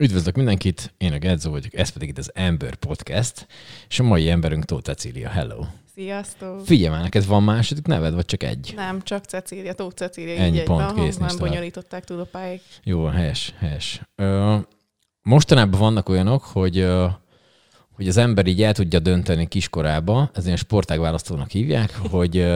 Üdvözlök 0.00 0.36
mindenkit, 0.36 0.94
én 0.98 1.12
a 1.12 1.18
Gedzó 1.18 1.50
vagyok, 1.50 1.74
ez 1.74 1.88
pedig 1.88 2.08
itt 2.08 2.18
az 2.18 2.30
Ember 2.34 2.74
Podcast, 2.74 3.46
és 3.88 4.00
a 4.00 4.02
mai 4.02 4.30
emberünk 4.30 4.64
Tóth 4.64 4.84
Cecília. 4.84 5.28
Hello! 5.28 5.64
Sziasztok! 5.94 6.64
Figyelj 6.66 6.90
már, 6.90 7.02
neked 7.02 7.26
van 7.26 7.42
második 7.42 7.86
neved, 7.86 8.14
vagy 8.14 8.24
csak 8.24 8.42
egy? 8.42 8.72
Nem, 8.76 9.02
csak 9.02 9.24
Cecília, 9.24 9.72
Tóth 9.72 9.96
Cecília. 9.96 10.36
Ennyi 10.36 10.56
így 10.56 10.62
pont, 10.62 10.90
egyben, 10.90 11.04
kész, 11.04 11.16
Nem 11.16 11.36
bonyolították 11.38 12.04
túl 12.04 12.20
a 12.20 12.24
pályáig. 12.24 12.60
Jó, 12.84 13.04
helyes, 13.04 13.54
helyes. 13.58 14.00
Ö, 14.14 14.56
mostanában 15.22 15.80
vannak 15.80 16.08
olyanok, 16.08 16.42
hogy 16.42 16.78
ö, 16.78 17.06
hogy 17.90 18.08
az 18.08 18.16
ember 18.16 18.46
így 18.46 18.62
el 18.62 18.72
tudja 18.72 18.98
dönteni 18.98 19.48
kiskorába, 19.48 20.30
ez 20.34 20.44
ilyen 20.44 20.56
sportágválasztónak 20.56 21.50
hívják, 21.50 21.96
hogy, 21.96 22.46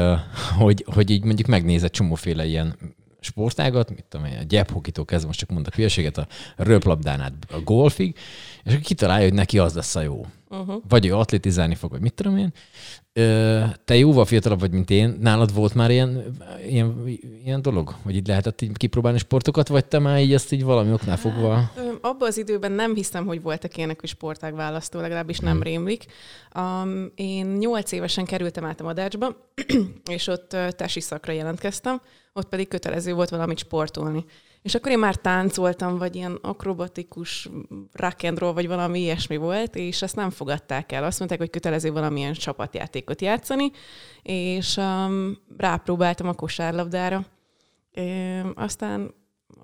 hogy, 0.58 0.84
hogy 0.86 1.10
így 1.10 1.24
mondjuk 1.24 1.48
megnéz 1.48 1.82
egy 1.82 1.90
csomóféle 1.90 2.44
ilyen 2.44 2.76
sportágat, 3.24 3.90
mit 3.90 4.04
tudom 4.08 4.26
én, 4.26 4.38
a 4.38 4.42
gyepphokitól 4.42 5.04
kezdve, 5.04 5.26
most 5.26 5.38
csak 5.38 5.50
mondok 5.50 5.74
hülyeséget, 5.74 6.18
a 6.18 6.26
röplabdán 6.56 7.20
át 7.20 7.32
a 7.50 7.60
golfig, 7.60 8.16
és 8.64 8.72
akkor 8.72 8.84
kitalálja, 8.84 9.24
hogy 9.24 9.34
neki 9.34 9.58
az 9.58 9.74
lesz 9.74 9.96
a 9.96 10.00
jó. 10.00 10.26
Uh-huh. 10.48 10.82
Vagy 10.88 11.06
ő 11.06 11.14
atlétizálni 11.14 11.74
fog, 11.74 11.90
vagy 11.90 12.00
mit 12.00 12.14
tudom 12.14 12.36
én. 12.36 12.52
Ö, 13.12 13.62
te 13.84 13.96
jóval 13.96 14.24
fiatalabb 14.24 14.60
vagy, 14.60 14.70
mint 14.70 14.90
én. 14.90 15.16
Nálad 15.20 15.54
volt 15.54 15.74
már 15.74 15.90
ilyen, 15.90 16.36
ilyen, 16.68 17.04
ilyen 17.44 17.62
dolog, 17.62 17.94
hogy 18.02 18.16
így 18.16 18.26
lehetett 18.26 18.60
így 18.60 18.76
kipróbálni 18.76 19.18
sportokat, 19.18 19.68
vagy 19.68 19.84
te 19.84 19.98
már 19.98 20.20
így 20.20 20.32
ezt 20.32 20.52
így 20.52 20.64
valami 20.64 20.92
oknál 20.92 21.16
fogva? 21.16 21.70
Abban 22.00 22.28
az 22.28 22.38
időben 22.38 22.72
nem 22.72 22.94
hiszem, 22.94 23.26
hogy 23.26 23.42
voltak 23.42 23.76
ilyenek, 23.76 24.00
hogy 24.00 24.08
sportág 24.08 24.54
választó, 24.54 25.00
legalábbis 25.00 25.38
nem 25.38 25.62
rémlik. 25.62 26.04
Um, 26.56 27.12
én 27.14 27.46
nyolc 27.46 27.92
évesen 27.92 28.24
kerültem 28.24 28.64
át 28.64 28.80
a 28.80 28.84
Madácsba, 28.84 29.36
és 30.10 30.26
ott 30.26 30.56
tesi 30.70 31.00
szakra 31.00 31.32
jelentkeztem, 31.32 32.00
ott 32.34 32.48
pedig 32.48 32.68
kötelező 32.68 33.14
volt 33.14 33.28
valamit 33.28 33.58
sportolni. 33.58 34.24
És 34.62 34.74
akkor 34.74 34.90
én 34.90 34.98
már 34.98 35.16
táncoltam, 35.16 35.98
vagy 35.98 36.16
ilyen 36.16 36.38
akrobatikus 36.42 37.48
rock 37.92 38.22
and 38.22 38.38
roll, 38.38 38.52
vagy 38.52 38.66
valami 38.66 39.00
ilyesmi 39.00 39.36
volt, 39.36 39.76
és 39.76 40.02
ezt 40.02 40.16
nem 40.16 40.30
fogadták 40.30 40.92
el. 40.92 41.04
Azt 41.04 41.18
mondták, 41.18 41.40
hogy 41.40 41.50
kötelező 41.50 41.92
valamilyen 41.92 42.32
csapatjátékot 42.32 43.20
játszani, 43.20 43.70
és 44.22 44.76
um, 44.76 45.38
rápróbáltam 45.56 46.28
a 46.28 46.32
kosárlabdára. 46.32 47.26
É, 47.90 48.40
aztán 48.54 49.14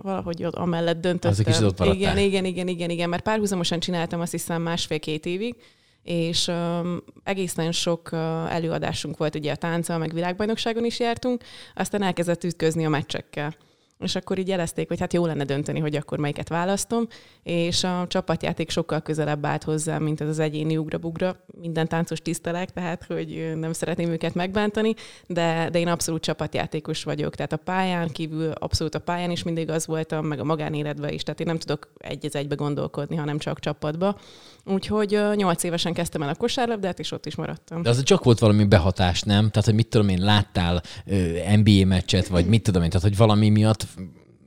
valahogy 0.03 0.45
ott 0.45 0.55
amellett 0.55 1.01
döntöttem. 1.01 1.31
Az 1.31 1.39
egy 1.39 1.47
kicsit 1.47 1.63
ott 1.63 1.79
maradtál. 1.79 2.01
igen, 2.01 2.19
igen, 2.19 2.45
igen, 2.45 2.69
igen, 2.69 2.91
igen, 2.91 3.09
mert 3.09 3.23
párhuzamosan 3.23 3.81
csináltam 3.81 4.21
azt 4.21 4.33
hiszem 4.33 4.63
másfél-két 4.63 5.27
évig, 5.27 5.57
és 6.03 6.47
um, 6.49 7.03
egészen 7.25 7.73
sok 7.73 8.09
uh, 8.13 8.19
előadásunk 8.55 9.17
volt 9.17 9.35
ugye 9.35 9.53
a 9.53 9.57
tánccal, 9.57 9.99
meg 9.99 10.13
világbajnokságon 10.15 10.85
is 10.85 11.01
jártunk, 11.01 11.43
aztán 11.75 12.03
elkezdett 12.03 12.45
ütközni 12.45 12.85
a 12.85 12.89
meccsekkel. 12.89 13.55
És 14.01 14.15
akkor 14.15 14.39
így 14.39 14.49
jelezték, 14.49 14.89
hogy 14.89 15.01
hát 15.01 15.13
jó 15.13 15.27
lenne 15.27 15.45
dönteni, 15.45 15.79
hogy 15.79 15.97
akkor 15.97 16.19
melyiket 16.19 16.49
választom, 16.49 17.07
és 17.43 17.85
a 17.85 18.05
csapatjáték 18.09 18.71
sokkal 18.71 19.01
közelebb 19.01 19.47
állt 19.47 19.65
hozzám, 19.65 20.03
mint 20.03 20.21
ez 20.21 20.29
az 20.29 20.39
egyéni 20.39 20.77
ugra-bugra. 20.77 21.37
Minden 21.61 21.89
táncos 21.89 22.21
tisztelek, 22.21 22.71
tehát 22.71 23.05
hogy 23.05 23.53
nem 23.57 23.73
szeretném 23.73 24.11
őket 24.11 24.35
megbántani, 24.35 24.95
de, 25.27 25.69
de 25.73 25.79
én 25.79 25.89
abszolút 25.89 26.23
csapatjátékos 26.23 27.05
vagyok. 27.05 27.35
Tehát 27.35 27.53
a 27.53 27.57
pályán 27.57 28.09
kívül, 28.09 28.51
abszolút 28.51 28.95
a 28.95 28.99
pályán 28.99 29.31
is 29.31 29.43
mindig 29.43 29.71
az 29.71 29.87
voltam, 29.87 30.27
meg 30.27 30.41
a 30.41 30.45
magánéletben 30.45 31.13
is, 31.13 31.23
tehát 31.23 31.41
én 31.41 31.47
nem 31.47 31.59
tudok 31.59 31.93
egy 31.99 32.27
az 32.27 32.37
egybe 32.37 32.55
gondolkodni, 32.55 33.17
hanem 33.17 33.39
csak 33.39 33.61
csapatba. 33.61 34.19
Úgyhogy 34.65 35.21
nyolc 35.35 35.63
évesen 35.63 35.93
kezdtem 35.93 36.23
el 36.23 36.29
a 36.29 36.35
kosárlabdát, 36.35 36.99
és 36.99 37.13
ott 37.13 37.27
is 37.27 37.35
maradtam. 37.35 37.83
De 37.83 37.91
az 37.91 38.03
csak 38.03 38.25
volt 38.25 38.39
valami 38.39 38.65
behatás, 38.65 39.23
nem? 39.23 39.51
Tehát, 39.51 39.65
hogy 39.65 39.75
mit 39.75 39.89
tudom 39.89 40.09
én, 40.09 40.23
láttál 40.23 40.83
NBA 41.57 41.87
meccset, 41.87 42.29
vagy 42.29 42.47
mit 42.47 42.63
tudom 42.63 42.83
én, 42.83 42.89
tehát, 42.89 43.07
hogy 43.07 43.17
valami 43.17 43.49
miatt 43.49 43.87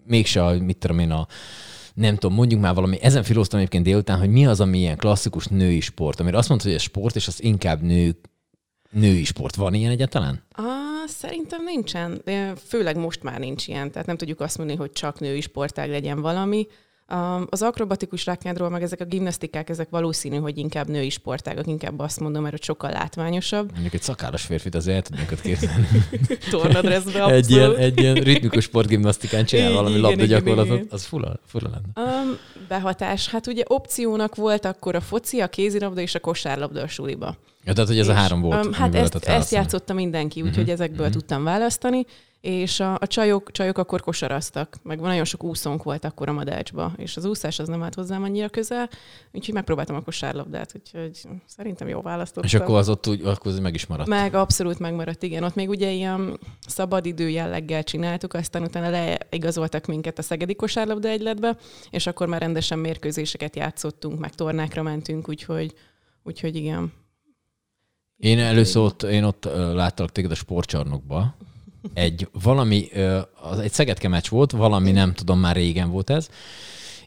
mégse, 0.05 0.45
a, 0.45 0.57
mit 0.59 0.77
tudom 0.77 0.99
én, 0.99 1.11
a 1.11 1.27
nem 1.93 2.15
tudom, 2.15 2.35
mondjuk 2.35 2.61
már 2.61 2.73
valami, 2.73 3.01
ezen 3.01 3.23
filóztam 3.23 3.59
egyébként 3.59 3.83
délután, 3.83 4.19
hogy 4.19 4.29
mi 4.29 4.45
az, 4.45 4.59
ami 4.59 4.77
ilyen 4.77 4.97
klasszikus 4.97 5.47
női 5.47 5.79
sport, 5.79 6.19
amire 6.19 6.37
azt 6.37 6.49
mondta, 6.49 6.67
hogy 6.67 6.75
ez 6.75 6.81
sport, 6.81 7.15
és 7.15 7.27
az 7.27 7.43
inkább 7.43 7.81
nő, 7.81 8.19
női 8.89 9.23
sport. 9.23 9.55
Van 9.55 9.73
ilyen 9.73 9.91
egyáltalán? 9.91 10.43
Ah, 10.51 11.07
szerintem 11.07 11.63
nincsen. 11.63 12.21
Főleg 12.67 12.97
most 12.97 13.23
már 13.23 13.39
nincs 13.39 13.67
ilyen, 13.67 13.91
tehát 13.91 14.07
nem 14.07 14.17
tudjuk 14.17 14.39
azt 14.39 14.57
mondani, 14.57 14.79
hogy 14.79 14.91
csak 14.91 15.19
női 15.19 15.41
sportág 15.41 15.89
legyen 15.89 16.21
valami. 16.21 16.67
Az 17.49 17.61
akrobatikus 17.61 18.25
rákádról, 18.25 18.69
meg 18.69 18.83
ezek 18.83 19.01
a 19.01 19.05
gimnasztikák, 19.05 19.69
ezek 19.69 19.89
valószínű, 19.89 20.37
hogy 20.37 20.57
inkább 20.57 20.87
női 20.87 21.09
sportágak, 21.09 21.67
inkább 21.67 21.99
azt 21.99 22.19
mondom, 22.19 22.43
mert 22.43 22.63
sokkal 22.63 22.91
látványosabb. 22.91 23.71
Mondjuk 23.71 23.93
egy 23.93 24.01
szakállas 24.01 24.43
férfit 24.43 24.75
azért 24.75 24.95
el 24.95 25.01
tudnék 25.01 25.31
ott 25.31 25.41
képzelni. 25.41 25.87
Tornadreszbe 26.51 27.25
egy, 27.25 27.51
ilyen, 27.51 27.75
egy 27.75 27.99
ilyen 27.99 28.15
ritmikus 28.15 28.63
sportgimnasztikán 28.63 29.45
csinál 29.45 29.69
Igen, 29.69 29.83
valami 29.83 29.99
labda 29.99 30.25
gyakorlatot, 30.25 30.91
az 30.91 31.05
fura, 31.05 31.39
fura 31.45 31.69
lenne. 31.69 32.09
Um, 32.09 32.37
behatás. 32.67 33.29
Hát 33.29 33.47
ugye 33.47 33.63
opciónak 33.67 34.35
volt 34.35 34.65
akkor 34.65 34.95
a 34.95 35.01
foci, 35.01 35.39
a 35.39 35.47
kézilabda 35.47 36.01
és 36.01 36.15
a 36.15 36.19
kosárlabda 36.19 36.81
a 36.81 36.87
suliba. 36.87 37.37
Ja, 37.65 37.73
tehát, 37.73 37.89
hogy 37.89 37.99
ez 37.99 38.07
a 38.07 38.11
És, 38.11 38.17
három 38.17 38.41
volt. 38.41 38.65
Um, 38.65 38.73
hát 38.73 38.95
ezt, 38.95 39.15
ezt 39.15 39.51
játszotta 39.51 39.93
mindenki, 39.93 40.41
úgyhogy 40.41 40.63
Mhm, 40.63 40.71
ezekből 40.73 41.07
mhm. 41.07 41.15
tudtam 41.15 41.43
választani, 41.43 42.05
és 42.43 42.79
a, 42.79 42.93
a 42.93 43.07
csajok, 43.07 43.51
csajok 43.51 43.77
akkor 43.77 44.01
kosaraztak, 44.01 44.77
meg 44.81 44.99
nagyon 44.99 45.23
sok 45.23 45.43
úszónk 45.43 45.83
volt 45.83 46.05
akkor 46.05 46.29
a 46.29 46.31
Madácsba, 46.31 46.93
és 46.97 47.17
az 47.17 47.25
úszás 47.25 47.59
az 47.59 47.67
nem 47.67 47.83
állt 47.83 47.95
hozzám 47.95 48.23
annyira 48.23 48.49
közel, 48.49 48.89
úgyhogy 49.31 49.53
megpróbáltam 49.53 49.95
a 49.95 50.01
kosárlabdát, 50.01 50.73
úgyhogy 50.75 51.27
szerintem 51.45 51.87
jó 51.87 52.01
választottam. 52.01 52.43
És 52.43 52.53
akkor 52.53 52.77
az 52.77 52.89
ott 52.89 53.07
úgy, 53.07 53.25
akkor 53.25 53.51
az 53.51 53.59
meg 53.59 53.73
is 53.73 53.85
maradt. 53.85 54.09
Meg 54.09 54.33
abszolút 54.33 54.79
megmaradt, 54.79 55.23
igen. 55.23 55.43
Ott 55.43 55.55
még 55.55 55.69
ugye 55.69 55.91
ilyen 55.91 56.39
szabadidő 56.67 57.29
jelleggel 57.29 57.83
csináltuk, 57.83 58.33
aztán 58.33 58.63
utána 58.63 58.89
leigazoltak 58.89 59.85
minket 59.85 60.19
a 60.19 60.21
Szegedi 60.21 60.55
kosárlabda 60.55 61.07
egyletbe, 61.07 61.57
és 61.89 62.07
akkor 62.07 62.27
már 62.27 62.41
rendesen 62.41 62.79
mérkőzéseket 62.79 63.55
játszottunk, 63.55 64.19
meg 64.19 64.35
tornákra 64.35 64.81
mentünk, 64.81 65.29
úgyhogy, 65.29 65.73
úgyhogy 66.23 66.55
igen. 66.55 66.93
Én 68.17 68.39
először 68.39 68.81
ott, 68.81 69.03
én 69.03 69.23
ott 69.23 69.43
láttalak 69.73 70.11
téged 70.11 70.31
a 70.31 70.35
sportcsarnokba. 70.35 71.35
Egy 71.93 72.27
valami, 72.43 72.89
az 73.41 73.59
egy 73.59 73.71
Szegedke 73.71 74.07
meccs 74.07 74.29
volt, 74.29 74.51
valami 74.51 74.91
nem 74.91 75.13
tudom, 75.13 75.39
már 75.39 75.55
régen 75.55 75.89
volt 75.89 76.09
ez, 76.09 76.29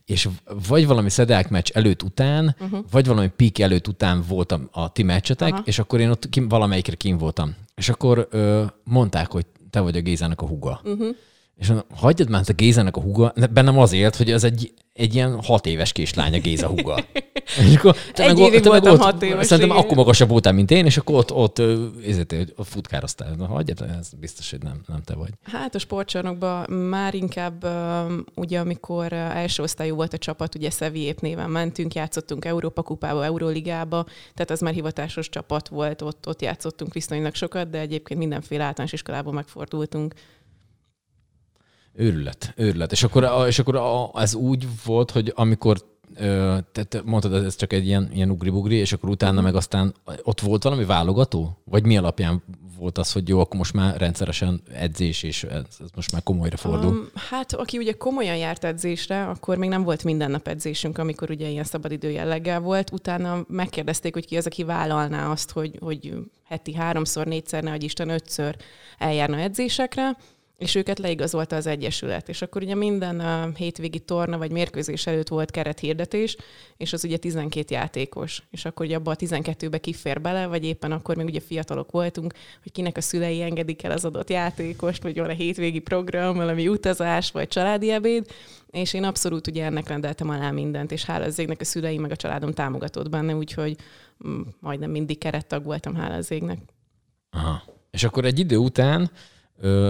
és 0.05 0.29
vagy 0.69 0.87
valami 0.87 1.11
szedák 1.11 1.49
meccs 1.49 1.71
előtt 1.73 2.03
után, 2.03 2.57
uh-huh. 2.61 2.85
vagy 2.91 3.07
valami 3.07 3.29
pik 3.37 3.59
előtt 3.59 3.89
után 3.89 4.25
voltam 4.29 4.69
a 4.73 4.93
ti 4.93 5.03
meccsetek, 5.03 5.53
Aha. 5.53 5.63
és 5.65 5.79
akkor 5.79 6.01
én 6.01 6.11
ott 6.11 6.29
kim, 6.29 6.49
valamelyikre 6.49 6.95
kim 6.95 7.19
voltam. 7.19 7.55
És 7.75 7.89
akkor 7.89 8.29
ö, 8.31 8.65
mondták, 8.85 9.33
hogy 9.33 9.47
te 9.71 9.81
vagy 9.81 9.97
a 9.97 10.01
Gézának 10.01 10.41
a 10.41 10.47
huga. 10.47 10.81
Uh-huh. 10.85 11.17
És 11.57 11.67
mondom, 11.69 11.87
hagyjad 11.95 12.31
már, 12.31 12.41
ez 12.41 12.49
a 12.49 12.53
Gézának 12.53 12.97
a 12.97 13.01
huga, 13.01 13.33
Ne- 13.35 13.47
bennem 13.47 13.79
azért, 13.79 14.17
hogy 14.17 14.33
az 14.33 14.45
egy, 14.45 14.73
egy 14.93 15.15
ilyen 15.15 15.43
hat 15.43 15.67
éves 15.67 15.93
kislány 15.93 16.35
a 16.35 16.39
Géza 16.39 16.67
huga. 16.67 17.05
és 17.69 17.77
akkor, 17.77 17.97
Egy 18.15 18.39
évig 18.39 18.65
voltam 18.65 18.99
hat 18.99 19.23
éves, 19.23 19.47
Szerintem 19.47 19.77
igen. 19.77 19.85
akkor 19.85 19.97
magasabb 19.97 20.29
voltál, 20.29 20.53
mint 20.53 20.71
én, 20.71 20.85
és 20.85 20.97
akkor 20.97 21.15
ott, 21.15 21.33
ott, 21.33 21.59
ezért, 22.07 22.35
ott 22.57 22.67
futkároztál. 22.67 23.35
Na, 23.35 23.47
hagyjad, 23.47 23.85
ez 23.99 24.09
biztos, 24.21 24.51
hogy 24.51 24.63
nem, 24.63 24.81
nem 24.87 25.03
te 25.03 25.15
vagy. 25.15 25.31
Hát 25.43 25.75
a 25.75 25.79
sportcsarnokban 25.79 26.71
már 26.71 27.15
inkább, 27.15 27.67
ugye 28.35 28.59
amikor 28.59 29.13
első 29.13 29.63
osztályú 29.63 29.95
volt 29.95 30.13
a 30.13 30.19
csapat, 30.19 30.55
ugye 30.55 30.71
Szeviép 30.71 31.21
néven 31.21 31.51
mentünk, 31.51 31.95
játszottunk 31.95 32.45
Európa 32.45 32.83
kupába, 32.83 33.25
Euróligába, 33.25 34.05
tehát 34.35 34.51
az 34.51 34.61
már 34.61 34.73
hivatásos 34.73 35.29
csapat 35.29 35.69
volt, 35.69 36.03
ott, 36.03 36.29
ott 36.29 36.43
játszottunk 36.43 36.93
viszonylag 36.93 37.35
sokat, 37.35 37.71
de 37.71 37.79
egyébként 37.79 38.21
mindenféle 38.21 38.65
általános 38.65 38.93
iskolában 38.93 39.35
megfordultunk. 39.35 40.15
Őrület, 41.97 42.53
őrület. 42.57 42.93
És 42.93 43.03
akkor, 43.03 43.47
és 43.47 43.59
akkor 43.59 43.81
ez 44.15 44.35
úgy 44.35 44.67
volt, 44.85 45.11
hogy 45.11 45.33
amikor 45.35 45.77
ö, 46.17 46.57
te, 46.73 46.85
te 46.85 47.03
mondtad, 47.05 47.45
ez 47.45 47.57
csak 47.57 47.73
egy 47.73 47.87
ilyen, 47.87 48.11
ilyen 48.13 48.31
ugri-bugri, 48.31 48.77
és 48.77 48.93
akkor 48.93 49.09
utána 49.09 49.41
meg 49.41 49.55
aztán 49.55 49.95
ott 50.23 50.41
volt 50.41 50.63
valami 50.63 50.85
válogató? 50.85 51.59
Vagy 51.65 51.87
mi 51.87 51.97
alapján 51.97 52.43
volt 52.79 52.99
az, 52.99 53.13
hogy 53.13 53.29
jó, 53.29 53.41
akkor 53.41 53.57
most 53.57 53.73
már 53.73 53.97
rendszeresen 53.97 54.63
edzés, 54.73 55.23
és 55.23 55.45
ez, 55.45 55.63
ez 55.81 55.89
most 55.95 56.13
már 56.13 56.23
komolyra 56.23 56.57
fordul? 56.57 56.91
Um, 56.91 57.09
hát 57.15 57.53
aki 57.53 57.79
ugye 57.79 57.93
komolyan 57.93 58.37
járt 58.37 58.65
edzésre, 58.65 59.25
akkor 59.27 59.57
még 59.57 59.69
nem 59.69 59.83
volt 59.83 60.05
minden 60.05 60.31
nap 60.31 60.49
edzésünk, 60.49 60.99
amikor 60.99 61.31
ugye 61.31 61.49
ilyen 61.49 61.65
szabadidő 61.65 62.11
jelleggel 62.11 62.61
volt. 62.61 62.93
Utána 62.93 63.45
megkérdezték, 63.49 64.13
hogy 64.13 64.27
ki 64.27 64.37
az, 64.37 64.47
aki 64.47 64.65
vállalná 64.65 65.31
azt, 65.31 65.51
hogy, 65.51 65.79
hogy 65.81 66.15
heti 66.45 66.75
háromszor, 66.75 67.27
négyszer, 67.27 67.63
ne 67.63 67.77
Isten 67.77 68.09
ötször 68.09 68.57
eljárna 68.99 69.39
edzésekre, 69.39 70.17
és 70.57 70.75
őket 70.75 70.99
leigazolta 70.99 71.57
az 71.57 71.67
Egyesület. 71.67 72.29
És 72.29 72.43
akkor 72.43 72.63
ugye 72.63 72.75
minden 72.75 73.21
uh, 73.21 73.55
hétvégi 73.55 73.99
torna 73.99 74.39
vagy 74.39 74.51
mérkőzés 74.51 75.07
előtt 75.07 75.29
volt 75.29 75.51
kerethirdetés, 75.51 76.37
és 76.77 76.93
az 76.93 77.05
ugye 77.05 77.17
12 77.17 77.75
játékos. 77.75 78.43
És 78.51 78.65
akkor 78.65 78.87
ugye 78.87 78.97
abba 78.97 79.11
a 79.11 79.17
12-be 79.17 79.79
kifér 79.79 80.21
bele, 80.21 80.47
vagy 80.47 80.65
éppen 80.65 80.93
akkor 80.93 81.17
még 81.17 81.27
ugye 81.27 81.41
fiatalok 81.41 81.91
voltunk, 81.91 82.35
hogy 82.63 82.73
kinek 82.73 82.97
a 82.97 83.01
szülei 83.01 83.43
engedik 83.43 83.83
el 83.83 83.91
az 83.91 84.05
adott 84.05 84.31
játékost, 84.31 85.03
vagy 85.03 85.19
van 85.19 85.29
a 85.31 85.33
hétvégi 85.33 85.79
program, 85.79 86.37
valami 86.37 86.69
utazás, 86.69 87.31
vagy 87.31 87.49
családi 87.49 87.91
ebéd, 87.91 88.27
és 88.71 88.95
én 88.95 89.05
abszolút 89.05 89.47
ugye 89.47 89.65
ennek 89.65 89.89
rendeltem 89.89 90.29
alá 90.29 90.51
mindent, 90.51 90.93
és 90.93 91.05
hála 91.05 91.25
az 91.25 91.39
égnek 91.39 91.61
a 91.61 91.65
szüleim 91.65 92.01
meg 92.01 92.11
a 92.11 92.17
családom 92.17 92.53
támogatott 92.53 93.09
benne, 93.09 93.35
úgyhogy 93.35 93.77
mm, 94.29 94.41
majdnem 94.61 94.91
mindig 94.91 95.19
kerettag 95.19 95.65
voltam, 95.65 95.95
hála 95.95 96.15
az 96.15 96.31
égnek. 96.31 96.59
Aha. 97.31 97.63
És 97.91 98.05
akkor 98.05 98.25
egy 98.25 98.39
idő 98.39 98.57
után 98.57 99.11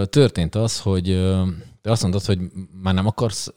történt 0.04 0.54
az, 0.54 0.80
hogy 0.80 1.04
te 1.82 1.90
azt 1.90 2.02
mondod, 2.02 2.24
hogy 2.24 2.38
már 2.82 2.94
nem 2.94 3.06
akarsz 3.06 3.52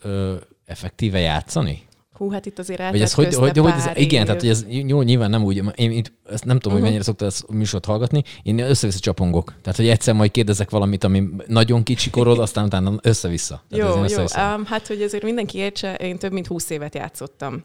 effektíve 0.65 1.19
játszani? 1.19 1.87
Hú, 2.19 2.31
hát 2.31 2.45
itt 2.45 2.59
azért 2.59 2.89
Vagy 2.91 3.01
ez 3.01 3.13
hogy, 3.13 3.35
hogy, 3.35 3.57
hogy 3.57 3.71
ez, 3.71 3.89
igen, 3.93 4.25
tehát 4.25 4.41
hogy 4.41 4.49
ez 4.49 4.65
jó, 4.67 5.01
nyilván 5.01 5.29
nem 5.29 5.43
úgy, 5.43 5.63
én 5.75 5.91
itt 5.91 6.11
ezt 6.29 6.45
nem 6.45 6.59
tudom, 6.59 6.59
uh-huh. 6.59 6.71
hogy 6.71 6.81
mennyire 6.81 7.03
szoktál 7.03 7.27
ezt 7.27 7.49
műsort 7.49 7.85
hallgatni, 7.85 8.23
én 8.43 8.59
össze-vissza 8.59 8.99
csapongok. 8.99 9.53
Tehát, 9.61 9.77
hogy 9.77 9.87
egyszer 9.87 10.13
majd 10.13 10.31
kérdezek 10.31 10.69
valamit, 10.69 11.03
ami 11.03 11.29
nagyon 11.47 11.83
kicsi 11.83 12.09
korod, 12.09 12.39
aztán 12.39 12.65
utána 12.65 12.93
össze-vissza. 13.01 13.63
Tehát 13.69 13.95
jó, 13.95 14.03
jó. 14.17 14.21
Um, 14.21 14.65
hát, 14.65 14.87
hogy 14.87 15.01
azért 15.01 15.23
mindenki 15.23 15.57
értse, 15.57 15.95
én 15.95 16.17
több 16.17 16.31
mint 16.31 16.47
20 16.47 16.69
évet 16.69 16.95
játszottam. 16.95 17.63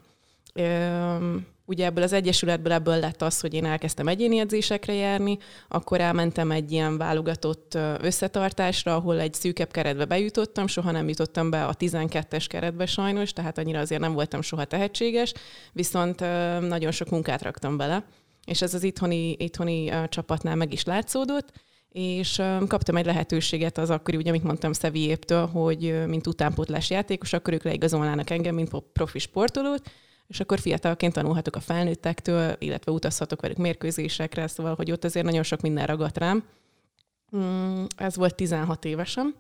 Um, 0.55 1.47
ugye 1.67 1.85
ebből 1.85 2.05
az 2.05 2.13
egyesületből 2.13 2.73
ebből 2.73 2.99
lett 2.99 3.23
az, 3.23 3.41
hogy 3.41 3.55
én 3.55 3.65
elkezdtem 3.65 4.09
egyéni 4.09 4.39
edzésekre 4.39 4.93
járni, 4.93 5.39
akkor 5.69 6.01
elmentem 6.01 6.51
egy 6.51 6.73
ilyen 6.73 6.99
válogatott 6.99 7.79
összetartásra, 8.01 8.95
ahol 8.95 9.21
egy 9.21 9.35
szűkebb 9.35 9.71
keretbe 9.71 10.05
bejutottam, 10.05 10.67
soha 10.67 10.91
nem 10.91 11.09
jutottam 11.09 11.51
be 11.51 11.65
a 11.65 11.75
12-es 11.75 12.45
keretbe 12.49 12.87
sajnos, 12.87 13.33
tehát 13.33 13.59
annyira 13.59 13.81
azért 13.81 14.01
nem 14.01 14.13
voltam 14.13 14.43
soha 14.43 14.65
tehetséges, 14.65 15.33
viszont 15.73 16.21
nagyon 16.61 16.91
sok 16.91 17.11
munkát 17.11 17.43
raktam 17.43 17.77
bele, 17.77 18.05
és 18.47 18.63
ez 18.63 18.75
az 18.75 18.83
itthoni, 18.83 19.31
itthoni 19.31 19.93
csapatnál 20.09 20.57
meg 20.57 20.73
is 20.73 20.85
látszódott, 20.85 21.53
és 21.89 22.43
kaptam 22.67 22.97
egy 22.97 23.07
lehetőséget 23.07 23.79
az 23.79 23.91
akkori, 23.91 24.17
ugye, 24.17 24.29
amit 24.29 24.43
mondtam 24.43 24.73
Szeviéptől, 24.73 25.47
hogy 25.47 26.07
mint 26.07 26.27
utánpótlás 26.27 26.91
játékos, 26.91 27.33
akkor 27.33 27.53
ők 27.53 27.63
leigazolnának 27.63 28.31
engem, 28.31 28.55
mint 28.55 28.71
profi 28.93 29.19
sportolót, 29.19 29.91
és 30.27 30.41
akkor 30.41 30.59
fiatalként 30.59 31.13
tanulhatok 31.13 31.57
a 31.57 31.61
felnőttektől, 31.61 32.57
illetve 32.59 32.93
utazhatok 32.93 33.41
velük 33.41 33.57
mérkőzésekre, 33.57 34.47
szóval, 34.47 34.75
hogy 34.75 34.93
ott 34.93 35.05
azért 35.05 35.25
nagyon 35.25 35.43
sok 35.43 35.61
minden 35.61 35.87
ragadt 35.87 36.19
rám. 36.19 36.45
Mm, 37.37 37.85
ez 37.97 38.17
volt 38.17 38.35
16 38.35 38.85
évesem, 38.85 39.35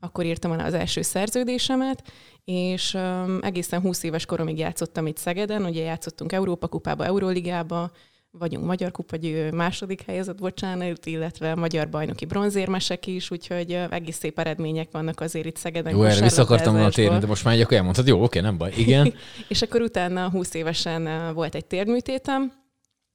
akkor 0.00 0.24
írtam 0.24 0.52
el 0.52 0.60
az 0.60 0.74
első 0.74 1.02
szerződésemet, 1.02 2.12
és 2.44 2.94
um, 2.94 3.38
egészen 3.42 3.80
20 3.80 4.02
éves 4.02 4.26
koromig 4.26 4.58
játszottam 4.58 5.06
itt 5.06 5.16
Szegeden, 5.16 5.64
ugye 5.64 5.82
játszottunk 5.82 6.32
Európa 6.32 6.68
kupába, 6.68 7.04
Euróligába, 7.04 7.90
vagyunk 8.30 8.64
Magyar 8.64 8.90
Kupa 8.90 9.16
második 9.52 10.02
helyezett, 10.02 10.38
bocsánat, 10.38 11.06
illetve 11.06 11.54
Magyar 11.54 11.88
Bajnoki 11.88 12.24
bronzérmesek 12.24 13.06
is, 13.06 13.30
úgyhogy 13.30 13.72
egész 13.90 14.16
szép 14.16 14.38
eredmények 14.38 14.88
vannak 14.90 15.20
azért 15.20 15.46
itt 15.46 15.56
Szegeden. 15.56 15.92
Jó, 15.92 16.02
erre 16.02 16.20
vissza 16.20 16.42
akartam 16.42 16.72
volna 16.72 16.90
térni, 16.90 17.18
de 17.18 17.26
most 17.26 17.44
már 17.44 17.60
akkor 17.60 17.76
elmondtad, 17.76 18.06
jó, 18.06 18.22
oké, 18.22 18.40
nem 18.40 18.58
baj, 18.58 18.72
igen. 18.76 19.14
és 19.48 19.62
akkor 19.62 19.80
utána 19.80 20.30
20 20.30 20.54
évesen 20.54 21.34
volt 21.34 21.54
egy 21.54 21.66
térműtétem, 21.66 22.52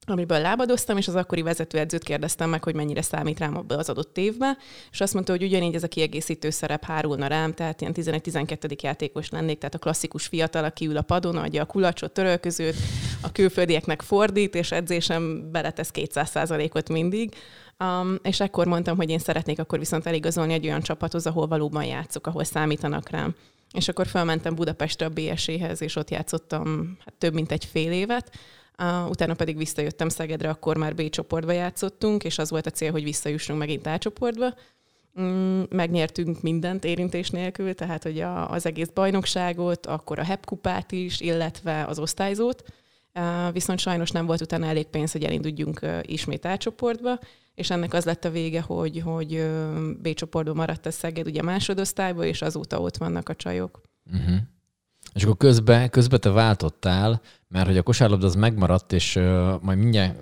amiből 0.06 0.42
lábadoztam, 0.42 0.98
és 0.98 1.08
az 1.08 1.16
akkori 1.16 1.42
vezetőedzőt 1.42 2.04
kérdeztem 2.04 2.50
meg, 2.50 2.64
hogy 2.64 2.76
mennyire 2.76 3.02
számít 3.02 3.40
rám 3.40 3.58
abba 3.58 3.78
az 3.78 3.90
adott 3.90 4.18
évbe, 4.18 4.58
és 4.92 5.02
azt 5.02 5.14
mondta, 5.14 5.32
hogy 5.32 5.44
ugyanígy 5.44 5.76
ez 5.76 5.84
a 5.84 5.88
kiegészítő 5.88 6.50
szerep 6.50 6.84
hárulna 6.84 7.28
rám, 7.28 7.54
tehát 7.54 7.82
ilyen 7.82 7.94
11-12. 7.96 8.82
játékos 8.82 9.30
lennék, 9.30 9.58
tehát 9.58 9.76
a 9.76 9.80
klasszikus 9.80 10.26
fiatal, 10.26 10.64
aki 10.64 10.86
ül 10.86 10.98
a 10.98 11.02
padon, 11.02 11.38
adja 11.38 11.62
a 11.62 11.66
kulacsot, 11.66 12.12
törölközőt, 12.12 12.76
a 13.22 13.32
külföldieknek 13.32 14.02
fordít, 14.02 14.56
és 14.56 14.72
edzésem 14.72 15.52
beletesz 15.52 15.92
200%-ot 15.94 16.90
mindig. 16.90 17.36
Um, 17.80 18.20
és 18.24 18.40
ekkor 18.40 18.68
mondtam, 18.68 18.96
hogy 18.98 19.10
én 19.10 19.20
szeretnék 19.20 19.60
akkor 19.60 19.80
viszont 19.80 20.06
eligazolni 20.06 20.54
egy 20.54 20.66
olyan 20.66 20.82
csapathoz, 20.82 21.28
ahol 21.28 21.48
valóban 21.48 21.86
játszok, 21.86 22.28
ahol 22.28 22.44
számítanak 22.44 23.10
rám. 23.10 23.36
És 23.72 23.88
akkor 23.88 24.08
felmentem 24.08 24.56
Budapestre 24.56 25.06
a 25.06 25.10
BSE-hez, 25.10 25.82
és 25.82 25.96
ott 25.96 26.10
játszottam 26.10 26.98
hát, 27.06 27.14
több 27.14 27.34
mint 27.34 27.52
egy 27.52 27.66
fél 27.66 27.92
évet, 27.92 28.32
Uh, 28.78 29.10
utána 29.10 29.34
pedig 29.34 29.58
visszajöttem 29.58 30.10
Szegedre, 30.10 30.50
akkor 30.50 30.78
már 30.78 30.96
B 30.96 31.10
csoportba 31.10 31.52
játszottunk, 31.52 32.24
és 32.24 32.38
az 32.38 32.50
volt 32.50 32.66
a 32.66 32.70
cél, 32.70 32.92
hogy 32.92 33.04
visszajussunk 33.04 33.60
megint 33.60 33.86
A 33.86 33.98
csoportba. 33.98 34.54
Mm, 35.22 35.62
megnyertünk 35.70 36.42
mindent 36.42 36.84
érintés 36.84 37.30
nélkül, 37.30 37.74
tehát 37.74 38.04
hogy 38.04 38.20
a, 38.20 38.50
az 38.50 38.66
egész 38.66 38.90
bajnokságot, 38.94 39.86
akkor 39.86 40.20
a 40.20 40.24
HEP 40.24 40.46
kupát 40.46 40.92
is, 40.92 41.20
illetve 41.20 41.86
az 41.86 42.00
osztályzót. 42.00 42.64
Uh, 43.16 43.54
viszont 43.54 43.80
sajnos 43.80 44.12
nem 44.12 44.26
volt 44.26 44.42
utána 44.42 44.66
elég 44.66 44.86
pénz, 44.86 45.12
hogy 45.12 45.24
elinduljunk 45.24 45.80
uh, 45.82 46.00
ismét 46.02 46.46
A 46.46 46.58
csoportba, 46.58 47.20
és 47.56 47.70
ennek 47.70 47.94
az 47.94 48.06
lett 48.06 48.26
a 48.26 48.32
vége, 48.32 48.62
hogy, 48.62 49.00
hogy 49.00 49.46
B 50.02 50.14
csoportban 50.14 50.56
maradt 50.56 50.86
a 50.86 50.92
Szeged 50.92 51.28
ugye 51.28 51.42
másodosztályba, 51.42 52.26
és 52.26 52.42
azóta 52.42 52.80
ott 52.80 52.98
vannak 52.98 53.30
a 53.30 53.36
csajok. 53.36 53.82
Uh-huh. 54.14 54.36
És 55.14 55.24
akkor 55.24 55.38
közben, 55.38 55.90
közben 55.90 56.20
te 56.20 56.30
váltottál, 56.30 57.22
mert 57.48 57.66
hogy 57.66 57.78
a 57.78 57.84
kosárlabda 57.84 58.26
az 58.26 58.36
megmaradt, 58.36 58.94
és 58.94 59.16
uh, 59.16 59.62
majd 59.62 59.78
mindjárt 59.78 60.16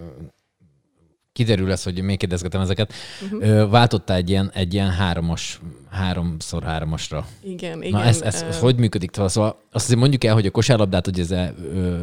kiderül 1.34 1.68
lesz, 1.68 1.84
hogy 1.84 2.02
még 2.02 2.18
kérdezgetem 2.18 2.62
ezeket, 2.62 2.94
uh-huh. 3.22 3.70
váltottál 3.70 4.18
egy 4.18 4.30
ilyen, 4.30 4.52
egy 4.54 4.74
ilyen 4.74 4.90
háromos, 4.90 5.60
háromszor 5.90 6.64
háromosra. 6.64 7.28
Igen, 7.44 7.84
igen. 7.84 8.00
Na 8.00 8.06
ez, 8.06 8.22
ez, 8.22 8.42
ez 8.42 8.56
uh... 8.56 8.62
hogy 8.62 8.76
működik? 8.76 9.12
Szóval 9.14 9.60
azt 9.72 9.86
azért 9.86 10.00
mondjuk 10.00 10.24
el, 10.24 10.34
hogy 10.34 10.46
a 10.46 10.52
kosárlabdát 10.52 11.06
hogy 11.06 11.20
ez 11.20 11.32
ö, 11.32 12.02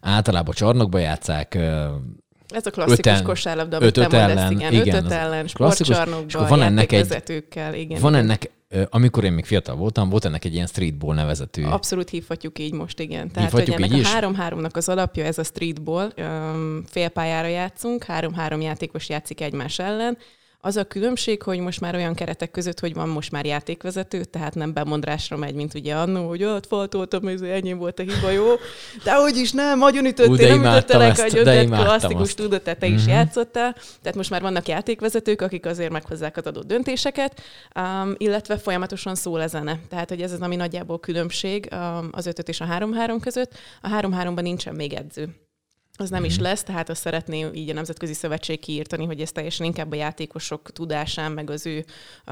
általában 0.00 0.54
csarnokba 0.54 0.98
játszák, 0.98 1.54
ez 2.48 2.66
a 2.66 2.70
klasszikus 2.70 2.98
öten, 2.98 3.22
kosárlabda, 3.22 3.76
amit 3.76 3.96
öt, 3.96 4.04
öt 4.04 4.12
ellen, 4.12 4.52
igen, 4.52 4.72
igen, 4.72 5.04
öt 5.04 5.12
ellen, 5.12 5.46
sportcsarnokban, 5.46 6.48
van 6.48 6.62
ennek 6.62 6.92
egy, 6.92 7.44
igen. 7.72 8.00
Van 8.00 8.14
ennek 8.14 8.50
amikor 8.88 9.24
én 9.24 9.32
még 9.32 9.44
fiatal 9.44 9.76
voltam, 9.76 10.08
volt 10.08 10.24
ennek 10.24 10.44
egy 10.44 10.54
ilyen 10.54 10.66
streetball 10.66 11.14
nevezetű. 11.14 11.64
Abszolút 11.64 12.08
hívhatjuk 12.08 12.58
így 12.58 12.72
most, 12.72 13.00
igen. 13.00 13.30
Tehát, 13.30 13.50
hogy 13.50 13.70
ennek 13.70 13.92
a 13.92 14.06
három-háromnak 14.06 14.76
az 14.76 14.88
alapja, 14.88 15.24
ez 15.24 15.38
a 15.38 15.44
streetball, 15.44 16.12
félpályára 16.86 17.48
játszunk, 17.48 18.04
három-három 18.04 18.60
játékos 18.60 19.08
játszik 19.08 19.40
egymás 19.40 19.78
ellen, 19.78 20.18
az 20.60 20.76
a 20.76 20.84
különbség, 20.84 21.42
hogy 21.42 21.58
most 21.58 21.80
már 21.80 21.94
olyan 21.94 22.14
keretek 22.14 22.50
között, 22.50 22.80
hogy 22.80 22.94
van 22.94 23.08
most 23.08 23.30
már 23.30 23.46
játékvezető, 23.46 24.24
tehát 24.24 24.54
nem 24.54 24.72
bemondásra 24.72 25.36
megy, 25.36 25.54
mint 25.54 25.74
ugye 25.74 25.94
annó, 25.94 26.28
hogy 26.28 26.44
ott 26.44 26.66
faltoltam, 26.66 27.26
ez 27.26 27.40
ennyi 27.40 27.72
volt 27.72 27.98
a 27.98 28.02
hiba, 28.02 28.30
jó? 28.30 28.46
De 29.04 29.14
hogy 29.14 29.36
is 29.36 29.52
nem, 29.52 29.78
nagyon 29.78 30.04
ütöttél, 30.04 30.56
nem 30.56 30.72
ütöttelek, 30.72 31.20
hogy 31.20 31.38
ötöt 31.38 31.68
klasszikus, 31.68 32.34
tudod, 32.34 32.62
te, 32.62 32.76
is 32.80 32.92
uh-huh. 32.92 33.08
játszottál. 33.08 33.72
Tehát 33.72 34.16
most 34.16 34.30
már 34.30 34.40
vannak 34.40 34.68
játékvezetők, 34.68 35.42
akik 35.42 35.66
azért 35.66 35.92
meghozzák 35.92 36.36
az 36.36 36.46
adott 36.46 36.66
döntéseket, 36.66 37.40
um, 37.74 38.14
illetve 38.16 38.58
folyamatosan 38.58 39.14
szól 39.14 39.40
a 39.40 39.46
zene. 39.46 39.80
Tehát, 39.88 40.08
hogy 40.08 40.22
ez 40.22 40.32
az, 40.32 40.40
ami 40.40 40.56
nagyjából 40.56 41.00
különbség 41.00 41.68
um, 41.72 42.08
az 42.12 42.26
ötöt 42.26 42.48
és 42.48 42.60
a 42.60 42.64
három-három 42.64 43.20
között. 43.20 43.52
A 43.80 43.88
három-háromban 43.88 44.44
nincsen 44.44 44.74
még 44.74 44.92
edző 44.92 45.47
az 46.00 46.10
nem 46.10 46.24
is 46.24 46.34
mhm. 46.34 46.42
lesz, 46.42 46.62
tehát 46.62 46.88
azt 46.88 47.00
szeretné 47.00 47.46
így 47.52 47.70
a 47.70 47.72
Nemzetközi 47.72 48.12
Szövetség 48.12 48.60
kiírtani, 48.60 49.04
hogy 49.04 49.20
ez 49.20 49.32
teljesen 49.32 49.66
inkább 49.66 49.92
a 49.92 49.96
játékosok 49.96 50.70
tudásán, 50.72 51.32
meg 51.32 51.50
az 51.50 51.66
ő 51.66 51.84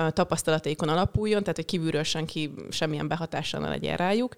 tapasztalataikon 0.08 0.88
alapuljon, 0.88 1.40
tehát 1.40 1.56
hogy 1.56 1.64
kívülről 1.64 2.02
senki 2.02 2.54
semmilyen 2.70 3.08
behatással 3.08 3.60
ne 3.60 3.68
legyen 3.68 3.96
rájuk. 3.96 4.34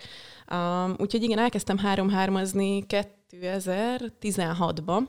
Um, 0.53 0.95
úgyhogy 0.99 1.23
igen, 1.23 1.39
elkezdtem 1.39 1.79
három-hármazni 1.79 2.85
2016-ban, 3.31 5.01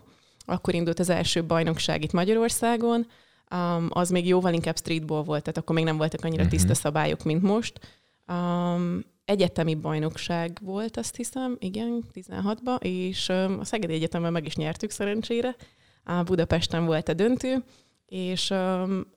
akkor 0.45 0.73
indult 0.73 0.99
az 0.99 1.09
első 1.09 1.43
bajnokság 1.43 2.03
itt 2.03 2.11
Magyarországon, 2.11 3.07
um, 3.51 3.87
az 3.89 4.09
még 4.09 4.27
jóval 4.27 4.53
inkább 4.53 4.77
streetball 4.77 5.23
volt, 5.23 5.41
tehát 5.41 5.57
akkor 5.57 5.75
még 5.75 5.83
nem 5.83 5.97
voltak 5.97 6.25
annyira 6.25 6.43
mhm. 6.43 6.51
tiszta 6.51 6.73
szabályok, 6.73 7.23
mint 7.23 7.41
most. 7.41 7.79
Um, 8.27 9.03
egyetemi 9.29 9.75
bajnokság 9.75 10.57
volt, 10.61 10.97
azt 10.97 11.15
hiszem, 11.15 11.57
igen, 11.59 12.03
16-ban, 12.13 12.81
és 12.81 13.29
a 13.29 13.65
Szegedi 13.65 13.93
Egyetemben 13.93 14.31
meg 14.31 14.45
is 14.45 14.55
nyertük 14.55 14.89
szerencsére. 14.89 15.55
A 16.03 16.23
Budapesten 16.23 16.85
volt 16.85 17.09
a 17.09 17.13
döntő, 17.13 17.63
és 18.05 18.53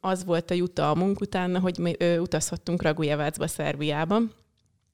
az 0.00 0.25
volt 0.25 0.50
a 0.50 0.54
jutalmunk 0.54 1.21
utána, 1.21 1.61
hogy 1.61 1.78
mi 1.78 1.97
utazhattunk 2.19 2.83
Ragujevácba, 2.83 3.47
Szerbiába, 3.47 4.21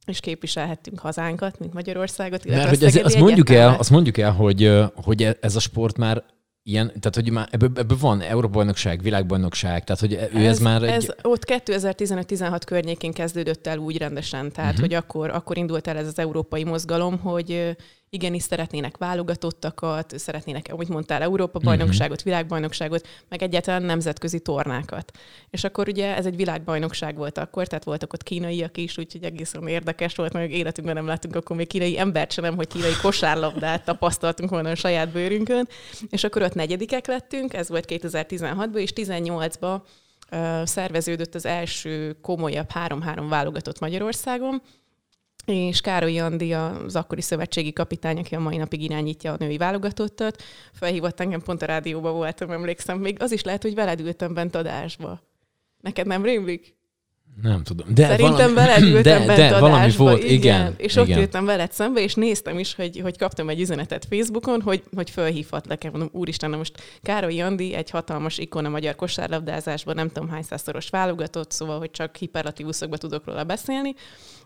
és 0.06 0.20
képviselhettünk 0.20 0.98
hazánkat, 0.98 1.58
mint 1.58 1.72
Magyarországot. 1.72 2.44
Mert 2.44 2.68
hogy 2.68 2.84
ez, 2.84 2.96
azt, 2.96 3.18
mondjuk 3.18 3.50
el, 3.50 3.74
azt 3.78 3.90
mondjuk 3.90 4.18
el, 4.18 4.32
hogy, 4.32 4.72
hogy 4.94 5.22
e- 5.22 5.36
ez 5.40 5.56
a 5.56 5.60
sport 5.60 5.96
már 5.96 6.24
ilyen, 6.62 6.86
tehát 6.86 7.14
hogy 7.14 7.30
már 7.30 7.48
ebből, 7.50 7.70
ebből 7.74 7.98
van 8.00 8.20
Európa-bajnokság, 8.20 9.02
világbajnokság, 9.02 9.84
tehát 9.84 10.00
hogy 10.00 10.12
ő 10.12 10.44
ez, 10.44 10.44
ez 10.44 10.58
már 10.58 10.82
egy... 10.82 10.90
Ez 10.90 11.06
ott 11.22 11.44
2015-16 11.46 12.60
környékén 12.66 13.12
kezdődött 13.12 13.66
el 13.66 13.78
úgy 13.78 13.98
rendesen, 13.98 14.52
tehát 14.52 14.70
uh-huh. 14.70 14.86
hogy 14.86 14.94
akkor, 14.94 15.30
akkor 15.30 15.56
indult 15.56 15.86
el 15.86 15.96
ez 15.96 16.06
az 16.06 16.18
európai 16.18 16.64
mozgalom, 16.64 17.18
hogy 17.18 17.76
igenis 18.10 18.42
szeretnének 18.42 18.96
válogatottakat, 18.96 20.18
szeretnének, 20.18 20.66
amit 20.72 20.88
mondtál, 20.88 21.22
Európa-bajnokságot, 21.22 22.16
uh-huh. 22.16 22.24
világbajnokságot, 22.24 23.08
meg 23.28 23.42
egyáltalán 23.42 23.82
nemzetközi 23.82 24.40
tornákat. 24.40 25.10
És 25.50 25.64
akkor 25.64 25.88
ugye 25.88 26.16
ez 26.16 26.26
egy 26.26 26.36
világbajnokság 26.36 27.16
volt 27.16 27.38
akkor, 27.38 27.66
tehát 27.66 27.84
voltak 27.84 28.12
ott 28.12 28.22
kínaiak 28.22 28.76
is, 28.76 28.98
úgyhogy 28.98 29.24
egészen 29.24 29.66
érdekes 29.66 30.14
volt, 30.14 30.32
mert 30.32 30.50
életünkben 30.50 30.96
nem 30.96 31.06
láttunk 31.06 31.36
akkor 31.36 31.56
még 31.56 31.66
kínai 31.66 31.98
embert 31.98 32.32
sem, 32.32 32.56
hogy 32.56 32.66
kínai 32.66 32.96
kosárlabdát 33.02 33.84
tapasztaltunk 33.84 34.50
volna 34.50 34.70
a 34.70 34.74
saját 34.74 35.08
bőrünkön. 35.08 35.68
És 36.10 36.24
akkor 36.24 36.42
ott 36.42 36.54
negyedikek 36.54 37.06
lettünk, 37.06 37.54
ez 37.54 37.68
volt 37.68 37.84
2016-ban, 37.88 38.76
és 38.76 38.92
18-ban 38.94 39.80
szerveződött 40.64 41.34
az 41.34 41.46
első 41.46 42.16
komolyabb 42.22 42.68
3-3 42.74 43.24
válogatott 43.28 43.78
Magyarországon, 43.78 44.62
és 45.48 45.80
Károly 45.80 46.18
Andi 46.18 46.52
az 46.52 46.96
akkori 46.96 47.20
szövetségi 47.20 47.72
kapitány, 47.72 48.18
aki 48.18 48.34
a 48.34 48.40
mai 48.40 48.56
napig 48.56 48.82
irányítja 48.82 49.32
a 49.32 49.36
női 49.38 49.56
válogatottat, 49.56 50.42
felhívott 50.72 51.20
engem, 51.20 51.42
pont 51.42 51.62
a 51.62 51.66
rádióba 51.66 52.12
voltam, 52.12 52.50
emlékszem, 52.50 52.98
még 52.98 53.22
az 53.22 53.32
is 53.32 53.42
lehet, 53.42 53.62
hogy 53.62 53.74
veled 53.74 54.00
ültem 54.00 54.34
bent 54.34 54.54
adásba. 54.54 55.20
Neked 55.80 56.06
nem 56.06 56.24
rémlik? 56.24 56.77
Nem 57.42 57.62
tudom. 57.62 57.86
De 57.94 58.06
Szerintem 58.06 58.54
valami, 58.54 58.54
veled 58.54 58.82
ültem 58.82 59.26
de, 59.26 59.34
de 59.36 59.58
valami 59.58 59.92
volt, 59.96 60.24
igen. 60.24 60.32
igen 60.34 60.74
és 60.76 60.96
igen. 60.96 61.10
ott 61.10 61.16
ültem 61.16 61.44
veled 61.44 61.72
szembe, 61.72 62.02
és 62.02 62.14
néztem 62.14 62.58
is, 62.58 62.74
hogy, 62.74 63.00
hogy 63.00 63.18
kaptam 63.18 63.48
egy 63.48 63.60
üzenetet 63.60 64.06
Facebookon, 64.10 64.60
hogy, 64.60 64.82
hogy 64.94 65.10
fölhívhatlak-e. 65.10 65.90
Mondom, 65.90 66.08
úristen, 66.12 66.50
na 66.50 66.56
most 66.56 66.82
Károly 67.02 67.34
Jandi 67.34 67.74
egy 67.74 67.90
hatalmas 67.90 68.38
ikon 68.38 68.64
a 68.64 68.68
magyar 68.68 68.94
kosárlabdázásban, 68.94 69.94
nem 69.94 70.08
tudom 70.08 70.28
hány 70.28 70.42
százszoros 70.42 70.88
válogatott, 70.88 71.50
szóval, 71.50 71.78
hogy 71.78 71.90
csak 71.90 72.16
hiperlatívuszokban 72.16 72.98
tudok 72.98 73.26
róla 73.26 73.44
beszélni. 73.44 73.94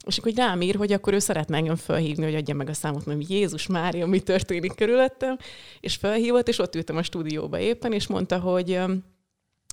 És 0.06 0.18
akkor 0.18 0.32
rám 0.36 0.60
ír, 0.60 0.74
hogy 0.74 0.92
akkor 0.92 1.12
ő 1.12 1.18
szeretne 1.18 1.56
engem 1.56 1.76
felhívni, 1.76 2.24
hogy 2.24 2.34
adja 2.34 2.54
meg 2.54 2.68
a 2.68 2.74
számot, 2.74 3.06
mondom, 3.06 3.26
Jézus 3.28 3.66
Mária, 3.66 4.06
mi 4.06 4.20
történik 4.20 4.74
körülöttem. 4.74 5.36
És 5.80 5.94
felhívott, 5.94 6.48
és 6.48 6.58
ott 6.58 6.74
ültem 6.74 6.96
a 6.96 7.02
stúdióba 7.02 7.58
éppen, 7.58 7.92
és 7.92 8.06
mondta, 8.06 8.38
hogy 8.38 8.80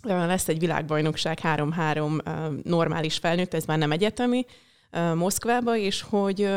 lesz 0.03 0.47
egy 0.47 0.59
világbajnokság 0.59 1.39
3-3 1.43 2.63
normális 2.63 3.17
felnőtt, 3.17 3.53
ez 3.53 3.65
már 3.65 3.77
nem 3.77 3.91
egyetemi, 3.91 4.45
Moszkvába, 5.15 5.77
és 5.77 6.01
hogy 6.01 6.49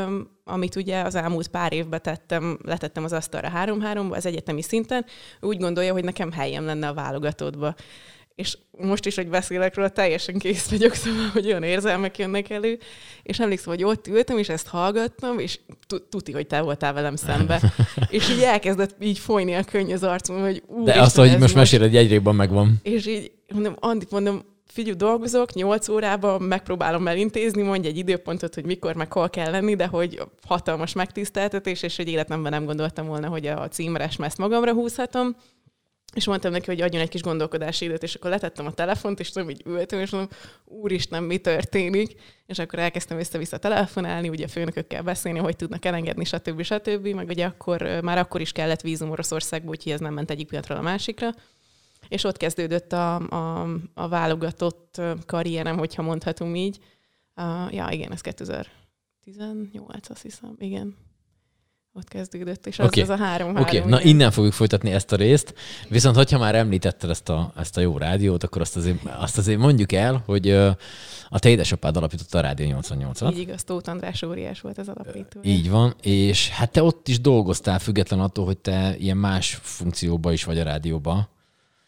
amit 0.45 0.77
ugye 0.77 1.01
az 1.01 1.15
elmúlt 1.15 1.49
pár 1.49 1.73
évben 1.73 2.03
tettem, 2.03 2.59
letettem 2.65 3.05
az 3.05 3.13
asztalra 3.13 3.53
3-3-ba, 3.55 4.11
az 4.11 4.27
egyetemi 4.27 4.63
szinten, 4.63 5.05
úgy 5.41 5.59
gondolja, 5.59 5.93
hogy 5.93 6.05
nekem 6.05 6.33
helyem 6.33 6.65
lenne 6.65 6.89
a 6.89 6.95
válogatottba. 6.95 7.75
És 8.35 8.59
most 8.71 9.07
is, 9.07 9.15
hogy 9.15 9.29
beszélek 9.29 9.75
róla, 9.75 9.89
teljesen 9.89 10.39
kész 10.39 10.69
vagyok, 10.69 10.95
szóval, 10.95 11.29
hogy 11.33 11.47
olyan 11.47 11.63
érzelmek 11.63 12.19
jönnek 12.19 12.51
elő. 12.51 12.79
És 13.23 13.41
emlékszem, 13.41 13.73
hogy 13.73 13.85
ott 13.85 14.07
ültem, 14.07 14.39
és 14.39 14.49
ezt 14.49 14.67
hallgattam, 14.67 15.39
és 15.39 15.59
tuti, 16.09 16.33
hogy 16.33 16.47
te 16.47 16.61
voltál 16.61 16.93
velem 16.93 17.17
szembe. 17.17 17.61
és 18.09 18.31
így 18.31 18.43
elkezdett 18.43 18.95
így 19.01 19.19
folyni 19.19 19.55
a 19.55 19.65
könny 19.65 19.93
az 19.93 20.03
arcom, 20.03 20.41
hogy 20.41 20.63
ú, 20.67 20.85
De 20.85 21.01
azt, 21.01 21.17
hogy 21.17 21.29
most, 21.29 21.41
most 21.41 21.55
meséled, 21.55 21.89
egy 21.89 21.97
egyrékben 21.97 22.35
megvan. 22.35 22.81
És 22.83 23.07
így 23.07 23.31
mondom, 23.53 23.77
Andi, 23.79 24.07
mondom, 24.11 24.43
figyelj, 24.73 24.97
dolgozok, 24.97 25.53
8 25.53 25.89
órában 25.89 26.43
megpróbálom 26.43 27.09
elintézni, 27.09 27.63
mondja 27.63 27.91
egy 27.91 27.97
időpontot, 27.97 28.55
hogy 28.55 28.65
mikor 28.65 28.95
meg 28.95 29.13
hol 29.13 29.31
kell 29.31 29.51
lenni, 29.51 29.75
de 29.75 29.87
hogy 29.87 30.23
hatalmas 30.47 30.93
megtiszteltetés, 30.93 31.83
és 31.83 31.97
hogy 31.97 32.09
életemben 32.09 32.53
nem 32.53 32.65
gondoltam 32.65 33.07
volna, 33.07 33.29
hogy 33.29 33.47
a 33.47 33.69
címres 33.69 34.17
ezt 34.19 34.39
magamra 34.39 34.73
húzhatom. 34.73 35.37
És 36.15 36.27
mondtam 36.27 36.53
neki, 36.53 36.67
hogy 36.67 36.81
adjon 36.81 37.03
egy 37.03 37.09
kis 37.09 37.23
gondolkodási 37.23 37.85
időt, 37.85 38.03
és 38.03 38.15
akkor 38.15 38.31
letettem 38.31 38.67
a 38.67 38.73
telefont, 38.73 39.21
és 39.21 39.31
tudom, 39.31 39.51
így 39.51 39.63
ültem, 39.67 40.01
és 40.01 40.11
mondom, 40.11 40.31
úristen, 40.65 41.23
mi 41.23 41.39
történik? 41.39 42.21
És 42.47 42.59
akkor 42.59 42.79
elkezdtem 42.79 43.19
össze-vissza 43.19 43.59
telefonálni, 43.59 44.29
ugye 44.29 44.47
főnökökkel 44.47 45.03
beszélni, 45.03 45.39
hogy 45.39 45.57
tudnak 45.57 45.85
elengedni, 45.85 46.25
stb. 46.25 46.63
stb. 46.63 47.07
Meg 47.07 47.29
ugye 47.29 47.47
akkor, 47.47 48.01
már 48.03 48.19
akkor 48.19 48.41
is 48.41 48.53
kellett 48.53 48.81
vízum 48.81 49.11
Oroszországba, 49.11 49.71
úgyhogy 49.71 49.93
ez 49.93 50.01
nem 50.01 50.15
ment 50.15 50.31
egyik 50.31 50.47
pillanatról 50.47 50.79
a 50.79 50.83
másikra. 50.83 51.31
És 52.09 52.25
ott 52.25 52.37
kezdődött 52.37 52.93
a, 52.93 53.15
a, 53.15 53.69
a 53.95 54.09
válogatott 54.09 55.01
karrierem, 55.27 55.79
hogyha 55.79 56.03
mondhatunk 56.03 56.57
így. 56.57 56.79
Uh, 57.37 57.75
ja, 57.75 57.89
igen, 57.91 58.13
ez 58.13 58.21
2018, 58.21 60.11
azt 60.11 60.23
hiszem, 60.23 60.55
igen 60.59 60.97
ott 61.95 62.09
kezdődött, 62.09 62.67
és 62.67 62.79
az, 62.79 62.87
okay. 62.87 63.03
az 63.03 63.09
a 63.09 63.17
három 63.17 63.57
Oké, 63.57 63.79
okay. 63.79 63.91
na 63.91 64.03
innen 64.03 64.31
fogjuk 64.31 64.53
folytatni 64.53 64.93
ezt 64.93 65.13
a 65.13 65.17
részt. 65.17 65.55
Viszont, 65.89 66.17
hogyha 66.17 66.39
már 66.39 66.55
említetted 66.55 67.11
ezt 67.11 67.29
a, 67.29 67.53
ezt 67.57 67.77
a 67.77 67.81
jó 67.81 67.99
rádiót, 67.99 68.43
akkor 68.43 68.61
azt 68.61 68.77
azért, 68.77 68.99
azt 69.05 69.39
azért 69.39 69.59
mondjuk 69.59 69.93
el, 69.93 70.23
hogy 70.27 70.51
a 71.29 71.39
te 71.39 71.49
édesapád 71.49 71.97
alapította 71.97 72.39
a 72.39 72.41
Rádió 72.41 72.79
88-at. 72.81 73.31
Így 73.33 73.39
igaz, 73.39 73.65
Tóth 73.65 73.89
András 73.89 74.23
óriás 74.23 74.61
volt 74.61 74.79
az 74.79 74.89
alapító. 74.89 75.41
Így 75.43 75.71
van, 75.71 75.95
és 76.03 76.49
hát 76.49 76.71
te 76.71 76.83
ott 76.83 77.09
is 77.09 77.21
dolgoztál, 77.21 77.79
független 77.79 78.21
attól, 78.21 78.45
hogy 78.45 78.59
te 78.59 78.95
ilyen 78.99 79.17
más 79.17 79.59
funkcióba 79.63 80.33
is 80.33 80.45
vagy 80.45 80.59
a 80.59 80.63
rádióban. 80.63 81.29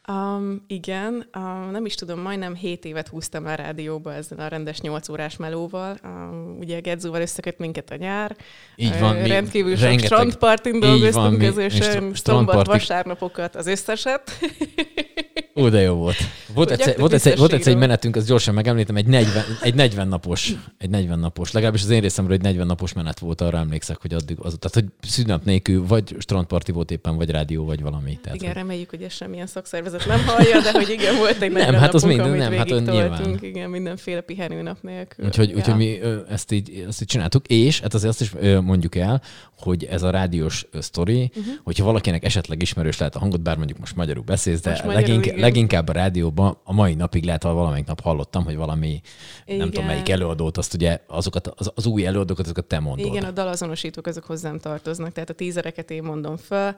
Um, 0.09 0.65
igen, 0.67 1.29
um, 1.37 1.71
nem 1.71 1.85
is 1.85 1.95
tudom, 1.95 2.21
majdnem 2.21 2.55
7 2.55 2.85
évet 2.85 3.09
húztam 3.09 3.47
a 3.47 3.55
rádióba 3.55 4.15
ezzel 4.15 4.39
a 4.39 4.49
rendes 4.49 4.81
8 4.81 5.09
órás 5.09 5.37
melóval. 5.37 5.97
Um, 6.05 6.57
ugye 6.61 6.81
Gedzóval 6.81 7.21
összeköt 7.21 7.59
minket 7.59 7.91
a 7.91 7.97
nyár. 7.97 8.37
Így 8.77 8.99
van. 9.01 9.17
Uh, 9.17 9.27
rendkívül 9.27 9.77
sok 9.77 9.99
strandpartin 9.99 10.81
dolgoztunk 10.81 11.39
közösen, 11.39 12.15
szombat, 12.15 12.67
vasárnapokat, 12.67 13.57
az 13.57 13.67
összeset. 13.67 14.31
Ó, 15.57 15.69
de 15.69 15.81
jó 15.81 15.95
volt. 15.95 16.17
Volt 16.55 16.71
egyszer, 16.71 16.99
volt, 16.99 17.13
egyszer, 17.13 17.37
volt 17.37 17.53
egyszer 17.53 17.73
egy 17.73 17.79
menetünk, 17.79 18.17
azt 18.17 18.27
gyorsan 18.27 18.55
megemlítem, 18.55 18.97
egy 18.97 19.07
40, 19.07 19.45
egy 19.63 19.75
40 19.75 20.09
napos, 20.09 20.53
egy 20.79 20.91
40 20.91 21.19
napos, 21.19 21.53
legalábbis 21.53 21.83
az 21.83 21.91
én 21.91 22.01
részemről 22.01 22.37
egy 22.37 22.43
40 22.43 22.67
napos 22.67 22.93
menet 22.93 23.19
volt, 23.19 23.41
arra 23.41 23.59
emlékszek, 23.59 24.01
hogy 24.01 24.15
addig 24.15 24.37
az, 24.39 24.57
tehát 24.59 24.75
hogy 24.75 25.09
szünnap 25.11 25.45
nélkül 25.45 25.87
vagy 25.87 26.17
strandparti 26.19 26.73
volt 26.73 26.91
éppen, 26.91 27.17
vagy 27.17 27.31
rádió, 27.31 27.65
vagy 27.65 27.83
valami. 27.83 28.19
Tehát, 28.23 28.39
igen, 28.39 28.53
hogy... 28.53 28.63
reméljük, 28.63 28.91
hogy 28.91 29.03
ez 29.03 29.13
semmilyen 29.13 29.47
szakszervezet 29.47 30.07
nem 30.07 30.25
hallja, 30.27 30.61
de 30.61 30.73
hogy 30.73 30.91
igen, 30.91 31.17
volt 31.17 31.43
egy 31.43 31.53
40 31.53 31.73
nem, 31.73 31.81
hát 31.81 31.95
az 31.95 32.03
napunk, 32.03 32.23
minden, 32.23 32.51
nem, 32.51 32.59
hát 32.59 32.69
nyilván. 32.69 33.39
igen, 33.41 33.71
mindenféle 33.71 34.21
pihenőnap 34.21 34.79
nélkül. 34.83 35.25
Úgyhogy, 35.25 35.49
ja. 35.49 35.57
úgyhogy 35.57 35.77
mi 35.77 36.01
ezt 36.29 36.53
így, 36.53 36.85
ezt 36.89 37.03
így 37.03 37.09
csináltuk, 37.09 37.47
és 37.47 37.81
hát 37.81 37.95
azért 37.95 38.11
azt 38.11 38.21
is 38.21 38.33
mondjuk 38.63 38.95
el, 38.95 39.23
hogy 39.59 39.85
ez 39.85 40.03
a 40.03 40.11
rádiós 40.11 40.67
sztori, 40.79 41.31
uh-huh. 41.37 41.55
hogyha 41.65 41.85
valakinek 41.85 42.25
esetleg 42.25 42.63
ismerős 42.63 42.99
lehet 42.99 43.17
a 43.17 43.19
hangot, 43.19 43.41
bár 43.41 43.57
mondjuk 43.57 43.79
most 43.79 43.97
magyarul 43.97 44.25
beszélsz, 44.25 44.61
de 44.61 44.71
most 44.71 44.85
leginkább, 44.85 45.44
leginkább 45.45 45.89
a 45.89 45.93
rádióban 45.93 46.59
a 46.65 46.73
mai 46.73 46.95
napig 46.95 47.25
lehet, 47.25 47.43
ha 47.43 47.53
valamelyik 47.53 47.87
nap 47.87 48.01
hallottam, 48.01 48.45
hogy 48.45 48.57
valami, 48.57 49.01
igen. 49.45 49.59
nem 49.59 49.71
tudom 49.71 49.87
melyik 49.87 50.09
előadót, 50.09 50.57
azt 50.57 50.75
ugye 50.75 50.99
azokat, 51.07 51.47
az, 51.47 51.73
az 51.75 51.87
új 51.87 52.07
előadókat, 52.07 52.45
azokat 52.45 52.65
te 52.65 52.79
mondod. 52.79 53.07
Igen, 53.07 53.25
a 53.25 53.31
dalazonosítók 53.31 54.07
azok 54.07 54.25
hozzám 54.25 54.59
tartoznak, 54.59 55.13
tehát 55.13 55.31
a 55.31 55.35
tízereket 55.35 55.91
én 55.91 56.03
mondom 56.03 56.37
fel, 56.37 56.77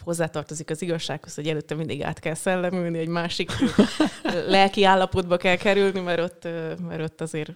hozzátartozik 0.00 0.70
az 0.70 0.82
igazsághoz, 0.82 1.34
hogy 1.34 1.48
előtte 1.48 1.74
mindig 1.74 2.02
át 2.02 2.18
kell 2.18 2.34
szellemülni, 2.34 2.98
egy 2.98 3.08
másik 3.08 3.50
lelki 4.48 4.84
állapotba 4.84 5.36
kell 5.36 5.56
kerülni, 5.56 6.00
mert 6.00 6.20
ott, 6.20 6.48
mert 6.88 7.02
ott 7.02 7.20
azért 7.20 7.52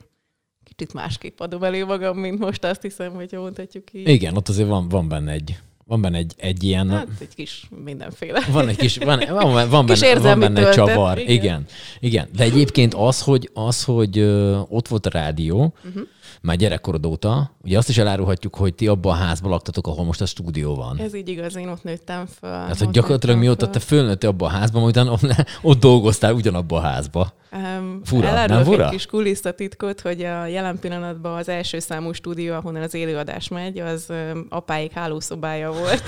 kicsit 0.65 0.93
másképp 0.93 1.41
adom 1.41 1.63
elő 1.63 1.85
magam, 1.85 2.19
mint 2.19 2.39
most 2.39 2.65
azt 2.65 2.83
hiszem, 2.83 3.15
hogy 3.15 3.33
mondhatjuk 3.33 3.93
így. 3.93 4.09
Igen, 4.09 4.37
ott 4.37 4.49
azért 4.49 4.69
van, 4.69 4.89
van 4.89 5.09
benne 5.09 5.33
egy, 5.33 5.59
van 5.85 6.01
benne 6.01 6.19
egy, 6.19 6.35
egy 6.37 6.63
ilyen... 6.63 6.91
Hát 6.91 7.07
egy 7.19 7.35
kis 7.35 7.69
mindenféle. 7.85 8.41
Van 8.51 8.69
egy 8.69 8.77
kis, 8.77 8.97
van, 8.97 9.23
van, 9.29 9.69
van 9.69 9.87
kis 9.87 10.01
benne, 10.01 10.21
van 10.21 10.39
benne 10.39 10.69
egy 10.69 10.75
csavar. 10.75 11.19
Igen. 11.19 11.31
igen. 11.31 11.67
igen. 12.01 12.29
De 12.37 12.45
egyébként 12.45 12.95
az, 12.95 13.23
hogy, 13.23 13.51
az, 13.55 13.85
hogy 13.85 14.21
ott 14.69 14.89
volt 14.89 15.07
a 15.07 15.11
rádió, 15.11 15.75
uh-huh 15.85 16.03
már 16.43 16.57
gyerekkorod 16.57 17.07
óta. 17.07 17.51
Ugye 17.63 17.79
azt 17.79 17.89
is 17.89 17.99
elárulhatjuk, 17.99 18.55
hogy 18.55 18.75
ti 18.75 18.87
abban 18.87 19.13
a 19.13 19.17
házban 19.17 19.51
laktatok, 19.51 19.87
ahol 19.87 20.05
most 20.05 20.21
a 20.21 20.27
stúdió 20.27 20.75
van. 20.75 20.99
Ez 20.99 21.15
így 21.15 21.29
igaz, 21.29 21.57
én 21.57 21.69
ott 21.69 21.83
nőttem 21.83 22.27
fel. 22.27 22.61
Tehát, 22.61 22.79
hogy 22.79 22.91
gyakorlatilag 22.91 23.39
mióta 23.39 23.71
te 23.71 23.79
fölnőttél 23.79 24.31
abban 24.31 24.51
a 24.51 24.53
házban, 24.53 24.83
utána 24.83 25.19
ott 25.63 25.81
dolgoztál 25.81 26.35
ugyanabban 26.35 26.85
a 26.85 26.87
házba. 26.87 27.33
Um, 27.53 28.01
fura, 28.05 28.47
nem 28.47 28.65
fura? 28.65 28.85
egy 28.85 28.91
kis 28.91 29.07
kulisszatitkot, 29.07 30.01
hogy 30.01 30.23
a 30.23 30.47
jelen 30.47 30.79
pillanatban 30.79 31.39
az 31.39 31.49
első 31.49 31.79
számú 31.79 32.13
stúdió, 32.13 32.55
ahonnan 32.55 32.83
az 32.83 32.95
élőadás 32.95 33.49
megy, 33.49 33.79
az 33.79 34.13
apáik 34.49 34.93
hálószobája 34.93 35.72
volt. 35.73 36.03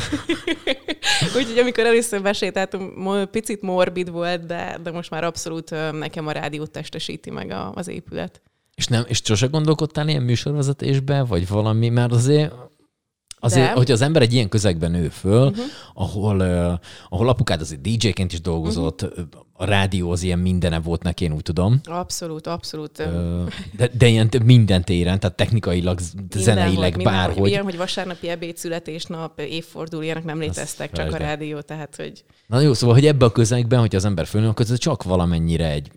Úgyhogy 1.37 1.59
amikor 1.59 1.85
először 1.87 2.23
besétáltunk, 2.23 3.31
picit 3.31 3.63
morbid 3.63 4.11
volt, 4.11 4.47
de, 4.47 4.79
de 4.83 4.91
most 4.91 5.11
már 5.11 5.25
abszolút 5.25 5.71
nekem 5.93 6.27
a 6.27 6.33
rádiót 6.33 6.71
testesíti 6.71 7.31
meg 7.31 7.51
a, 7.51 7.73
az 7.75 7.89
épület. 7.89 8.43
És, 8.75 8.87
nem, 8.87 9.05
és 9.09 9.21
sose 9.25 9.47
gondolkodtál 9.47 10.09
ilyen 10.09 10.23
műsorvezetésbe, 10.23 11.25
vagy 11.25 11.49
valami, 11.49 11.89
mert 11.89 12.13
azért 12.13 12.53
Azért, 13.45 13.67
De. 13.67 13.73
hogy 13.73 13.91
az 13.91 14.01
ember 14.01 14.23
egy 14.23 14.33
ilyen 14.33 14.49
közegben 14.49 14.91
nő 14.91 15.09
föl, 15.09 15.47
uh-huh. 15.49 15.65
ahol, 15.95 16.37
uh, 16.37 16.73
ahol 17.09 17.29
apukád 17.29 17.61
azért 17.61 17.81
DJ-ként 17.81 18.33
is 18.33 18.41
dolgozott, 18.41 19.03
uh-huh. 19.03 19.25
a 19.53 19.65
rádió 19.65 20.11
az 20.11 20.23
ilyen 20.23 20.39
mindene 20.39 20.81
volt 20.81 21.03
neki, 21.03 21.25
én 21.25 21.33
úgy 21.33 21.43
tudom. 21.43 21.81
Abszolút, 21.85 22.47
abszolút. 22.47 22.99
Uh, 22.99 23.49
de, 23.77 23.91
de 23.99 24.07
ilyen 24.07 24.29
minden 24.45 24.85
téren, 24.85 25.21
tehát 25.21 25.37
technikailag, 25.37 25.99
minden 26.15 26.43
zeneileg, 26.43 26.95
volt, 26.95 27.05
bárhogy. 27.05 27.35
Minden, 27.35 27.51
ilyen, 27.51 27.65
hogy 27.65 27.77
vasárnapi 27.77 28.29
ebéd, 28.29 28.57
születésnap, 28.57 29.41
évfordul, 29.41 30.03
ilyenek 30.03 30.25
nem 30.25 30.39
léteztek, 30.39 30.93
csak 30.93 31.13
a 31.13 31.17
rádió, 31.17 31.61
tehát 31.61 31.97
hogy... 31.97 32.25
Na 32.47 32.61
jó, 32.61 32.75
szóval, 32.75 32.95
hogy 32.95 33.07
ebbe 33.07 33.25
a 33.25 33.33
közegben, 33.33 33.81
hogy 33.81 33.97
az 33.97 34.05
ember 34.05 34.27
fölnő, 34.27 34.49
akkor 34.49 34.67
ez 34.71 34.79
csak 34.79 35.03
valamennyire 35.03 35.71
egy 35.71 35.91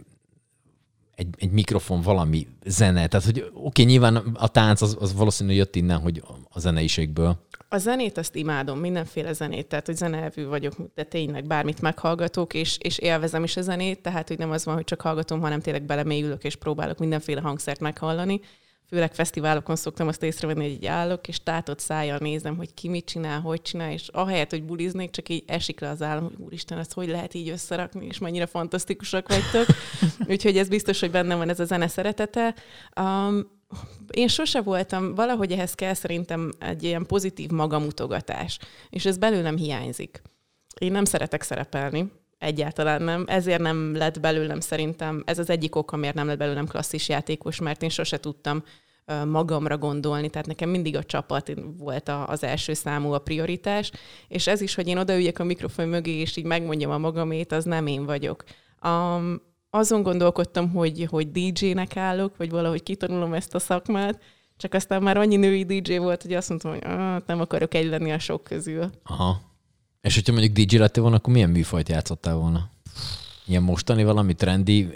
egy, 1.18 1.28
egy 1.38 1.52
mikrofon, 1.52 2.02
valami 2.02 2.48
zene. 2.66 3.08
Tehát, 3.08 3.26
hogy 3.26 3.40
oké, 3.40 3.52
okay, 3.54 3.86
nyilván 3.86 4.16
a 4.16 4.48
tánc 4.48 4.82
az, 4.82 4.98
az 5.00 5.14
valószínűleg 5.14 5.58
jött 5.58 5.76
innen, 5.76 6.00
hogy 6.00 6.24
a 6.50 6.60
zeneiségből. 6.60 7.46
A 7.70 7.78
zenét 7.78 8.18
azt 8.18 8.36
imádom, 8.36 8.80
mindenféle 8.80 9.34
zenét, 9.34 9.68
tehát 9.68 9.86
hogy 9.86 9.96
zenelvű 9.96 10.46
vagyok, 10.46 10.74
de 10.96 11.04
tényleg 11.04 11.48
bármit 11.48 11.82
meghallgatok, 11.82 12.54
és, 12.54 12.78
és 12.82 12.98
élvezem 12.98 13.44
is 13.44 13.58
a 13.58 13.62
zenét, 13.62 14.02
tehát 14.02 14.28
hogy 14.28 14.38
nem 14.38 14.52
az 14.52 14.66
van, 14.66 14.76
hogy 14.76 14.84
csak 14.84 15.02
hallgatom, 15.02 15.40
hanem 15.40 15.60
tényleg 15.60 15.84
belemélyülök, 15.84 16.44
és 16.44 16.56
próbálok 16.56 16.98
mindenféle 16.98 17.42
hangszert 17.42 17.80
meghallani 17.80 18.40
főleg 18.88 19.14
fesztiválokon 19.14 19.76
szoktam 19.76 20.08
azt 20.08 20.24
észrevenni, 20.24 20.64
hogy 20.64 20.72
így 20.72 20.86
állok, 20.86 21.28
és 21.28 21.44
tátott 21.44 21.80
szájjal 21.80 22.18
nézem, 22.18 22.58
hogy 22.58 22.74
ki 22.74 22.90
mit 22.90 23.06
csinál, 23.06 23.42
hogy 23.42 23.62
csinál, 23.62 23.92
és 23.92 24.08
ahelyett, 24.08 24.50
hogy 24.50 24.64
buliznék, 24.64 25.10
csak 25.10 25.30
így 25.30 25.44
esik 25.48 25.80
le 25.80 25.90
az 25.90 26.02
állam, 26.02 26.24
hogy 26.24 26.36
úristen, 26.38 26.78
ezt 26.78 26.94
hogy 26.94 27.08
lehet 27.08 27.34
így 27.34 27.50
összerakni, 27.50 28.06
és 28.06 28.18
mennyire 28.18 28.46
fantasztikusak 28.46 29.28
vagytok. 29.28 29.76
Úgyhogy 30.32 30.58
ez 30.58 30.68
biztos, 30.68 31.00
hogy 31.00 31.12
bennem 31.12 31.38
van 31.38 31.50
ez 31.50 31.60
a 31.60 31.66
zene 31.66 31.88
szeretete. 31.88 32.56
Um, 33.02 33.56
én 34.12 34.28
sose 34.28 34.62
voltam, 34.62 35.16
valahogy 35.16 35.52
ehhez 35.52 35.74
kell 35.74 35.94
szerintem 35.94 36.52
egy 36.60 36.84
ilyen 36.84 37.06
pozitív 37.06 37.50
magamutogatás, 37.50 38.60
és 38.90 39.06
ez 39.06 39.18
belőlem 39.18 39.58
hiányzik. 39.58 40.22
Én 40.80 40.92
nem 40.92 41.06
szeretek 41.06 41.42
szerepelni, 41.42 42.12
Egyáltalán 42.38 43.02
nem. 43.02 43.24
Ezért 43.28 43.62
nem 43.62 43.96
lett 43.96 44.20
belőlem 44.20 44.60
szerintem, 44.60 45.24
ez 45.26 45.40
az 45.40 45.50
egyik 45.50 45.76
ok, 45.76 45.98
miért 45.98 46.16
nem 46.16 46.28
lett 46.28 46.38
belőlem 46.38 46.68
klasszis 46.68 47.10
játékos, 47.10 47.60
mert 47.60 47.84
én 47.84 47.90
sose 47.90 48.20
tudtam 48.20 48.64
magamra 49.26 49.78
gondolni, 49.78 50.30
tehát 50.30 50.48
nekem 50.48 50.70
mindig 50.70 50.96
a 50.96 51.04
csapat 51.04 51.52
volt 51.78 52.10
az 52.26 52.44
első 52.44 52.74
számú 52.74 53.12
a 53.12 53.20
prioritás, 53.20 53.92
és 54.28 54.48
ez 54.48 54.62
is, 54.62 54.76
hogy 54.76 54.88
én 54.88 54.98
odaüljek 54.98 55.40
a 55.40 55.44
mikrofon 55.44 55.88
mögé, 55.88 56.12
és 56.12 56.38
így 56.38 56.46
megmondjam 56.46 56.92
a 56.92 56.98
magamét, 56.98 57.52
az 57.52 57.64
nem 57.64 57.88
én 57.88 58.06
vagyok. 58.06 58.44
Um, 58.84 59.42
azon 59.70 60.04
gondolkodtam, 60.04 60.72
hogy, 60.72 61.08
hogy 61.10 61.32
DJ-nek 61.32 61.98
állok, 61.98 62.38
vagy 62.38 62.50
valahogy 62.50 62.84
kitanulom 62.84 63.34
ezt 63.34 63.56
a 63.56 63.60
szakmát, 63.60 64.22
csak 64.58 64.74
aztán 64.74 65.04
már 65.04 65.18
annyi 65.18 65.36
női 65.36 65.64
DJ 65.64 65.98
volt, 65.98 66.22
hogy 66.22 66.34
azt 66.34 66.50
mondtam, 66.50 66.72
hogy 66.72 66.84
ah, 66.84 67.22
nem 67.26 67.40
akarok 67.40 67.74
egy 67.74 67.86
lenni 67.86 68.12
a 68.12 68.20
sok 68.20 68.44
közül. 68.44 68.90
Aha. 69.04 69.42
És 70.02 70.16
hogyha 70.16 70.32
mondjuk 70.34 70.54
DJ 70.54 70.78
lettél 70.78 71.02
volna, 71.02 71.18
akkor 71.18 71.34
milyen 71.34 71.50
műfajt 71.50 71.90
játszottál 71.90 72.36
volna? 72.36 72.70
Ilyen 73.46 73.64
mostani 73.64 74.04
valami 74.04 74.34
trendi, 74.34 74.90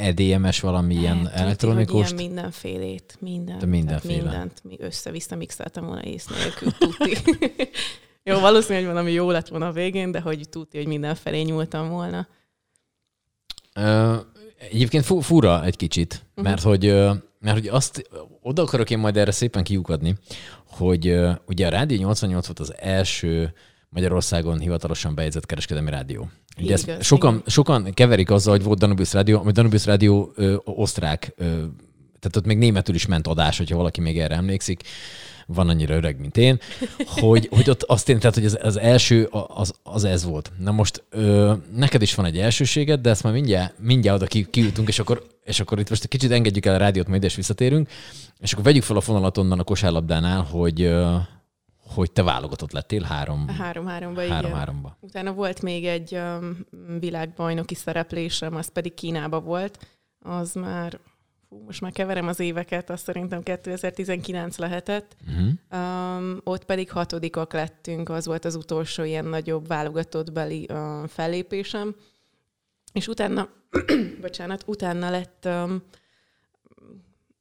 EDMS, 0.00 0.60
valami 0.60 0.94
ilyen 0.94 1.26
hát, 1.26 1.34
elektronikus? 1.34 2.10
Ilyen 2.10 2.14
mindenfélét, 2.14 3.16
mindent. 3.20 3.60
De 3.60 3.66
mindenféle. 3.66 4.22
mindent 4.22 4.62
össze-vissza 4.78 5.36
mixeltem 5.36 5.86
volna 5.86 6.02
ész 6.02 6.26
nélkül, 6.26 6.72
tuti. 6.78 7.16
jó, 8.24 8.38
valószínűleg 8.40 8.84
hogy 8.84 8.94
valami 8.94 9.12
jó 9.12 9.30
lett 9.30 9.48
volna 9.48 9.66
a 9.66 9.72
végén, 9.72 10.10
de 10.10 10.20
hogy 10.20 10.48
tuti, 10.48 10.76
hogy 10.76 10.86
mindenfelé 10.86 11.42
nyúltam 11.42 11.88
volna. 11.88 12.26
Ö, 13.74 14.16
egyébként 14.70 15.04
fura 15.04 15.64
egy 15.64 15.76
kicsit, 15.76 16.24
uh-huh. 16.30 16.44
mert 16.44 16.62
hogy 16.62 16.84
mert 17.42 17.56
hogy 17.56 17.68
azt 17.68 18.10
oda 18.42 18.62
akarok 18.62 18.90
én 18.90 18.98
majd 18.98 19.16
erre 19.16 19.30
szépen 19.30 19.62
kiukadni, 19.62 20.16
hogy 20.66 21.18
ugye 21.46 21.66
a 21.66 21.70
Rádió 21.70 21.98
88 21.98 22.46
volt 22.46 22.58
az 22.58 22.74
első 22.78 23.54
Magyarországon 23.92 24.58
hivatalosan 24.58 25.14
bejegyzett 25.14 25.46
kereskedelmi 25.46 25.90
rádió. 25.90 26.30
Ugye 26.60 26.72
ezt 26.72 27.02
sokan, 27.02 27.42
sokan 27.46 27.92
keverik 27.94 28.30
azzal, 28.30 28.52
hogy 28.52 28.64
volt 28.64 28.78
Danubius 28.78 29.12
Rádió, 29.12 29.38
ami 29.38 29.52
Danubius 29.52 29.86
Rádió 29.86 30.32
ö, 30.34 30.56
osztrák, 30.64 31.32
ö, 31.36 31.44
tehát 32.20 32.36
ott 32.36 32.46
még 32.46 32.58
németül 32.58 32.94
is 32.94 33.06
ment 33.06 33.26
adás, 33.26 33.58
hogyha 33.58 33.76
valaki 33.76 34.00
még 34.00 34.18
erre 34.18 34.34
emlékszik 34.34 34.82
van 35.46 35.68
annyira 35.68 35.94
öreg, 35.94 36.20
mint 36.20 36.36
én, 36.36 36.60
hogy, 37.06 37.48
hogy 37.50 37.70
ott 37.70 37.82
azt 37.82 38.08
én, 38.08 38.18
tehát, 38.18 38.34
hogy 38.34 38.44
az, 38.44 38.58
az 38.62 38.78
első 38.78 39.28
az, 39.48 39.74
az 39.82 40.04
ez 40.04 40.24
volt. 40.24 40.52
Na 40.58 40.70
most 40.70 41.04
ö, 41.10 41.52
neked 41.76 42.02
is 42.02 42.14
van 42.14 42.24
egy 42.24 42.38
elsőséged, 42.38 43.00
de 43.00 43.10
ezt 43.10 43.22
már 43.22 43.32
mindjárt, 43.32 43.74
mindjárt 43.78 44.16
oda 44.16 44.26
ki, 44.26 44.46
kijutunk, 44.50 44.88
és 44.88 44.98
akkor, 44.98 45.26
és 45.44 45.60
akkor 45.60 45.78
itt 45.78 45.88
most 45.88 46.02
egy 46.02 46.08
kicsit 46.08 46.30
engedjük 46.30 46.66
el 46.66 46.74
a 46.74 46.78
rádiót, 46.78 47.08
majd 47.08 47.24
is 47.24 47.34
visszatérünk, 47.34 47.88
és 48.40 48.52
akkor 48.52 48.64
vegyük 48.64 48.82
fel 48.82 48.96
a 48.96 49.00
fonalat 49.00 49.38
onnan 49.38 49.58
a 49.58 49.64
kosárlabdánál, 49.64 50.42
hogy 50.42 50.82
ö, 50.82 51.16
hogy 51.86 52.12
te 52.12 52.22
válogatott 52.22 52.72
lettél 52.72 53.02
három, 53.02 53.48
három-háromba. 53.48 54.20
Három, 54.20 54.38
igen. 54.38 54.56
háromba. 54.58 54.96
Utána 55.00 55.32
volt 55.32 55.62
még 55.62 55.86
egy 55.86 56.14
um, 56.14 56.66
világbajnoki 56.98 57.74
szereplésem, 57.74 58.54
az 58.54 58.68
pedig 58.68 58.94
Kínába 58.94 59.40
volt. 59.40 59.86
Az 60.18 60.52
már 60.52 61.00
fú, 61.48 61.62
most 61.66 61.80
már 61.80 61.92
keverem 61.92 62.28
az 62.28 62.40
éveket, 62.40 62.90
azt 62.90 63.04
szerintem 63.04 63.42
2019 63.42 64.56
lehetett. 64.58 65.16
Uh-huh. 65.28 65.50
Um, 65.82 66.40
ott 66.44 66.64
pedig 66.64 66.90
hatodikak 66.90 67.52
lettünk, 67.52 68.08
az 68.08 68.26
volt 68.26 68.44
az 68.44 68.54
utolsó 68.54 69.02
ilyen 69.02 69.24
nagyobb 69.24 69.66
válogatott 69.66 70.32
beli 70.32 70.68
uh, 70.70 71.08
fellépésem. 71.08 71.94
És 72.92 73.08
utána, 73.08 73.48
bocsánat, 74.20 74.62
utána 74.66 75.10
lett, 75.10 75.42
um, 75.46 75.82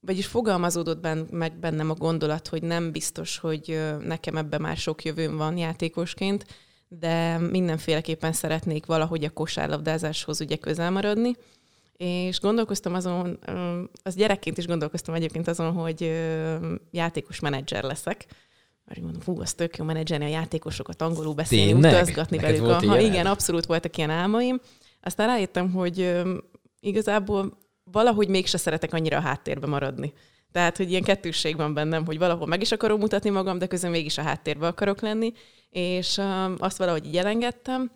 vagyis 0.02 0.26
fogalmazódott 0.26 1.00
ben, 1.00 1.28
meg 1.32 1.60
bennem 1.60 1.90
a 1.90 1.94
gondolat, 1.94 2.48
hogy 2.48 2.64
nem 2.64 2.92
biztos, 2.92 3.38
hogy 3.38 3.82
nekem 4.00 4.38
ebben 4.38 4.62
már 4.62 4.78
sok 4.78 5.04
jövőm 5.04 5.38
van 5.38 5.58
játékosként, 5.58 6.46
de 6.88 7.38
mindenféleképpen 7.38 8.34
szeretnék 8.34 8.86
valahogy 8.86 9.24
a 9.24 9.30
kosárlabdázáshoz 9.30 10.42
ugye 10.42 10.56
közel 10.56 10.92
maradni 10.92 11.36
és 12.02 12.40
gondolkoztam 12.40 12.94
azon, 12.94 13.40
az 14.04 14.16
gyerekként 14.16 14.58
is 14.58 14.66
gondolkoztam 14.68 15.14
egyébként 15.14 15.48
azon, 15.48 15.72
hogy 15.72 16.12
játékos 16.92 17.40
menedzser 17.40 17.84
leszek. 17.84 18.26
Mert 18.86 19.02
mondom, 19.02 19.22
hú, 19.26 19.42
az 19.42 19.54
tök 19.54 19.78
jó 19.78 19.86
menedzserni 19.86 20.26
a 20.26 20.28
játékosokat, 20.28 21.02
angolul 21.02 21.34
beszélni, 21.34 21.72
Tényleg? 21.72 21.94
utazgatni 21.94 22.38
Neked 22.38 22.60
velük. 22.60 22.84
Aha, 22.84 23.00
igen, 23.00 23.26
abszolút 23.26 23.66
voltak 23.66 23.98
ilyen 23.98 24.10
álmaim. 24.10 24.62
Aztán 25.02 25.28
rájöttem, 25.28 25.72
hogy 25.72 26.22
igazából 26.80 27.58
valahogy 27.92 28.28
mégse 28.28 28.58
szeretek 28.58 28.94
annyira 28.94 29.18
a 29.18 29.22
háttérbe 29.22 29.68
maradni. 29.68 30.14
Tehát, 30.52 30.78
hogy 30.78 30.90
ilyen 30.90 31.04
kettősség 31.04 31.56
van 31.56 31.74
bennem, 31.74 32.06
hogy 32.06 32.18
valahol 32.18 32.48
meg 32.48 32.62
is 32.62 32.72
akarom 32.72 33.00
mutatni 33.00 33.30
magam, 33.30 33.58
de 33.58 33.68
közben 33.68 33.92
mégis 33.92 34.18
a 34.18 34.22
háttérbe 34.22 34.68
akarok 34.68 35.02
lenni, 35.02 35.34
és 35.70 36.18
um, 36.18 36.56
azt 36.58 36.78
valahogy 36.78 37.06
így 37.06 37.18
elengedtem, 37.18 37.92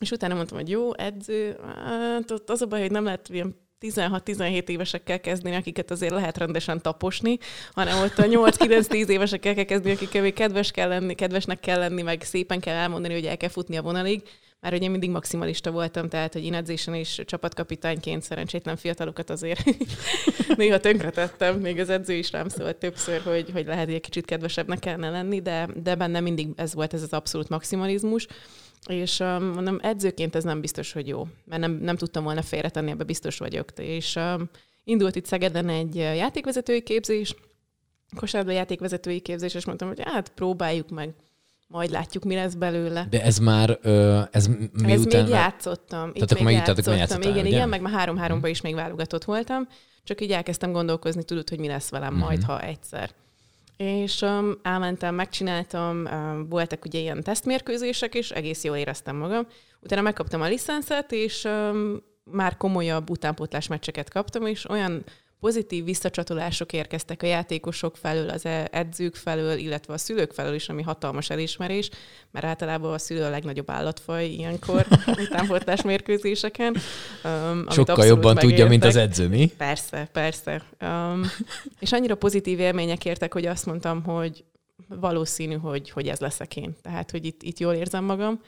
és 0.00 0.10
utána 0.10 0.34
mondtam, 0.34 0.58
hogy 0.58 0.68
jó, 0.68 0.94
edző, 0.94 1.56
hát 1.84 2.30
ott 2.30 2.50
az 2.50 2.62
a 2.62 2.66
baj, 2.66 2.80
hogy 2.80 2.90
nem 2.90 3.04
lehet 3.04 3.28
ilyen 3.28 3.56
16-17 3.80 4.68
évesekkel 4.68 5.20
kezdeni, 5.20 5.56
akiket 5.56 5.90
azért 5.90 6.12
lehet 6.12 6.36
rendesen 6.36 6.82
taposni, 6.82 7.38
hanem 7.72 8.02
ott 8.02 8.18
a 8.18 8.22
8-9-10 8.22 9.08
évesekkel 9.08 9.54
kell 9.54 9.64
kezdeni, 9.64 9.94
akikkel 9.94 10.22
még 10.22 10.34
kedves 10.34 10.70
kell 10.70 10.88
lenni, 10.88 11.14
kedvesnek 11.14 11.60
kell 11.60 11.78
lenni, 11.78 12.02
meg 12.02 12.22
szépen 12.22 12.60
kell 12.60 12.74
elmondani, 12.74 13.14
hogy 13.14 13.26
el 13.26 13.36
kell 13.36 13.48
futni 13.48 13.76
a 13.76 13.82
vonalig. 13.82 14.22
Már 14.60 14.72
ugye 14.72 14.88
mindig 14.88 15.10
maximalista 15.10 15.70
voltam, 15.70 16.08
tehát 16.08 16.32
hogy 16.32 16.44
én 16.44 16.54
edzésen 16.54 16.94
is 16.94 17.22
csapatkapitányként 17.24 18.22
szerencsétlen 18.22 18.76
fiatalokat 18.76 19.30
azért 19.30 19.64
néha 20.56 20.78
tönkretettem, 20.78 21.58
még 21.58 21.78
az 21.78 21.88
edző 21.88 22.14
is 22.14 22.30
rám 22.30 22.48
szólt 22.48 22.76
többször, 22.76 23.20
hogy, 23.20 23.50
hogy 23.50 23.66
lehet, 23.66 23.84
hogy 23.84 23.94
egy 23.94 24.00
kicsit 24.00 24.24
kedvesebbnek 24.24 24.78
kellene 24.78 25.10
lenni, 25.10 25.40
de, 25.42 25.68
de 25.82 25.94
benne 25.94 26.20
mindig 26.20 26.48
ez 26.56 26.74
volt 26.74 26.94
ez 26.94 27.02
az 27.02 27.12
abszolút 27.12 27.48
maximalizmus. 27.48 28.26
És 28.88 29.20
um, 29.20 29.44
mondom, 29.44 29.78
edzőként 29.82 30.34
ez 30.36 30.44
nem 30.44 30.60
biztos, 30.60 30.92
hogy 30.92 31.08
jó, 31.08 31.26
mert 31.44 31.60
nem, 31.60 31.72
nem 31.72 31.96
tudtam 31.96 32.24
volna 32.24 32.42
félretenni, 32.42 32.90
ebbe 32.90 33.04
biztos 33.04 33.38
vagyok. 33.38 33.72
És 33.76 34.16
um, 34.16 34.50
indult 34.84 35.16
itt 35.16 35.26
Szegeden 35.26 35.68
egy 35.68 35.94
játékvezetői 35.94 36.82
képzés, 36.82 37.34
kosárlabda 38.16 38.56
játékvezetői 38.56 39.20
képzés, 39.20 39.54
és 39.54 39.64
mondtam, 39.64 39.88
hogy 39.88 40.00
hát 40.04 40.28
próbáljuk 40.28 40.90
meg, 40.90 41.14
majd 41.68 41.90
látjuk, 41.90 42.24
mi 42.24 42.34
lesz 42.34 42.54
belőle. 42.54 43.06
De 43.10 43.22
ez 43.22 43.38
már, 43.38 43.78
ö, 43.82 44.20
ez 44.30 44.46
miután... 44.46 44.90
Ez 44.90 45.04
még 45.04 45.28
játszottam. 45.28 46.12
Tehát 46.12 46.30
itt 46.30 46.40
még 46.40 46.54
játszottam. 46.54 46.96
Játszottál, 46.96 47.30
igen, 47.30 47.46
ugye? 47.46 47.56
igen, 47.56 47.68
meg 47.68 47.80
már 47.80 47.92
három-háromba 47.92 48.42
hmm. 48.42 48.50
is 48.50 48.60
még 48.60 48.74
válogatott 48.74 49.24
voltam, 49.24 49.68
csak 50.04 50.20
így 50.20 50.30
elkezdtem 50.30 50.72
gondolkozni, 50.72 51.22
tudod, 51.22 51.48
hogy 51.48 51.58
mi 51.58 51.66
lesz 51.66 51.88
velem 51.88 52.12
hmm. 52.12 52.18
majd, 52.18 52.42
ha 52.42 52.62
egyszer. 52.62 53.10
És 53.76 54.20
um, 54.20 54.58
elmentem, 54.62 55.14
megcsináltam, 55.14 56.04
um, 56.04 56.48
voltak 56.48 56.84
ugye 56.84 56.98
ilyen 56.98 57.22
tesztmérkőzések, 57.22 58.14
és 58.14 58.30
egész 58.30 58.64
jól 58.64 58.76
éreztem 58.76 59.16
magam. 59.16 59.46
Utána 59.80 60.02
megkaptam 60.02 60.40
a 60.40 60.46
licenszet, 60.46 61.12
és 61.12 61.44
um, 61.44 62.02
már 62.24 62.56
komolyabb 62.56 63.10
utánpótlás 63.10 63.66
meccseket 63.66 64.10
kaptam, 64.10 64.46
és 64.46 64.68
olyan 64.68 65.04
pozitív 65.40 65.84
visszacsatolások 65.84 66.72
érkeztek 66.72 67.22
a 67.22 67.26
játékosok 67.26 67.96
felől, 67.96 68.28
az 68.28 68.46
e- 68.46 68.68
edzők 68.70 69.14
felől, 69.14 69.58
illetve 69.58 69.92
a 69.92 69.98
szülők 69.98 70.32
felől 70.32 70.54
is, 70.54 70.68
ami 70.68 70.82
hatalmas 70.82 71.30
elismerés, 71.30 71.90
mert 72.30 72.46
általában 72.46 72.92
a 72.92 72.98
szülő 72.98 73.24
a 73.24 73.30
legnagyobb 73.30 73.70
állatfaj 73.70 74.26
ilyenkor 74.26 74.86
utánpótlás 75.28 75.82
mérkőzéseken. 75.82 76.76
Um, 77.24 77.66
Sokkal 77.68 78.06
jobban 78.06 78.34
megértek. 78.34 78.48
tudja, 78.48 78.66
mint 78.66 78.84
az 78.84 78.96
edző, 78.96 79.28
mi? 79.28 79.52
Persze, 79.56 80.08
persze. 80.12 80.62
Um, 80.80 81.22
és 81.80 81.92
annyira 81.92 82.14
pozitív 82.14 82.58
élmények 82.58 83.04
értek, 83.04 83.32
hogy 83.32 83.46
azt 83.46 83.66
mondtam, 83.66 84.04
hogy 84.04 84.44
valószínű, 84.88 85.54
hogy, 85.54 85.90
hogy 85.90 86.08
ez 86.08 86.18
leszek 86.18 86.56
én. 86.56 86.76
Tehát, 86.82 87.10
hogy 87.10 87.24
itt, 87.24 87.42
itt 87.42 87.58
jól 87.58 87.74
érzem 87.74 88.04
magam, 88.04 88.40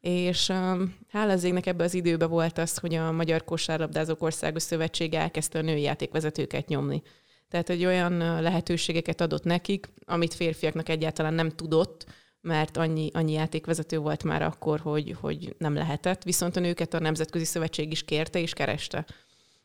és 0.00 0.48
um, 0.48 0.96
hála 1.08 1.32
az 1.32 1.44
égnek 1.44 1.66
ebbe 1.66 1.84
az 1.84 1.94
időbe 1.94 2.26
volt 2.26 2.58
az, 2.58 2.78
hogy 2.78 2.94
a 2.94 3.12
Magyar 3.12 3.44
Kosárlabdázók 3.44 4.22
Országos 4.22 4.62
Szövetség 4.62 5.14
elkezdte 5.14 5.58
a 5.58 5.62
női 5.62 5.80
játékvezetőket 5.80 6.68
nyomni. 6.68 7.02
Tehát, 7.48 7.68
hogy 7.68 7.84
olyan 7.84 8.42
lehetőségeket 8.42 9.20
adott 9.20 9.44
nekik, 9.44 9.88
amit 10.04 10.34
férfiaknak 10.34 10.88
egyáltalán 10.88 11.34
nem 11.34 11.50
tudott, 11.50 12.06
mert 12.40 12.76
annyi, 12.76 13.10
annyi 13.12 13.32
játékvezető 13.32 13.98
volt 13.98 14.24
már 14.24 14.42
akkor, 14.42 14.80
hogy, 14.80 15.16
hogy 15.20 15.54
nem 15.58 15.74
lehetett. 15.74 16.22
Viszont 16.22 16.56
a 16.56 16.60
nőket 16.60 16.94
a 16.94 16.98
Nemzetközi 16.98 17.44
Szövetség 17.44 17.90
is 17.90 18.04
kérte 18.04 18.38
és 18.38 18.52
kereste. 18.52 19.06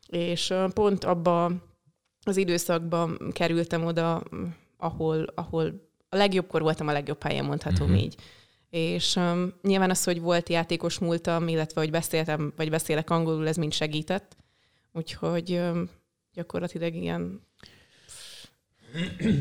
És 0.08 0.54
pont 0.74 1.04
abba 1.04 1.52
az 2.24 2.38
időszakban 2.38 3.32
kerültem 3.32 3.86
oda, 3.86 4.24
ahol, 4.78 5.26
ahol 5.36 5.92
a 6.10 6.16
legjobbkor 6.16 6.62
voltam 6.62 6.88
a 6.88 6.92
legjobb 6.92 7.24
helyen, 7.24 7.46
mondhatom 7.46 7.88
mm-hmm. 7.88 7.98
így 7.98 8.16
és 8.74 9.16
um, 9.16 9.54
nyilván 9.62 9.90
az, 9.90 10.04
hogy 10.04 10.22
volt 10.22 10.50
játékos 10.50 11.00
múltam, 11.00 11.48
illetve 11.48 11.82
hogy 11.82 11.92
beszéltem, 11.92 12.54
vagy 12.56 12.70
beszélek 12.70 13.10
angolul, 13.10 13.48
ez 13.48 13.56
mind 13.56 13.74
segített. 13.74 14.36
Úgyhogy 14.92 15.52
um, 15.52 15.90
gyakorlatilag 16.34 16.96
ilyen 16.96 17.42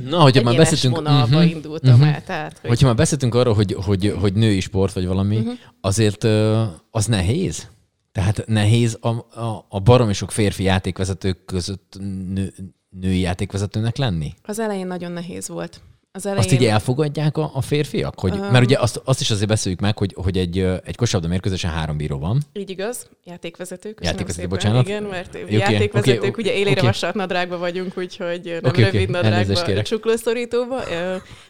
Na, 0.04 0.20
hogyha 0.20 0.42
már 0.42 0.56
beszéltünk... 0.56 0.98
uh-huh, 0.98 1.50
indultam 1.50 1.92
uh-huh. 1.92 2.14
el, 2.14 2.24
tehát... 2.24 2.58
Hogy... 2.58 2.68
Hogyha 2.68 2.86
már 2.86 2.94
beszéltünk 2.94 3.34
arról, 3.34 3.54
hogy, 3.54 3.72
hogy, 3.72 4.14
hogy 4.20 4.32
női 4.32 4.60
sport 4.60 4.92
vagy 4.92 5.06
valami, 5.06 5.36
uh-huh. 5.36 5.54
azért 5.80 6.24
uh, 6.24 6.62
az 6.90 7.06
nehéz? 7.06 7.68
Tehát 8.12 8.44
nehéz 8.46 8.98
a, 9.00 9.08
a, 9.40 9.66
a 9.68 9.80
baromi 9.80 10.12
sok 10.12 10.30
férfi 10.30 10.62
játékvezetők 10.62 11.44
között 11.44 11.96
nő, 12.28 12.52
női 12.88 13.20
játékvezetőnek 13.20 13.96
lenni? 13.96 14.34
Az 14.42 14.58
elején 14.58 14.86
nagyon 14.86 15.12
nehéz 15.12 15.48
volt 15.48 15.80
Az 16.14 16.26
elején... 16.26 16.44
Azt 16.44 16.52
így 16.52 16.64
elfogadják 16.64 17.36
a, 17.36 17.50
a 17.54 17.60
férfiak? 17.60 18.20
Hogy, 18.20 18.32
um, 18.32 18.38
mert 18.38 18.64
ugye 18.64 18.78
azt, 18.78 19.00
azt 19.04 19.20
is 19.20 19.30
azért 19.30 19.48
beszéljük 19.48 19.80
meg, 19.80 19.98
hogy, 19.98 20.14
hogy 20.22 20.38
egy, 20.38 20.58
egy 20.84 20.96
kosabda 20.96 21.28
mérkőzésen 21.28 21.70
három 21.70 21.96
bíró 21.96 22.18
van. 22.18 22.42
Így 22.52 22.70
igaz, 22.70 23.08
játékvezetők. 23.24 23.98
Játékvezető, 24.02 24.32
szépen. 24.32 24.48
bocsánat. 24.48 24.86
Igen, 24.86 25.02
mert 25.02 25.34
okay, 25.34 25.52
játékvezetők, 25.56 26.18
okay, 26.18 26.44
ugye 26.44 26.52
élére 26.52 26.70
okay. 26.70 26.84
vasart 26.84 27.14
nadrágba 27.14 27.58
vagyunk, 27.58 27.98
úgyhogy 27.98 28.40
nem 28.44 28.70
okay, 28.70 28.82
rövid 28.84 29.08
okay. 29.08 29.22
nadrágba, 29.22 29.82
csuklószorítóba. 29.82 30.82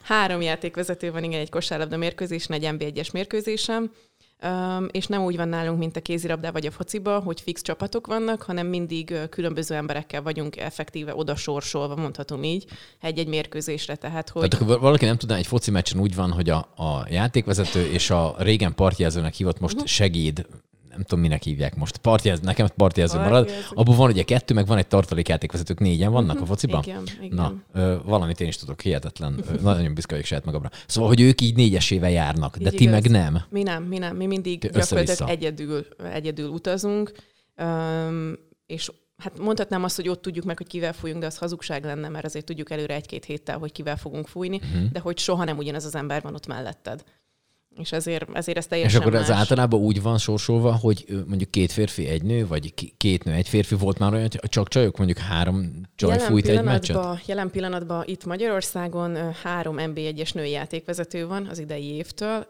Három 0.01 0.41
játékvezető 0.41 1.11
van, 1.11 1.23
igen, 1.23 1.39
egy 1.39 1.49
kosárlabda 1.49 1.97
mérkőzésen, 1.97 2.61
egy 2.61 2.69
NB1-es 2.71 3.11
mérkőzésen 3.11 3.91
és 4.91 5.07
nem 5.07 5.23
úgy 5.23 5.35
van 5.35 5.47
nálunk, 5.47 5.79
mint 5.79 5.95
a 5.95 6.01
kézirabdá 6.01 6.51
vagy 6.51 6.65
a 6.65 6.71
fociba, 6.71 7.19
hogy 7.19 7.41
fix 7.41 7.61
csapatok 7.61 8.07
vannak, 8.07 8.41
hanem 8.41 8.67
mindig 8.67 9.13
különböző 9.29 9.75
emberekkel 9.75 10.21
vagyunk 10.21 10.57
effektíve 10.57 11.15
oda 11.15 11.35
sorsolva, 11.35 11.95
mondhatom 11.95 12.43
így, 12.43 12.65
egy-egy 13.01 13.27
mérkőzésre. 13.27 13.95
Tehát, 13.95 14.29
hogy... 14.29 14.49
Tehát 14.49 14.65
akkor 14.65 14.79
valaki 14.79 15.05
nem 15.05 15.17
tudná, 15.17 15.35
egy 15.35 15.47
foci 15.47 15.71
meccsen 15.71 15.99
úgy 15.99 16.15
van, 16.15 16.31
hogy 16.31 16.49
a, 16.49 16.57
a 16.75 17.05
játékvezető 17.09 17.85
és 17.85 18.09
a 18.09 18.35
régen 18.37 18.75
partjelzőnek 18.75 19.33
hívott 19.33 19.59
most 19.59 19.73
uh-huh. 19.73 19.89
segéd 19.89 20.45
nem 20.93 21.03
tudom, 21.03 21.19
minek 21.19 21.43
hívják 21.43 21.75
most. 21.75 21.97
Partjez, 21.97 22.39
nekem 22.39 22.67
partjelző 22.75 23.17
marad. 23.17 23.51
Abban 23.73 23.95
van 23.95 24.09
ugye 24.09 24.23
kettő, 24.23 24.53
meg 24.53 24.65
van 24.65 24.77
egy 24.77 24.87
tartalékjátékvezetők, 24.87 25.79
négyen 25.79 26.11
vannak 26.11 26.41
a 26.41 26.45
fociban? 26.45 26.83
Igen, 26.83 27.03
igen. 27.21 27.35
Na, 27.35 27.53
ö, 27.73 27.95
valamit 28.05 28.41
én 28.41 28.47
is 28.47 28.57
tudok, 28.57 28.81
hihetetlen. 28.81 29.43
nagyon 29.61 29.93
büszke 29.93 30.11
vagyok 30.11 30.25
saját 30.25 30.45
magamra. 30.45 30.69
Szóval, 30.87 31.09
hogy 31.09 31.21
ők 31.21 31.41
így 31.41 31.55
négyesével 31.55 32.11
járnak, 32.11 32.57
de 32.57 32.69
így 32.69 32.77
ti 32.77 32.83
igaz. 32.83 32.93
meg 32.93 33.11
nem. 33.11 33.41
Mi 33.49 33.63
nem, 33.63 33.83
mi 33.83 33.97
nem. 33.97 34.15
Mi 34.15 34.25
mindig 34.25 34.71
gyakorlatilag 34.71 35.29
egyedül, 35.29 35.85
egyedül 36.13 36.49
utazunk, 36.49 37.11
um, 37.57 38.33
és 38.65 38.91
hát 39.17 39.39
mondhatnám 39.39 39.83
azt, 39.83 39.95
hogy 39.95 40.09
ott 40.09 40.21
tudjuk 40.21 40.45
meg, 40.45 40.57
hogy 40.57 40.67
kivel 40.67 40.93
fújunk, 40.93 41.19
de 41.19 41.25
az 41.25 41.37
hazugság 41.37 41.83
lenne, 41.83 42.09
mert 42.09 42.25
azért 42.25 42.45
tudjuk 42.45 42.71
előre 42.71 42.93
egy-két 42.93 43.25
héttel, 43.25 43.57
hogy 43.57 43.71
kivel 43.71 43.97
fogunk 43.97 44.27
fújni, 44.27 44.55
uh-huh. 44.55 44.91
de 44.91 44.99
hogy 44.99 45.17
soha 45.17 45.43
nem 45.43 45.57
ugyanaz 45.57 45.85
az 45.85 45.95
ember 45.95 46.21
van 46.21 46.33
ott 46.33 46.47
melletted. 46.47 47.03
És 47.77 47.91
ezért, 47.91 48.29
ezért 48.33 48.57
ez 48.57 48.67
teljesen 48.67 48.91
És 48.93 48.99
akkor 48.99 49.11
más. 49.11 49.29
ez 49.29 49.35
általában 49.35 49.79
úgy 49.79 50.01
van 50.01 50.17
sorsolva, 50.17 50.75
hogy 50.75 51.05
mondjuk 51.27 51.51
két 51.51 51.71
férfi, 51.71 52.07
egy 52.07 52.23
nő, 52.23 52.47
vagy 52.47 52.73
két 52.97 53.23
nő, 53.23 53.31
egy 53.31 53.47
férfi 53.47 53.75
volt 53.75 53.99
már 53.99 54.13
olyan, 54.13 54.27
hogy 54.39 54.49
csak 54.49 54.67
csajok, 54.67 54.97
mondjuk 54.97 55.19
három 55.19 55.81
csaj 55.95 56.09
jelen 56.09 56.25
fújt 56.25 56.47
egy 56.47 56.63
meccset? 56.63 57.25
Jelen 57.25 57.51
pillanatban 57.51 58.03
itt 58.05 58.25
Magyarországon 58.25 59.33
három 59.43 59.75
NB1-es 59.79 60.33
női 60.33 60.49
játékvezető 60.49 61.27
van 61.27 61.47
az 61.47 61.59
idei 61.59 61.93
évtől. 61.93 62.47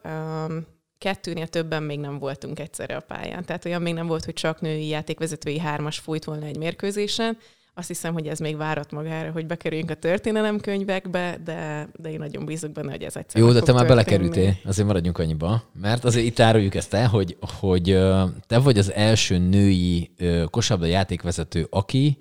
Kettőnél 0.98 1.48
többen 1.48 1.84
még 1.84 2.00
nem 2.00 2.20
voltunk 2.20 2.60
egyszerre 2.60 2.96
a 2.96 3.00
pályán. 3.00 3.46
Tehát 3.46 3.66
olyan 3.66 3.82
még 3.82 3.94
nem 3.94 4.08
volt, 4.08 4.26
hogy 4.26 4.34
csak 4.34 4.62
női 4.62 4.88
játékvezetői 4.88 5.60
hármas 5.60 6.00
fújt 6.00 6.24
volna 6.24 6.46
egy 6.46 6.58
mérkőzésen 6.58 7.38
azt 7.74 7.88
hiszem, 7.88 8.14
hogy 8.14 8.28
ez 8.28 8.40
még 8.40 8.58
várat 8.58 8.92
magára, 8.92 9.32
hogy 9.32 9.46
bekerüljünk 9.46 9.90
a 9.90 9.94
történelemkönyvekbe, 9.94 11.38
de, 11.44 11.88
de 11.96 12.12
én 12.12 12.20
nagyon 12.20 12.46
bízok 12.46 12.72
benne, 12.72 12.92
hogy 12.92 13.04
ez 13.04 13.16
egyszer 13.16 13.42
Jó, 13.42 13.52
de 13.52 13.60
te 13.62 13.74
már 13.74 13.88
belekerültél, 13.88 14.54
azért 14.66 14.88
maradjunk 14.88 15.18
annyiba. 15.18 15.64
Mert 15.82 16.04
azért 16.04 16.26
itt 16.26 16.40
áruljuk 16.40 16.76
ezt 16.76 16.94
el, 16.94 17.08
hogy, 17.08 17.38
hogy 17.60 18.00
te 18.48 18.60
vagy 18.60 18.78
az 18.78 18.92
első 18.92 19.38
női 19.38 20.12
kosabda 20.50 20.86
játékvezető, 20.86 21.68
aki... 21.70 22.18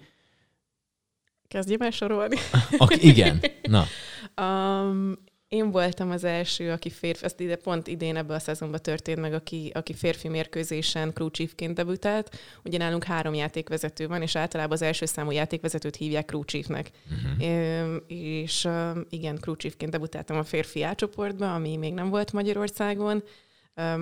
Kezdjem 1.49 1.81
el 1.81 1.91
sorolni. 1.91 2.37
Aki, 2.79 3.09
igen, 3.09 3.41
na. 3.63 3.85
Um, 4.37 5.19
én 5.53 5.71
voltam 5.71 6.11
az 6.11 6.25
első, 6.25 6.71
aki 6.71 6.91
férfi, 6.91 7.25
ezt 7.25 7.41
ide 7.41 7.57
pont 7.57 7.87
idén 7.87 8.17
ebben 8.17 8.37
a 8.37 8.39
szezonban 8.39 8.81
történt 8.83 9.21
meg, 9.21 9.35
aki, 9.35 9.71
aki 9.75 9.95
férfi 9.95 10.29
mérkőzésen 10.29 11.13
chiefként 11.31 11.75
debütált. 11.75 12.37
Ugye 12.65 12.79
nálunk 12.79 13.05
három 13.05 13.35
játékvezető 13.35 14.07
van, 14.09 14.23
és 14.23 14.37
általában 14.37 14.73
az 14.73 14.83
első 14.83 15.07
számú 15.07 15.31
játékvezetőt 15.31 15.97
hívják 15.97 16.35
chiefnek. 16.45 16.91
Uh-huh. 17.11 17.97
És 18.07 18.69
igen, 19.09 19.39
chiefként 19.57 19.91
debütáltam 19.91 20.37
a 20.37 20.45
férfi 20.45 20.83
A 20.83 20.95
csoportba, 20.95 21.55
ami 21.55 21.77
még 21.77 21.93
nem 21.93 22.09
volt 22.09 22.33
Magyarországon. 22.33 23.23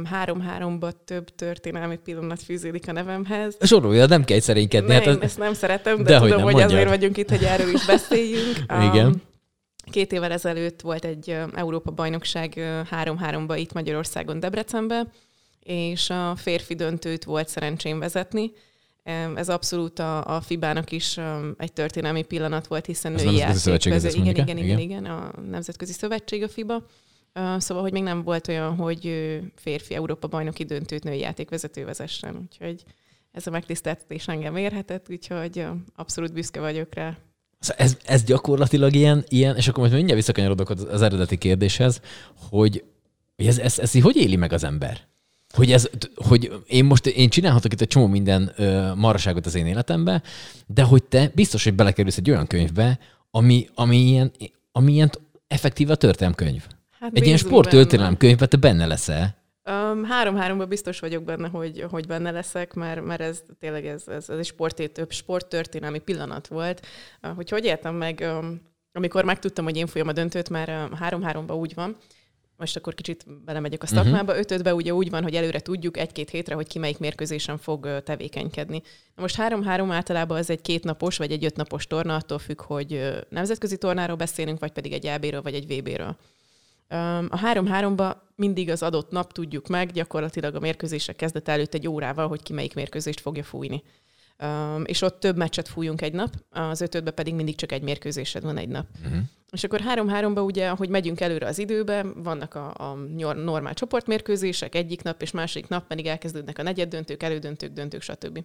Három-háromba 0.05 0.91
több 0.93 1.29
történelmi 1.35 1.97
pillanat 1.97 2.43
fűződik 2.43 2.89
a 2.89 2.93
nevemhez. 2.93 3.57
Sorolja, 3.61 4.07
nem 4.07 4.25
kell 4.25 4.41
szerénykedni. 4.41 4.89
Ne, 4.89 4.95
hát 4.95 5.07
az... 5.07 5.21
ezt 5.21 5.39
nem 5.39 5.55
szeretem, 5.55 5.97
de, 5.97 6.03
de 6.03 6.19
tudom, 6.19 6.43
hogy, 6.43 6.53
hogy 6.53 6.63
azért 6.63 6.89
vagyunk 6.89 7.17
itt, 7.17 7.29
hogy 7.29 7.45
erről 7.45 7.73
is 7.73 7.87
beszéljünk. 7.87 8.57
igen. 8.93 9.07
Um, 9.07 9.29
Két 9.91 10.13
évvel 10.13 10.33
ezelőtt 10.33 10.81
volt 10.81 11.05
egy 11.05 11.37
Európa-bajnokság 11.55 12.53
3-3-ba 12.91 13.55
itt 13.59 13.73
Magyarországon, 13.73 14.41
Debrecenbe, 14.41 15.07
és 15.61 16.11
a 16.11 16.37
férfi 16.37 16.75
döntőt 16.75 17.25
volt 17.25 17.49
szerencsém 17.49 17.99
vezetni. 17.99 18.53
Ez 19.35 19.49
abszolút 19.49 19.99
a, 19.99 20.37
a 20.37 20.41
FIBA-nak 20.41 20.93
is 20.93 21.19
egy 21.57 21.73
történelmi 21.73 22.23
pillanat 22.23 22.67
volt, 22.67 22.87
hiszen 22.87 23.13
női 23.13 23.37
játék. 23.37 23.85
Igen, 23.85 24.27
igen, 24.27 24.37
igen, 24.37 24.57
igen, 24.57 24.79
igen, 24.79 25.05
a 25.05 25.33
Nemzetközi 25.51 25.93
Szövetség 25.93 26.43
a 26.43 26.49
FIBA. 26.49 26.87
Szóval, 27.59 27.83
hogy 27.83 27.93
még 27.93 28.03
nem 28.03 28.23
volt 28.23 28.49
olyan, 28.49 28.77
hogy 28.77 29.39
férfi 29.57 29.95
Európa-bajnoki 29.95 30.65
döntőt 30.65 31.05
női 31.05 31.19
játékvezető 31.19 31.85
vezessen. 31.85 32.37
Úgyhogy 32.37 32.85
ez 33.33 33.47
a 33.47 33.51
megtiszteltetés 33.51 34.29
engem 34.29 34.57
érhetett, 34.57 35.11
úgyhogy 35.11 35.67
abszolút 35.97 36.33
büszke 36.33 36.61
vagyok 36.61 36.95
rá. 36.95 37.17
Szóval 37.61 37.85
ez, 37.85 37.97
ez 38.05 38.25
gyakorlatilag 38.25 38.95
ilyen, 38.95 39.25
ilyen, 39.29 39.57
és 39.57 39.69
akkor 39.69 39.81
most 39.83 39.95
mindjárt 39.95 40.21
visszakanyarodok 40.21 40.71
az 40.71 41.03
eredeti 41.03 41.37
kérdéshez, 41.37 42.01
hogy 42.51 42.85
ez, 43.37 43.59
ez, 43.59 43.79
ez, 43.79 43.95
ez 43.95 44.03
hogy 44.03 44.17
éli 44.17 44.37
meg 44.37 44.53
az 44.53 44.65
ember? 44.65 45.01
Hogy, 45.55 45.73
ez, 45.73 45.89
hogy 46.15 46.53
én 46.67 46.85
most 46.85 47.07
én 47.07 47.29
csinálhatok 47.29 47.73
itt 47.73 47.81
egy 47.81 47.89
csomó 47.89 48.07
minden 48.07 48.53
ö, 48.57 48.95
maraságot 48.95 49.47
az 49.47 49.55
én 49.55 49.67
életembe, 49.67 50.23
de 50.67 50.83
hogy 50.83 51.03
te 51.03 51.31
biztos, 51.35 51.65
hogy 51.65 51.75
belekerülsz 51.75 52.17
egy 52.17 52.31
olyan 52.31 52.47
könyvbe, 52.47 52.99
ami, 53.31 53.69
ami 53.75 53.97
ilyen, 53.97 54.33
ami 54.73 54.93
ilyen 54.93 55.11
effektíve 55.49 55.93
a 55.93 55.97
történelmkönyv. 55.97 56.67
Hát 57.01 57.11
egy 57.15 57.27
ilyen 57.27 57.39
sporttörténelem 57.39 58.17
könyvben 58.17 58.49
te 58.49 58.57
benne 58.57 58.87
leszel. 58.87 59.40
Um, 59.65 60.05
három-háromban 60.05 60.69
biztos 60.69 61.01
vagyok 61.01 61.25
benne, 61.25 61.49
hogy, 61.49 61.87
hogy 61.91 62.07
benne 62.07 62.31
leszek, 62.31 62.75
mert, 62.75 63.05
mert 63.05 63.21
ez 63.21 63.43
tényleg 63.59 63.87
ez, 63.87 64.09
ez, 64.09 64.29
ez 64.29 64.39
egy 64.39 64.47
sport, 64.47 65.13
sporttörténelmi 65.13 65.99
pillanat 65.99 66.47
volt. 66.47 66.87
Uh, 67.23 67.35
hogy 67.35 67.49
hogy 67.49 67.65
értem 67.65 67.95
meg, 67.95 68.19
um, 68.23 68.61
amikor 68.93 69.25
megtudtam, 69.25 69.65
hogy 69.65 69.77
én 69.77 69.87
folyam 69.87 70.09
a 70.09 70.13
döntőt, 70.13 70.49
mert 70.49 70.95
három-háromban 70.95 71.57
úgy 71.57 71.75
van, 71.75 71.97
most 72.61 72.77
akkor 72.77 72.95
kicsit 72.95 73.45
belemegyek 73.45 73.83
a 73.83 73.87
mhm. 73.87 73.95
szakmába. 73.95 74.23
Uh-huh. 74.33 74.39
Ötödbe 74.39 74.75
ugye 74.75 74.95
úgy 74.95 75.11
van, 75.11 75.23
hogy 75.23 75.35
előre 75.35 75.61
tudjuk 75.61 75.97
egy-két 75.97 76.31
hétre, 76.31 76.55
hogy 76.55 76.67
ki 76.67 76.79
melyik 76.79 76.99
mérkőzésen 76.99 77.59
fog 77.59 78.03
tevékenykedni. 78.05 78.83
Na 79.15 79.23
most 79.23 79.37
három-három 79.37 79.91
általában 79.91 80.39
az 80.39 80.51
egy 80.51 80.61
kétnapos 80.61 81.17
vagy 81.17 81.33
egy 81.33 81.45
ötnapos 81.45 81.87
torna, 81.87 82.15
attól 82.15 82.39
függ, 82.39 82.61
hogy 82.61 83.19
nemzetközi 83.29 83.79
tornáról 83.79 84.17
beszélünk, 84.17 84.59
vagy 84.59 84.73
pedig 84.73 84.93
egy 84.93 85.07
AB-ről 85.07 85.43
vagy 85.43 85.55
egy 85.55 85.67
VB-ről. 85.67 86.17
A 87.29 87.37
három-háromba 87.37 88.23
mindig 88.35 88.71
az 88.71 88.83
adott 88.83 89.11
nap 89.11 89.33
tudjuk 89.33 89.69
meg, 89.69 89.91
gyakorlatilag 89.91 90.55
a 90.55 90.61
mérkőzések 90.61 91.17
kezdet 91.17 91.49
előtt 91.49 91.75
egy 91.75 91.89
órával, 91.89 92.29
hogy 92.29 92.43
ki 92.43 92.53
melyik 92.53 92.75
mérkőzést 92.75 93.21
fogja 93.21 93.43
fújni. 93.43 93.83
Um, 94.43 94.85
és 94.85 95.03
ott 95.03 95.21
több 95.21 95.37
meccset 95.37 95.69
fújunk 95.69 96.03
egy 96.03 96.13
nap, 96.13 96.35
az 96.51 96.81
ötödbe 96.81 97.11
pedig 97.11 97.35
mindig 97.35 97.55
csak 97.55 97.73
egy 97.73 97.83
mérkőzésed 97.83 98.43
van 98.43 98.57
egy 98.57 98.69
nap. 98.69 98.87
Uh-huh. 99.05 99.21
És 99.51 99.65
akkor 99.65 99.81
három-háromba 99.81 100.43
ugye, 100.43 100.69
ahogy 100.69 100.89
megyünk 100.89 101.21
előre 101.21 101.47
az 101.47 101.59
időbe, 101.59 102.03
vannak 102.15 102.55
a, 102.55 102.91
a 102.91 102.95
normál 103.35 103.75
csoportmérkőzések 103.75 104.75
egyik 104.75 105.03
nap, 105.03 105.23
és 105.23 105.31
másik 105.31 105.69
nap 105.69 105.87
pedig 105.87 106.07
elkezdődnek 106.07 106.59
a 106.59 106.63
negyed 106.63 106.89
döntők, 106.89 107.23
elődöntők, 107.23 107.73
döntők, 107.73 108.03
stb. 108.03 108.45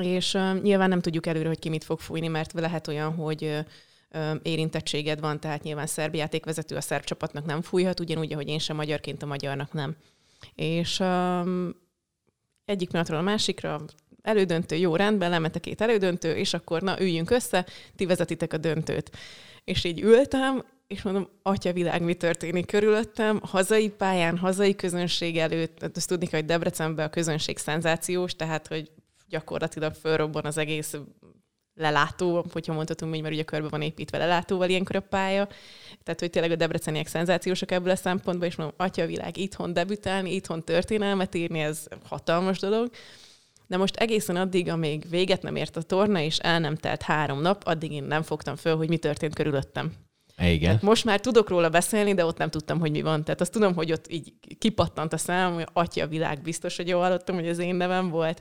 És 0.00 0.34
uh, 0.34 0.60
nyilván 0.60 0.88
nem 0.88 1.00
tudjuk 1.00 1.26
előre, 1.26 1.48
hogy 1.48 1.58
ki 1.58 1.68
mit 1.68 1.84
fog 1.84 2.00
fújni, 2.00 2.28
mert 2.28 2.52
lehet 2.52 2.88
olyan, 2.88 3.14
hogy 3.14 3.42
uh, 3.42 3.58
érintettséged 4.42 5.20
van, 5.20 5.40
tehát 5.40 5.62
nyilván 5.62 5.86
szerb 5.86 6.14
játékvezető 6.14 6.76
a 6.76 6.80
szerb 6.80 7.04
csapatnak 7.04 7.44
nem 7.44 7.62
fújhat, 7.62 8.00
ugyanúgy, 8.00 8.32
ahogy 8.32 8.48
én 8.48 8.58
sem 8.58 8.76
magyarként 8.76 9.22
a 9.22 9.26
magyarnak 9.26 9.72
nem. 9.72 9.96
És 10.54 11.00
um, 11.00 11.74
egyik 12.64 12.88
pillanatról 12.88 13.18
a 13.18 13.22
másikra 13.22 13.84
elődöntő, 14.22 14.76
jó, 14.76 14.96
rendben, 14.96 15.30
lement 15.30 15.56
a 15.56 15.60
két 15.60 15.80
elődöntő, 15.80 16.34
és 16.34 16.54
akkor 16.54 16.82
na, 16.82 17.00
üljünk 17.00 17.30
össze, 17.30 17.66
ti 17.96 18.06
vezetitek 18.06 18.52
a 18.52 18.56
döntőt. 18.56 19.10
És 19.64 19.84
így 19.84 20.00
ültem, 20.00 20.64
és 20.86 21.02
mondom, 21.02 21.28
atya 21.42 21.72
világ, 21.72 22.02
mi 22.02 22.14
történik 22.14 22.66
körülöttem, 22.66 23.40
hazai 23.42 23.88
pályán, 23.88 24.38
hazai 24.38 24.74
közönség 24.74 25.38
előtt, 25.38 25.96
azt 25.96 26.08
tudni 26.08 26.28
hogy 26.30 26.44
Debrecenben 26.44 27.06
a 27.06 27.10
közönség 27.10 27.58
szenzációs, 27.58 28.36
tehát, 28.36 28.66
hogy 28.66 28.90
gyakorlatilag 29.28 29.94
fölrobban 29.94 30.44
az 30.44 30.56
egész 30.56 30.96
lelátó, 31.82 32.46
hogyha 32.52 32.72
mondhatunk, 32.72 33.12
hogy 33.12 33.22
mert 33.22 33.34
ugye 33.34 33.42
körbe 33.42 33.68
van 33.68 33.82
építve 33.82 34.18
lelátóval 34.18 34.68
ilyenkor 34.68 34.96
a 34.96 35.00
pálya. 35.00 35.48
Tehát, 36.02 36.20
hogy 36.20 36.30
tényleg 36.30 36.50
a 36.50 36.56
debreceniek 36.56 37.06
szenzációsak 37.06 37.70
ebből 37.70 37.90
a 37.90 37.96
szempontból, 37.96 38.46
és 38.46 38.56
mondom, 38.56 38.76
atya 38.78 39.06
világ, 39.06 39.36
itthon 39.36 39.72
debütálni, 39.72 40.34
itthon 40.34 40.64
történelmet 40.64 41.34
írni, 41.34 41.60
ez 41.60 41.86
hatalmas 42.08 42.58
dolog. 42.58 42.90
De 43.66 43.76
most 43.76 43.96
egészen 43.96 44.36
addig, 44.36 44.68
amíg 44.68 45.08
véget 45.10 45.42
nem 45.42 45.56
ért 45.56 45.76
a 45.76 45.82
torna, 45.82 46.20
és 46.20 46.38
el 46.38 46.60
nem 46.60 46.76
telt 46.76 47.02
három 47.02 47.40
nap, 47.40 47.62
addig 47.64 47.92
én 47.92 48.04
nem 48.04 48.22
fogtam 48.22 48.56
föl, 48.56 48.76
hogy 48.76 48.88
mi 48.88 48.96
történt 48.96 49.34
körülöttem. 49.34 49.92
Igen. 50.38 50.60
Tehát 50.60 50.82
most 50.82 51.04
már 51.04 51.20
tudok 51.20 51.48
róla 51.48 51.68
beszélni, 51.68 52.14
de 52.14 52.24
ott 52.24 52.38
nem 52.38 52.50
tudtam, 52.50 52.78
hogy 52.78 52.90
mi 52.90 53.02
van. 53.02 53.24
Tehát 53.24 53.40
azt 53.40 53.52
tudom, 53.52 53.74
hogy 53.74 53.92
ott 53.92 54.12
így 54.12 54.32
kipattant 54.58 55.12
a 55.12 55.16
szám, 55.16 55.54
hogy 55.54 55.66
atya 55.72 56.06
világ 56.06 56.42
biztos, 56.42 56.76
hogy 56.76 56.88
jól 56.88 57.02
hallottam, 57.02 57.34
hogy 57.34 57.48
az 57.48 57.58
én 57.58 57.74
nevem 57.74 58.08
volt 58.08 58.40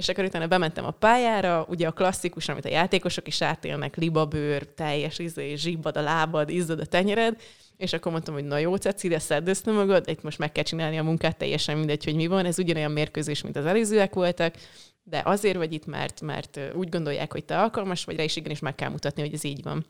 és 0.00 0.08
akkor 0.08 0.24
utána 0.24 0.46
bementem 0.46 0.84
a 0.84 0.90
pályára, 0.90 1.66
ugye 1.68 1.86
a 1.86 1.92
klasszikus, 1.92 2.48
amit 2.48 2.64
a 2.64 2.68
játékosok 2.68 3.26
is 3.26 3.42
átélnek, 3.42 3.96
libabőr, 3.96 4.66
teljes 4.66 5.18
izé, 5.18 5.54
zsibbad 5.54 5.96
a 5.96 6.00
lábad, 6.00 6.50
izzad 6.50 6.80
a 6.80 6.86
tenyered, 6.86 7.40
és 7.76 7.92
akkor 7.92 8.12
mondtam, 8.12 8.34
hogy 8.34 8.44
na 8.44 8.58
jó, 8.58 8.76
Cecilia, 8.76 9.18
szedd 9.18 9.48
össze 9.48 9.72
magad, 9.72 10.08
itt 10.08 10.22
most 10.22 10.38
meg 10.38 10.52
kell 10.52 10.64
csinálni 10.64 10.98
a 10.98 11.02
munkát, 11.02 11.36
teljesen 11.36 11.76
mindegy, 11.76 12.04
hogy 12.04 12.14
mi 12.14 12.26
van. 12.26 12.44
Ez 12.44 12.58
ugyanolyan 12.58 12.90
mérkőzés, 12.90 13.42
mint 13.42 13.56
az 13.56 13.66
előzőek 13.66 14.14
voltak, 14.14 14.54
de 15.02 15.22
azért 15.24 15.56
vagy 15.56 15.72
itt, 15.72 15.86
mert, 15.86 16.20
mert 16.20 16.60
úgy 16.74 16.88
gondolják, 16.88 17.32
hogy 17.32 17.44
te 17.44 17.60
alkalmas 17.60 18.04
vagy 18.04 18.16
rá, 18.16 18.22
és 18.22 18.36
igenis 18.36 18.58
meg 18.58 18.74
kell 18.74 18.90
mutatni, 18.90 19.22
hogy 19.22 19.34
ez 19.34 19.44
így 19.44 19.62
van. 19.62 19.86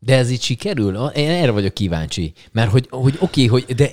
De 0.00 0.16
ez 0.16 0.30
így 0.30 0.42
sikerül? 0.42 0.96
Én 0.96 1.30
erre 1.30 1.50
vagyok 1.50 1.74
kíváncsi. 1.74 2.32
Mert 2.52 2.70
hogy, 2.70 2.86
hogy 2.90 3.16
oké, 3.20 3.44
okay, 3.44 3.46
hogy 3.46 3.74
de 3.74 3.90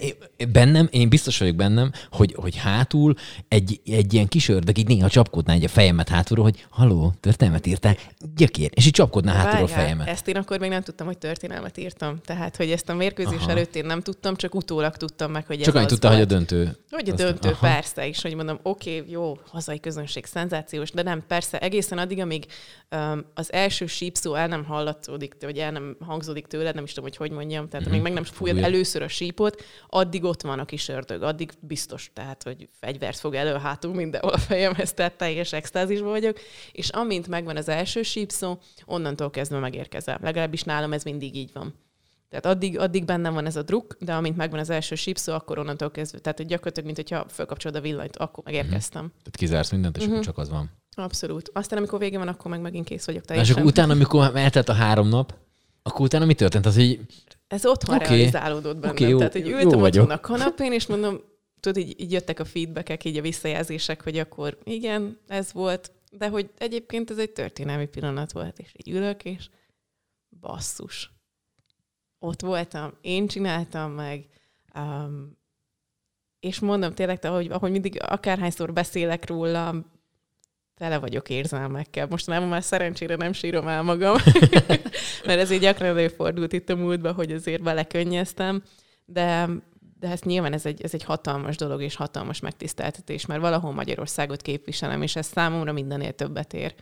bennem, 0.51 0.87
én 0.91 1.09
biztos 1.09 1.37
vagyok 1.37 1.55
bennem, 1.55 1.91
hogy, 2.11 2.33
hogy 2.37 2.55
hátul 2.55 3.15
egy, 3.47 3.81
egy 3.85 4.13
ilyen 4.13 4.27
kis 4.27 4.49
ördög 4.49 4.77
így 4.77 4.87
néha 4.87 5.09
csapkodná 5.09 5.53
egy 5.53 5.63
a 5.63 5.67
fejemet 5.67 6.09
hátulról, 6.09 6.45
hogy 6.45 6.65
haló, 6.69 7.13
történelmet 7.19 7.65
írtál, 7.67 7.97
gyökér, 8.35 8.69
és 8.73 8.85
így 8.85 8.91
csapkodná 8.91 9.31
Várjál, 9.31 9.51
hátulról 9.51 9.77
a 9.77 9.79
fejemet. 9.79 10.07
Ezt 10.07 10.27
én 10.27 10.35
akkor 10.35 10.59
még 10.59 10.69
nem 10.69 10.81
tudtam, 10.81 11.07
hogy 11.07 11.17
történelmet 11.17 11.77
írtam. 11.77 12.21
Tehát, 12.25 12.55
hogy 12.55 12.71
ezt 12.71 12.89
a 12.89 12.93
mérkőzés 12.93 13.41
Aha. 13.41 13.49
előtt 13.49 13.75
én 13.75 13.85
nem 13.85 14.01
tudtam, 14.01 14.35
csak 14.35 14.55
utólag 14.55 14.95
tudtam 14.95 15.31
meg, 15.31 15.45
hogy 15.45 15.59
Csak 15.59 15.75
annyit 15.75 15.87
tudta, 15.87 16.11
hogy 16.11 16.21
a 16.21 16.25
döntő. 16.25 16.77
Hogy 16.89 17.09
a 17.09 17.13
döntő, 17.13 17.49
Aha. 17.49 17.67
persze, 17.67 18.07
és 18.07 18.21
hogy 18.21 18.35
mondom, 18.35 18.59
oké, 18.63 18.97
okay, 18.97 19.11
jó, 19.11 19.37
hazai 19.47 19.79
közönség, 19.79 20.25
szenzációs, 20.25 20.91
de 20.91 21.01
nem, 21.01 21.23
persze, 21.27 21.59
egészen 21.59 21.97
addig, 21.97 22.19
amíg 22.19 22.45
um, 22.91 23.25
az 23.33 23.53
első 23.53 23.85
sípszó 23.85 24.33
el 24.35 24.47
nem 24.47 24.63
hallatszódik, 24.63 25.35
vagy 25.39 25.57
el 25.57 25.71
nem 25.71 25.94
hangzódik 25.99 26.47
tőle, 26.47 26.71
nem 26.71 26.83
is 26.83 26.93
tudom, 26.93 27.09
hogy 27.09 27.17
hogy 27.17 27.31
mondjam, 27.31 27.67
tehát 27.67 27.85
mm-hmm. 27.85 27.93
még 27.93 28.03
meg 28.03 28.13
nem 28.13 28.23
fújod 28.23 28.57
először 28.57 29.01
a 29.01 29.07
sípot, 29.07 29.63
addig 29.87 30.23
ott 30.23 30.41
van 30.41 30.59
a 30.59 30.65
kis 30.65 30.87
ördög, 30.87 31.21
addig 31.21 31.51
biztos, 31.59 32.11
tehát, 32.13 32.43
hogy 32.43 32.69
fegyvert 32.79 33.17
fog 33.17 33.35
elő 33.35 33.53
hátul 33.53 33.93
mindenhol 33.93 34.33
a 34.33 34.37
fejemhez, 34.37 34.93
tehát 34.93 35.17
teljes 35.17 35.53
extázisban 35.53 36.09
vagyok, 36.09 36.39
és 36.71 36.89
amint 36.89 37.27
megvan 37.27 37.57
az 37.57 37.69
első 37.69 38.03
sípszó, 38.03 38.57
onnantól 38.85 39.29
kezdve 39.29 39.59
megérkezel. 39.59 40.19
Legalábbis 40.21 40.63
nálam 40.63 40.93
ez 40.93 41.03
mindig 41.03 41.35
így 41.35 41.49
van. 41.53 41.73
Tehát 42.29 42.57
addig, 42.57 42.79
addig 42.79 43.05
bennem 43.05 43.33
van 43.33 43.45
ez 43.45 43.55
a 43.55 43.61
druk, 43.61 43.97
de 43.99 44.13
amint 44.13 44.35
megvan 44.35 44.59
az 44.59 44.69
első 44.69 44.95
sípszó, 44.95 45.33
akkor 45.33 45.59
onnantól 45.59 45.91
kezdve. 45.91 46.19
Tehát 46.19 46.37
hogy 46.37 46.47
gyakorlatilag, 46.47 46.85
mint 46.85 47.09
hogyha 47.09 47.25
felkapcsolod 47.29 47.77
a 47.77 47.81
villanyt, 47.81 48.15
akkor 48.15 48.43
megérkeztem. 48.43 49.01
Mm-hmm. 49.01 49.13
Tehát 49.17 49.35
kizársz 49.35 49.71
mindent, 49.71 49.97
és 49.97 50.07
mm-hmm. 50.07 50.19
csak 50.19 50.37
az 50.37 50.49
van. 50.49 50.71
Abszolút. 50.95 51.49
Aztán, 51.53 51.77
amikor 51.77 51.99
vége 51.99 52.17
van, 52.17 52.27
akkor 52.27 52.51
meg 52.51 52.61
megint 52.61 52.85
kész 52.85 53.05
vagyok 53.05 53.25
teljesen. 53.25 53.51
És 53.53 53.57
akkor 53.59 53.71
utána, 53.71 53.93
amikor 53.93 54.31
eltelt 54.35 54.69
a 54.69 54.73
három 54.73 55.07
nap, 55.07 55.33
akkor 55.87 56.05
utána 56.05 56.25
mi 56.25 56.33
történt? 56.33 56.65
Az, 56.65 56.75
hogy... 56.75 56.99
Ez 57.47 57.65
otthon 57.65 57.95
okay. 57.95 58.07
realizálódott 58.07 58.77
bennem. 58.77 58.95
Okay, 58.95 59.09
jó, 59.09 59.17
Tehát, 59.17 59.33
hogy 59.33 59.47
ültem 59.47 59.81
otthon 59.81 60.09
a 60.09 60.19
kanapén, 60.19 60.73
és 60.73 60.85
mondom, 60.85 61.21
tudod, 61.59 61.83
így, 61.83 62.01
így 62.01 62.11
jöttek 62.11 62.39
a 62.39 62.45
feedbackek, 62.45 63.03
így 63.03 63.17
a 63.17 63.21
visszajelzések, 63.21 64.03
hogy 64.03 64.17
akkor 64.17 64.57
igen, 64.63 65.19
ez 65.27 65.53
volt, 65.53 65.91
de 66.11 66.29
hogy 66.29 66.49
egyébként 66.57 67.11
ez 67.11 67.17
egy 67.17 67.31
történelmi 67.31 67.87
pillanat 67.87 68.31
volt, 68.31 68.59
és 68.59 68.71
így 68.83 68.93
ülök, 68.93 69.25
és 69.25 69.49
basszus. 70.39 71.11
Ott 72.19 72.41
voltam, 72.41 72.93
én 73.01 73.27
csináltam 73.27 73.91
meg, 73.91 74.25
um, 74.75 75.37
és 76.39 76.59
mondom 76.59 76.93
tényleg, 76.93 77.25
ahogy, 77.25 77.51
ahogy 77.51 77.71
mindig 77.71 77.97
akárhányszor 78.01 78.73
beszélek 78.73 79.27
róla, 79.27 79.85
tele 80.77 80.97
vagyok 80.97 81.29
érzelmekkel. 81.29 82.07
Most 82.09 82.27
nem, 82.27 82.43
már 82.43 82.63
szerencsére 82.63 83.15
nem 83.15 83.33
sírom 83.33 83.67
el 83.67 83.83
magam, 83.83 84.15
mert 85.25 85.39
ez 85.39 85.51
így 85.51 85.59
gyakran 85.59 85.89
előfordult 85.89 86.53
itt 86.53 86.69
a 86.69 86.75
múltban, 86.75 87.13
hogy 87.13 87.31
azért 87.31 87.63
belekönnyeztem, 87.63 88.63
de, 89.05 89.49
de 89.99 90.09
ezt 90.09 90.25
nyilván 90.25 90.53
ez 90.53 90.65
egy, 90.65 90.81
ez 90.81 90.93
egy 90.93 91.03
hatalmas 91.03 91.55
dolog 91.55 91.81
és 91.81 91.95
hatalmas 91.95 92.39
megtiszteltetés, 92.39 93.25
mert 93.25 93.41
valahol 93.41 93.73
Magyarországot 93.73 94.41
képviselem, 94.41 95.01
és 95.01 95.15
ez 95.15 95.25
számomra 95.25 95.71
mindennél 95.71 96.13
többet 96.13 96.53
ér. 96.53 96.75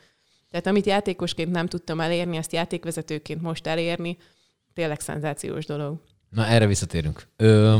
Tehát 0.49 0.67
amit 0.67 0.85
játékosként 0.85 1.51
nem 1.51 1.67
tudtam 1.67 1.99
elérni, 1.99 2.37
azt 2.37 2.51
játékvezetőként 2.51 3.41
most 3.41 3.67
elérni, 3.67 4.17
tényleg 4.73 4.99
szenzációs 4.99 5.65
dolog. 5.65 6.01
Na, 6.29 6.45
erre 6.45 6.67
visszatérünk. 6.67 7.27
Ö, 7.35 7.75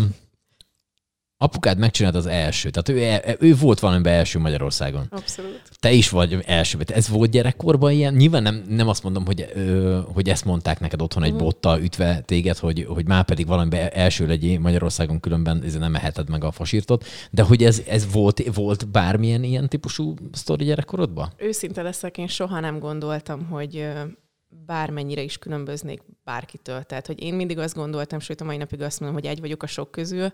Apukád 1.44 1.78
megcsinált 1.78 2.16
az 2.16 2.26
első, 2.26 2.70
tehát 2.70 2.90
ő, 2.90 3.36
ő 3.40 3.56
volt 3.56 3.80
valamiben 3.80 4.14
első 4.14 4.40
Magyarországon. 4.40 5.08
Abszolút. 5.10 5.62
Te 5.80 5.92
is 5.92 6.10
vagy 6.10 6.44
első. 6.46 6.78
Ez 6.88 7.10
volt 7.10 7.32
gyerekkorban 7.32 7.92
ilyen? 7.92 8.14
Nyilván 8.14 8.44
nem, 8.44 8.64
nem 8.68 8.88
azt 8.88 9.04
mondom, 9.04 9.26
hogy, 9.26 9.52
ö, 9.56 10.00
hogy 10.14 10.30
ezt 10.30 10.46
mondták 10.46 10.80
neked 10.80 11.02
otthon 11.02 11.24
egy 11.24 11.32
uh-huh. 11.32 11.46
bottal 11.46 11.80
ütve 11.80 12.22
téged, 12.26 12.58
hogy, 12.58 12.86
hogy 12.88 13.08
már 13.08 13.26
pedig 13.26 13.48
valamiben 13.48 13.90
első 13.94 14.28
legyél 14.28 14.60
Magyarországon, 14.60 15.20
különben 15.20 15.64
ez 15.64 15.76
nem 15.76 15.96
eheted 15.96 16.30
meg 16.30 16.44
a 16.44 16.52
fasírtot, 16.52 17.06
de 17.32 17.42
hogy 17.42 17.64
ez, 17.64 17.82
ez 17.88 18.12
volt, 18.12 18.54
volt 18.54 18.88
bármilyen 18.88 19.44
ilyen 19.44 19.70
típusú 19.70 20.14
sztori 20.32 20.66
gyerekkorodban? 20.66 21.30
Őszinte 21.38 21.82
leszek, 21.82 22.18
én 22.18 22.28
soha 22.28 22.60
nem 22.60 22.80
gondoltam, 22.80 23.46
hogy 23.46 23.88
bármennyire 24.66 25.22
is 25.22 25.38
különböznék 25.38 26.02
bárkitől. 26.24 26.84
Tehát, 26.84 27.08
hogy 27.08 27.24
én 27.24 27.34
mindig 27.34 27.58
azt 27.58 27.76
gondoltam, 27.76 28.20
sőt 28.20 28.42
a 28.42 28.44
mai 28.44 28.58
napig 28.58 28.82
azt 28.82 29.00
mondom, 29.00 29.20
hogy 29.20 29.30
egy 29.30 29.40
vagyok 29.40 29.64
a 29.64 29.68
sok 29.68 29.92
közül, 29.92 30.32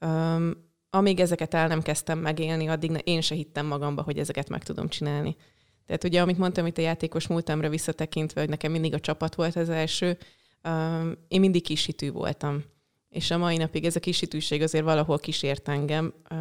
Um, 0.00 0.64
amíg 0.90 1.20
ezeket 1.20 1.54
el 1.54 1.68
nem 1.68 1.82
kezdtem 1.82 2.18
megélni, 2.18 2.66
addig 2.66 3.00
én 3.04 3.20
se 3.20 3.34
hittem 3.34 3.66
magamba, 3.66 4.02
hogy 4.02 4.18
ezeket 4.18 4.48
meg 4.48 4.62
tudom 4.62 4.88
csinálni. 4.88 5.36
Tehát 5.86 6.04
ugye, 6.04 6.20
amit 6.20 6.38
mondtam 6.38 6.66
itt 6.66 6.78
a 6.78 6.82
játékos 6.82 7.26
múltamra 7.26 7.68
visszatekintve, 7.68 8.40
hogy 8.40 8.48
nekem 8.48 8.72
mindig 8.72 8.94
a 8.94 9.00
csapat 9.00 9.34
volt 9.34 9.56
az 9.56 9.68
első, 9.68 10.18
um, 10.64 11.12
én 11.28 11.40
mindig 11.40 11.62
kisítő 11.62 12.12
voltam. 12.12 12.64
És 13.08 13.30
a 13.30 13.38
mai 13.38 13.56
napig 13.56 13.84
ez 13.84 13.96
a 13.96 14.00
kisítőség 14.00 14.62
azért 14.62 14.84
valahol 14.84 15.18
kísért 15.18 15.68
engem, 15.68 16.14
uh, 16.30 16.38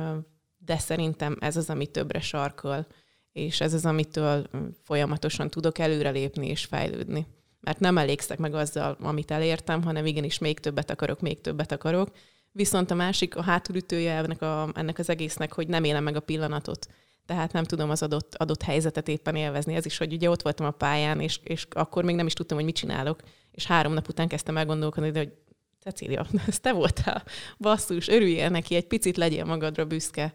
de 0.58 0.78
szerintem 0.78 1.38
ez 1.40 1.58
az, 1.58 1.70
ami 1.70 1.88
többre 1.88 2.20
sarkol, 2.20 2.88
és 3.32 3.62
ez 3.62 3.74
az, 3.74 3.86
amitől 3.86 4.50
folyamatosan 4.84 5.50
tudok 5.50 5.80
előrelépni 5.80 6.48
és 6.48 6.66
fejlődni. 6.66 7.26
Mert 7.60 7.80
nem 7.80 7.98
elégszek 7.98 8.38
meg 8.38 8.54
azzal, 8.54 8.98
amit 9.00 9.32
elértem, 9.32 9.84
hanem 9.84 10.06
igenis 10.06 10.38
még 10.38 10.60
többet 10.60 10.92
akarok, 10.92 11.22
még 11.22 11.42
többet 11.42 11.72
akarok, 11.72 12.10
Viszont 12.56 12.92
a 12.92 12.96
másik, 12.96 13.36
a 13.36 13.42
hátulütője 13.42 14.14
ennek, 14.14 14.42
a, 14.42 14.70
ennek 14.74 15.00
az 15.00 15.10
egésznek, 15.10 15.54
hogy 15.54 15.68
nem 15.68 15.84
élem 15.84 16.04
meg 16.04 16.16
a 16.16 16.20
pillanatot. 16.20 16.88
Tehát 17.26 17.54
nem 17.54 17.64
tudom 17.64 17.90
az 17.90 18.04
adott, 18.04 18.36
adott 18.36 18.62
helyzetet 18.62 19.08
éppen 19.08 19.36
élvezni. 19.36 19.76
Ez 19.76 19.86
is, 19.86 19.98
hogy 19.98 20.14
ugye 20.14 20.30
ott 20.30 20.42
voltam 20.42 20.66
a 20.66 20.72
pályán, 20.72 21.20
és, 21.20 21.40
és 21.44 21.68
akkor 21.70 22.04
még 22.04 22.16
nem 22.16 22.26
is 22.26 22.34
tudtam, 22.34 22.58
hogy 22.58 22.66
mit 22.66 22.76
csinálok. 22.76 23.20
És 23.52 23.66
három 23.66 23.94
nap 23.94 24.08
után 24.08 24.28
kezdtem 24.28 24.58
elgondolkodni, 24.58 25.18
hogy 25.18 25.34
Cecília, 25.80 26.26
ez 26.48 26.60
te 26.60 26.74
voltál. 26.74 27.24
Basszus, 27.58 28.08
örüljél 28.08 28.50
neki, 28.50 28.76
egy 28.76 28.88
picit 28.88 29.18
legyél 29.18 29.46
magadra 29.46 29.86
büszke. 29.86 30.34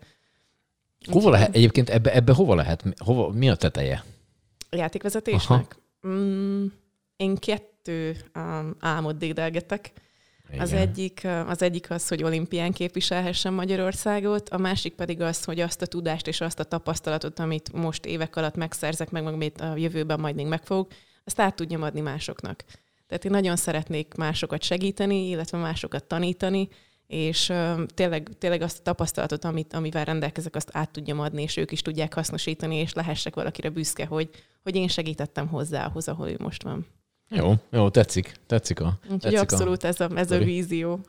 Hova 1.11 1.31
lehet, 1.31 1.55
egyébként 1.55 1.89
ebbe, 1.89 2.15
ebbe 2.15 2.33
hova 2.33 2.55
lehet, 2.55 2.85
hova, 3.05 3.29
mi 3.29 3.49
a 3.49 3.55
teteje? 3.55 4.05
A 4.71 4.77
játékvezetésnek? 4.77 5.77
Mm, 6.07 6.67
én 7.17 7.37
kettő 7.37 8.17
um, 8.35 8.77
álmot 8.79 9.17
dédelgetek. 9.17 9.93
Az 10.59 10.73
egyik, 10.73 11.27
az 11.47 11.63
egyik 11.63 11.91
az, 11.91 12.09
hogy 12.09 12.23
olimpián 12.23 12.73
képviselhessen 12.73 13.53
Magyarországot, 13.53 14.49
a 14.49 14.59
másik 14.59 14.95
pedig 14.95 15.21
az, 15.21 15.45
hogy 15.45 15.61
azt 15.61 15.83
a 15.83 15.87
tudást 15.87 16.27
és 16.27 16.41
azt 16.41 16.61
a 16.61 16.65
tapasztalatot, 16.65 17.39
amit 17.39 17.73
most 17.73 18.07
évek 18.07 18.37
alatt 18.37 18.57
megszerzek, 18.57 19.11
meg 19.11 19.27
amit 19.27 19.61
a 19.61 19.77
jövőben 19.77 20.21
majd 20.21 20.35
még 20.35 20.47
megfog, 20.47 20.89
azt 21.25 21.41
át 21.41 21.57
tudjam 21.57 21.83
adni 21.83 22.01
másoknak. 22.01 22.65
Tehát 23.07 23.25
én 23.25 23.31
nagyon 23.31 23.57
szeretnék 23.57 24.15
másokat 24.15 24.63
segíteni, 24.63 25.29
illetve 25.29 25.59
másokat 25.59 26.05
tanítani, 26.05 26.69
és 27.07 27.53
tényleg, 27.95 28.31
tényleg 28.39 28.63
azt 28.63 28.79
a 28.79 28.83
tapasztalatot, 28.83 29.45
amit, 29.45 29.73
amivel 29.73 30.05
rendelkezek, 30.05 30.57
azt 30.57 30.71
át 30.73 30.91
tudjam 30.91 31.21
adni, 31.21 31.43
és 31.43 31.57
ők 31.57 31.73
is 31.73 31.83
tudják 31.83 32.15
hasznosítani, 32.15 32.77
és 32.77 32.93
lehessek 32.93 33.35
valakire 33.35 33.71
büszke, 33.71 34.07
hogy, 34.07 34.31
hogy 34.63 34.77
én 34.77 34.89
segítettem 34.89 35.49
hozzá 35.49 35.85
ahhoz, 35.87 36.09
ahol 36.09 36.29
ő 36.29 36.37
most 36.39 36.63
van. 36.63 36.87
Jó, 37.31 37.55
jó, 37.71 37.89
tetszik. 37.89 38.35
Tetszik 38.47 38.81
a 38.81 38.99
Úgyhogy 39.03 39.21
tetszik 39.21 39.41
abszolút 39.41 39.85
a, 39.85 39.87
ez, 39.87 40.01
a, 40.01 40.09
ez 40.15 40.31
a 40.31 40.39
vízió. 40.39 41.01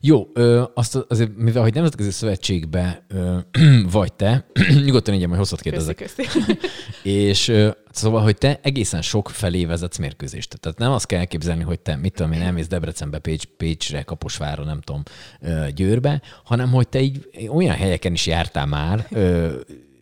Jó, 0.00 0.28
ö, 0.32 0.62
azt 0.74 0.94
azért, 1.08 1.36
mivel 1.36 1.62
hogy 1.62 1.74
nemzetközi 1.74 2.10
szövetségbe 2.10 3.04
ö, 3.08 3.38
vagy 3.90 4.12
te, 4.12 4.46
nyugodtan 4.84 5.14
így 5.14 5.26
majd 5.26 5.38
hosszat 5.38 5.60
kérdezek. 5.60 5.96
Köszi, 5.96 6.22
köszi. 6.22 6.58
és 7.28 7.48
ö, 7.48 7.70
szóval, 7.90 8.22
hogy 8.22 8.36
te 8.36 8.60
egészen 8.62 9.02
sok 9.02 9.30
felé 9.30 9.64
vezetsz 9.64 9.98
mérkőzést. 9.98 10.58
Tehát 10.60 10.78
nem 10.78 10.92
azt 10.92 11.06
kell 11.06 11.18
elképzelni, 11.18 11.62
hogy 11.62 11.80
te, 11.80 11.96
mit 11.96 12.14
tudom 12.14 12.32
én, 12.32 12.40
elmész 12.40 12.66
Debrecenbe, 12.68 13.18
Pécs, 13.18 13.44
Pécsre, 13.44 14.02
Kaposvára, 14.02 14.64
nem 14.64 14.80
tudom, 14.80 15.02
ö, 15.40 15.66
Győrbe, 15.74 16.22
hanem 16.44 16.70
hogy 16.70 16.88
te 16.88 17.00
így 17.00 17.28
olyan 17.48 17.76
helyeken 17.76 18.12
is 18.12 18.26
jártál 18.26 18.66
már, 18.66 19.06
ö, 19.10 19.54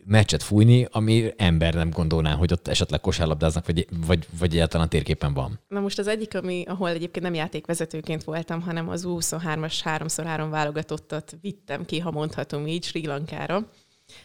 meccset 0.09 0.43
fújni, 0.43 0.87
ami 0.91 1.33
ember 1.37 1.73
nem 1.73 1.89
gondolná, 1.89 2.33
hogy 2.33 2.51
ott 2.51 2.67
esetleg 2.67 3.01
kosárlabdáznak, 3.01 3.65
vagy, 3.65 3.87
vagy, 4.05 4.27
vagy 4.39 4.53
egyáltalán 4.53 4.89
térképen 4.89 5.33
van. 5.33 5.59
Na 5.67 5.79
most 5.79 5.99
az 5.99 6.07
egyik, 6.07 6.35
ami, 6.35 6.63
ahol 6.67 6.89
egyébként 6.89 7.25
nem 7.25 7.33
játékvezetőként 7.33 8.23
voltam, 8.23 8.61
hanem 8.61 8.89
az 8.89 9.03
U23-as 9.07 9.79
3x3 9.83 10.47
válogatottat 10.49 11.37
vittem 11.41 11.85
ki, 11.85 11.99
ha 11.99 12.11
mondhatom 12.11 12.67
így, 12.67 12.83
Sri 12.83 13.05
Lankára 13.05 13.67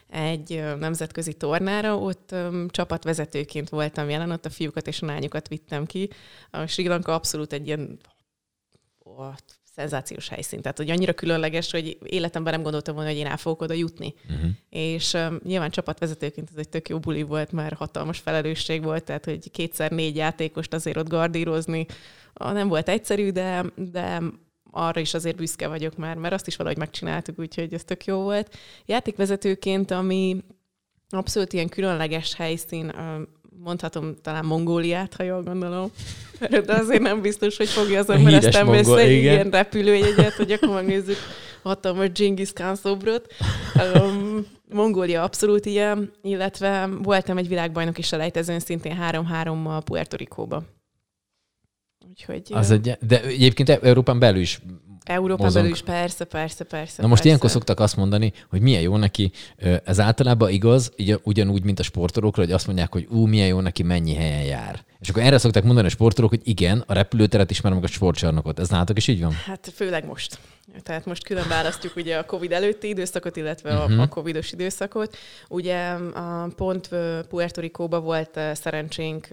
egy 0.08 0.64
nemzetközi 0.78 1.32
tornára, 1.32 1.98
ott 1.98 2.30
um, 2.32 2.68
csapatvezetőként 2.68 3.68
voltam 3.68 4.08
jelen, 4.08 4.30
ott 4.30 4.44
a 4.44 4.50
fiúkat 4.50 4.86
és 4.86 5.02
a 5.02 5.06
lányokat 5.06 5.48
vittem 5.48 5.86
ki. 5.86 6.10
A 6.50 6.66
Sri 6.66 6.88
Lanka 6.88 7.14
abszolút 7.14 7.52
egy 7.52 7.66
ilyen 7.66 7.98
szenzációs 9.76 10.28
helyszín. 10.28 10.60
Tehát, 10.60 10.76
hogy 10.76 10.90
annyira 10.90 11.12
különleges, 11.12 11.70
hogy 11.70 11.98
életemben 12.04 12.52
nem 12.52 12.62
gondoltam 12.62 12.94
volna, 12.94 13.10
hogy 13.10 13.18
én 13.18 13.26
el 13.26 13.36
fogok 13.36 13.62
oda 13.62 13.74
jutni. 13.74 14.14
Uh-huh. 14.28 14.50
És 14.70 15.12
um, 15.12 15.40
nyilván 15.44 15.70
csapatvezetőként 15.70 16.48
ez 16.52 16.58
egy 16.58 16.68
tök 16.68 16.88
jó 16.88 16.98
buli 16.98 17.22
volt, 17.22 17.52
mert 17.52 17.76
hatalmas 17.76 18.18
felelősség 18.18 18.82
volt, 18.82 19.04
tehát, 19.04 19.24
hogy 19.24 19.50
kétszer 19.50 19.90
négy 19.90 20.16
játékost 20.16 20.74
azért 20.74 20.96
ott 20.96 21.08
gardírozni, 21.08 21.86
nem 22.34 22.68
volt 22.68 22.88
egyszerű, 22.88 23.30
de, 23.30 23.64
de 23.76 24.22
arra 24.70 25.00
is 25.00 25.14
azért 25.14 25.36
büszke 25.36 25.68
vagyok 25.68 25.96
már, 25.96 26.16
mert 26.16 26.34
azt 26.34 26.46
is 26.46 26.56
valahogy 26.56 26.78
megcsináltuk, 26.78 27.38
úgyhogy 27.38 27.74
ez 27.74 27.84
tök 27.84 28.04
jó 28.04 28.22
volt. 28.22 28.56
Játékvezetőként, 28.86 29.90
ami 29.90 30.44
abszolút 31.08 31.52
ilyen 31.52 31.68
különleges 31.68 32.34
helyszín, 32.34 32.92
mondhatom 33.64 34.14
talán 34.22 34.44
Mongóliát, 34.44 35.14
ha 35.14 35.22
jól 35.22 35.42
gondolom. 35.42 35.90
De 36.66 36.74
azért 36.74 37.02
nem 37.02 37.20
biztos, 37.20 37.56
hogy 37.56 37.68
fogja 37.68 37.98
az 37.98 38.10
ember 38.10 38.32
ezt 38.34 38.56
emlékszni 38.56 39.00
egy 39.00 39.22
ilyen 39.22 39.50
repülőjegyet, 39.50 40.32
hogy 40.32 40.52
akkor 40.52 40.68
megnézzük 40.68 41.16
hatalmas 41.62 42.08
Genghis 42.12 42.52
Khan 42.52 42.76
szobrot. 42.76 43.32
Um, 43.94 44.46
Mongólia 44.72 45.22
abszolút 45.22 45.66
ilyen, 45.66 46.12
illetve 46.22 46.88
voltam 47.02 47.38
egy 47.38 47.48
világbajnok 47.48 47.98
is 47.98 48.12
a 48.12 48.16
lejtezőn 48.16 48.60
szintén 48.60 48.98
3-3-mal 49.10 49.80
Puerto 49.84 50.16
Rico-ba. 50.16 50.62
Úgyhogy, 52.08 52.42
az 52.50 52.70
egy, 52.70 52.96
de 53.00 53.22
egyébként 53.22 53.68
Európán 53.68 54.18
belül 54.18 54.40
is 54.40 54.60
Európán 55.04 55.52
belül 55.52 55.70
is 55.70 55.82
persze, 55.82 56.24
persze, 56.24 56.64
persze. 56.64 57.02
Na 57.02 57.08
most 57.08 57.08
persze. 57.08 57.26
ilyenkor 57.26 57.50
szoktak 57.50 57.80
azt 57.80 57.96
mondani, 57.96 58.32
hogy 58.50 58.60
milyen 58.60 58.82
jó 58.82 58.96
neki, 58.96 59.32
ez 59.84 60.00
általában 60.00 60.50
igaz, 60.50 60.92
ugyanúgy, 61.22 61.64
mint 61.64 61.78
a 61.78 61.82
sportolókra, 61.82 62.42
hogy 62.42 62.52
azt 62.52 62.66
mondják, 62.66 62.92
hogy 62.92 63.06
ú, 63.10 63.26
milyen 63.26 63.48
jó 63.48 63.60
neki, 63.60 63.82
mennyi 63.82 64.14
helyen 64.14 64.44
jár. 64.44 64.84
És 65.00 65.08
akkor 65.08 65.22
erre 65.22 65.38
szokták 65.38 65.64
mondani 65.64 65.86
a 65.86 65.90
sportolók, 65.90 66.30
hogy 66.30 66.40
igen, 66.44 66.84
a 66.86 66.92
repülőteret 66.92 67.50
ismerem 67.50 67.78
meg 67.78 67.86
a 67.86 67.92
sportcsarnokot. 67.92 68.58
Ez 68.58 68.68
nálatok 68.68 68.96
is 68.96 69.08
így 69.08 69.20
van? 69.20 69.32
Hát 69.32 69.72
főleg 69.74 70.06
most. 70.06 70.38
Tehát 70.82 71.06
most 71.06 71.24
külön 71.24 71.48
választjuk 71.48 71.96
ugye 71.96 72.16
a 72.16 72.24
COVID 72.24 72.52
előtti 72.52 72.88
időszakot, 72.88 73.36
illetve 73.36 73.70
uh-huh. 73.70 73.84
a, 73.84 73.88
mhm. 73.88 74.00
a 74.00 74.08
COVID-os 74.08 74.52
időszakot. 74.52 75.16
Ugye 75.48 75.88
a 76.14 76.48
pont 76.56 76.88
Puerto 77.28 77.60
Rico-ba 77.60 78.00
volt 78.00 78.40
szerencsénk, 78.52 79.28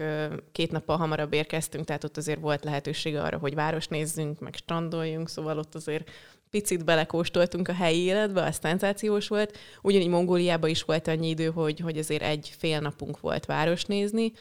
két 0.52 0.70
nappal 0.70 0.96
hamarabb 0.96 1.32
érkeztünk, 1.32 1.84
tehát 1.84 2.04
ott 2.04 2.16
azért 2.16 2.40
volt 2.40 2.64
lehetőség 2.64 3.16
arra, 3.16 3.38
hogy 3.38 3.54
város 3.54 3.86
nézzünk, 3.86 4.40
meg 4.40 4.54
strandoljunk, 4.54 5.28
szóval 5.28 5.58
ott 5.62 5.74
azért 5.74 6.10
picit 6.50 6.84
belekóstoltunk 6.84 7.68
a 7.68 7.72
helyi 7.72 7.98
életbe, 7.98 8.42
az 8.42 8.58
szenzációs 8.62 9.28
volt. 9.28 9.58
Ugyanígy 9.82 10.08
Mongóliában 10.08 10.70
is 10.70 10.82
volt 10.82 11.08
annyi 11.08 11.28
idő, 11.28 11.46
hogy, 11.46 11.80
hogy 11.80 11.98
azért 11.98 12.22
egy 12.22 12.54
fél 12.58 12.80
napunk 12.80 13.20
volt 13.20 13.46
város 13.46 13.84
nézni. 13.84 14.32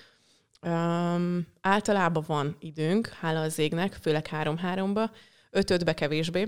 Um, 0.68 1.48
általában 1.62 2.24
van 2.28 2.56
időnk, 2.60 3.08
hála 3.08 3.42
az 3.42 3.60
égnek, 3.60 3.98
főleg 4.02 4.28
három-háromba, 4.28 5.12
öt-ötbe 5.50 5.94
kevésbé, 5.94 6.48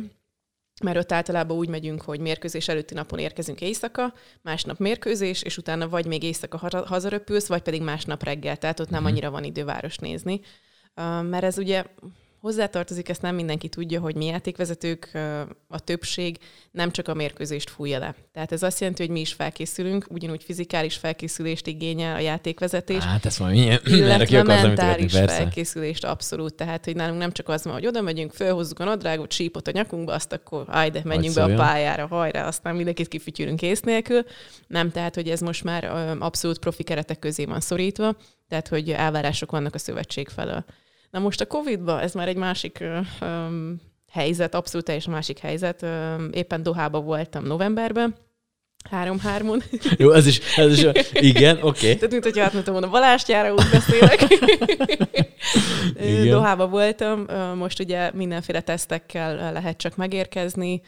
mert 0.83 0.97
ott 0.97 1.11
általában 1.11 1.57
úgy 1.57 1.69
megyünk, 1.69 2.01
hogy 2.01 2.19
mérkőzés 2.19 2.67
előtti 2.67 2.93
napon 2.93 3.19
érkezünk 3.19 3.61
éjszaka, 3.61 4.13
másnap 4.41 4.79
mérkőzés, 4.79 5.41
és 5.41 5.57
utána 5.57 5.89
vagy 5.89 6.05
még 6.05 6.23
éjszaka 6.23 6.85
hazaröpülsz, 6.85 7.47
vagy 7.47 7.61
pedig 7.61 7.81
másnap 7.81 8.23
reggel, 8.23 8.57
tehát 8.57 8.79
ott 8.79 8.89
nem 8.89 9.01
mhm. 9.01 9.11
annyira 9.11 9.31
van 9.31 9.43
idő 9.43 9.63
város 9.65 9.97
nézni. 9.97 10.41
Uh, 10.95 11.23
mert 11.23 11.43
ez 11.43 11.57
ugye 11.57 11.83
hozzátartozik, 12.43 13.09
ezt 13.09 13.21
nem 13.21 13.35
mindenki 13.35 13.69
tudja, 13.69 13.99
hogy 13.99 14.15
mi 14.15 14.25
játékvezetők, 14.25 15.11
a 15.67 15.79
többség 15.79 16.37
nem 16.71 16.91
csak 16.91 17.07
a 17.07 17.13
mérkőzést 17.13 17.69
fújja 17.69 17.99
le. 17.99 18.15
Tehát 18.33 18.51
ez 18.51 18.63
azt 18.63 18.79
jelenti, 18.79 19.01
hogy 19.01 19.11
mi 19.11 19.19
is 19.19 19.33
felkészülünk, 19.33 20.05
ugyanúgy 20.09 20.43
fizikális 20.43 20.95
felkészülést 20.95 21.67
igényel 21.67 22.15
a 22.15 22.19
játékvezetés. 22.19 23.03
Hát 23.03 23.25
ez 23.25 23.37
van, 23.37 23.49
milyen, 23.49 23.79
illetve 23.85 24.43
mentális 24.43 25.11
felkészülést 25.11 26.05
abszolút. 26.05 26.53
Tehát, 26.53 26.85
hogy 26.85 26.95
nálunk 26.95 27.19
nem 27.19 27.31
csak 27.31 27.49
az 27.49 27.63
van, 27.63 27.73
hogy 27.73 27.87
oda 27.87 28.01
megyünk, 28.01 28.31
fölhozzuk 28.31 28.79
a 28.79 28.83
nadrágot, 28.83 29.29
csípot 29.29 29.67
a 29.67 29.71
nyakunkba, 29.71 30.13
azt 30.13 30.33
akkor 30.33 30.65
ajde, 30.67 31.01
menjünk 31.03 31.35
be 31.35 31.43
a 31.43 31.55
pályára, 31.55 32.07
hajrá, 32.07 32.47
aztán 32.47 32.75
mindenkit 32.75 33.07
kifütyülünk 33.07 33.61
ész 33.61 33.81
nélkül. 33.81 34.23
Nem, 34.67 34.91
tehát, 34.91 35.15
hogy 35.15 35.29
ez 35.29 35.39
most 35.39 35.63
már 35.63 35.83
abszolút 36.19 36.59
profi 36.59 36.83
keretek 36.83 37.19
közé 37.19 37.45
van 37.45 37.59
szorítva, 37.59 38.15
tehát, 38.47 38.67
hogy 38.67 38.89
elvárások 38.91 39.51
vannak 39.51 39.73
a 39.73 39.77
szövetség 39.77 40.29
felől. 40.29 40.65
Na 41.13 41.19
most 41.19 41.41
a 41.41 41.45
Covid-ban 41.45 41.99
ez 41.99 42.13
már 42.13 42.27
egy 42.27 42.35
másik 42.35 42.83
um, 43.21 43.81
helyzet, 44.11 44.55
abszolút 44.55 44.85
teljesen 44.85 45.13
másik 45.13 45.39
helyzet. 45.39 45.81
Um, 45.81 46.29
éppen 46.31 46.63
Dohába 46.63 47.01
voltam 47.01 47.43
novemberben, 47.43 48.15
három-hármon. 48.89 49.61
Jó, 49.97 50.11
ez 50.11 50.27
is, 50.27 50.39
ez 50.55 50.71
is, 50.71 50.85
igen, 51.13 51.55
oké. 51.55 51.67
Okay. 51.67 51.95
Tehát, 51.95 52.11
mint 52.11 52.23
hogyha 52.23 52.43
átmondtam 52.43 52.73
volna 52.73 52.89
Balástyára, 52.89 53.51
úgy 53.51 53.69
beszélek. 53.71 54.27
Dohába 56.35 56.67
voltam, 56.67 57.25
most 57.55 57.79
ugye 57.79 58.11
mindenféle 58.13 58.61
tesztekkel 58.61 59.51
lehet 59.51 59.77
csak 59.77 59.95
megérkezni. 59.95 60.81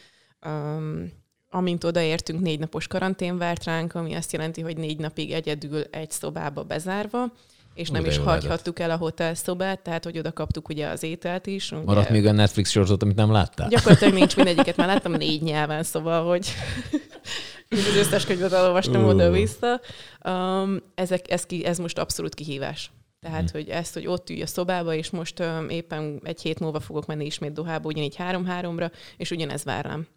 Um, 0.45 1.11
amint 1.49 1.83
odaértünk, 1.83 2.39
négy 2.41 2.59
napos 2.59 2.87
karantén 2.87 3.37
várt 3.37 3.63
ránk, 3.63 3.95
ami 3.95 4.13
azt 4.13 4.31
jelenti, 4.31 4.61
hogy 4.61 4.77
négy 4.77 4.99
napig 4.99 5.31
egyedül 5.31 5.83
egy 5.91 6.11
szobába 6.11 6.63
bezárva 6.63 7.31
és 7.75 7.89
nem 7.89 8.05
is 8.05 8.17
hagyhattuk 8.17 8.79
el 8.79 8.91
a 8.91 8.95
hotelszobát, 8.95 9.79
tehát 9.79 10.03
hogy 10.03 10.17
oda 10.17 10.33
kaptuk 10.33 10.69
ugye 10.69 10.87
az 10.87 11.03
ételt 11.03 11.47
is. 11.47 11.71
Ugye... 11.71 11.81
Maradt 11.85 12.09
még 12.09 12.25
a 12.25 12.31
Netflix 12.31 12.69
sorozatot, 12.69 13.03
amit 13.03 13.15
nem 13.15 13.31
láttál? 13.31 13.69
Gyakorlatilag 13.69 14.13
nincs 14.13 14.35
mindegyiket, 14.35 14.75
már 14.75 14.87
láttam 14.87 15.11
négy 15.11 15.41
nyelven, 15.41 15.83
szóval, 15.83 16.27
hogy 16.27 16.47
az 17.69 17.95
összes 17.95 18.25
könyvet 18.25 18.51
elolvastam 18.51 19.03
uh. 19.03 19.09
oda-vissza. 19.09 19.81
Um, 20.25 20.77
ezek, 20.95 21.31
ez, 21.31 21.45
ki, 21.45 21.65
ez 21.65 21.77
most 21.77 21.99
abszolút 21.99 22.35
kihívás. 22.35 22.91
Tehát, 23.19 23.51
hmm. 23.51 23.59
hogy 23.61 23.69
ezt, 23.69 23.93
hogy 23.93 24.07
ott 24.07 24.29
ülj 24.29 24.41
a 24.41 24.47
szobába, 24.47 24.93
és 24.93 25.09
most 25.09 25.39
um, 25.39 25.69
éppen 25.69 26.21
egy 26.23 26.41
hét 26.41 26.59
múlva 26.59 26.79
fogok 26.79 27.05
menni 27.05 27.25
ismét 27.25 27.53
Dohába, 27.53 27.87
ugyanígy 27.87 28.15
három-háromra, 28.15 28.91
és 29.17 29.31
ugyanez 29.31 29.63
vár 29.63 29.85
rám. 29.85 30.07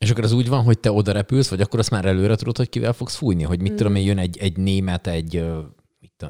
És 0.00 0.10
akkor 0.10 0.24
az 0.24 0.32
úgy 0.32 0.48
van, 0.48 0.62
hogy 0.62 0.78
te 0.78 0.92
oda 0.92 1.12
repülsz, 1.12 1.48
vagy 1.48 1.60
akkor 1.60 1.78
azt 1.78 1.90
már 1.90 2.04
előre 2.04 2.36
tudod, 2.36 2.56
hogy 2.56 2.68
kivel 2.68 2.92
fogsz 2.92 3.14
fújni? 3.14 3.42
Hogy 3.42 3.60
mit 3.60 3.72
mm. 3.72 3.76
tudom 3.76 3.94
én, 3.94 4.04
jön 4.04 4.18
egy, 4.18 4.38
egy 4.38 4.56
német, 4.56 5.06
egy 5.06 5.44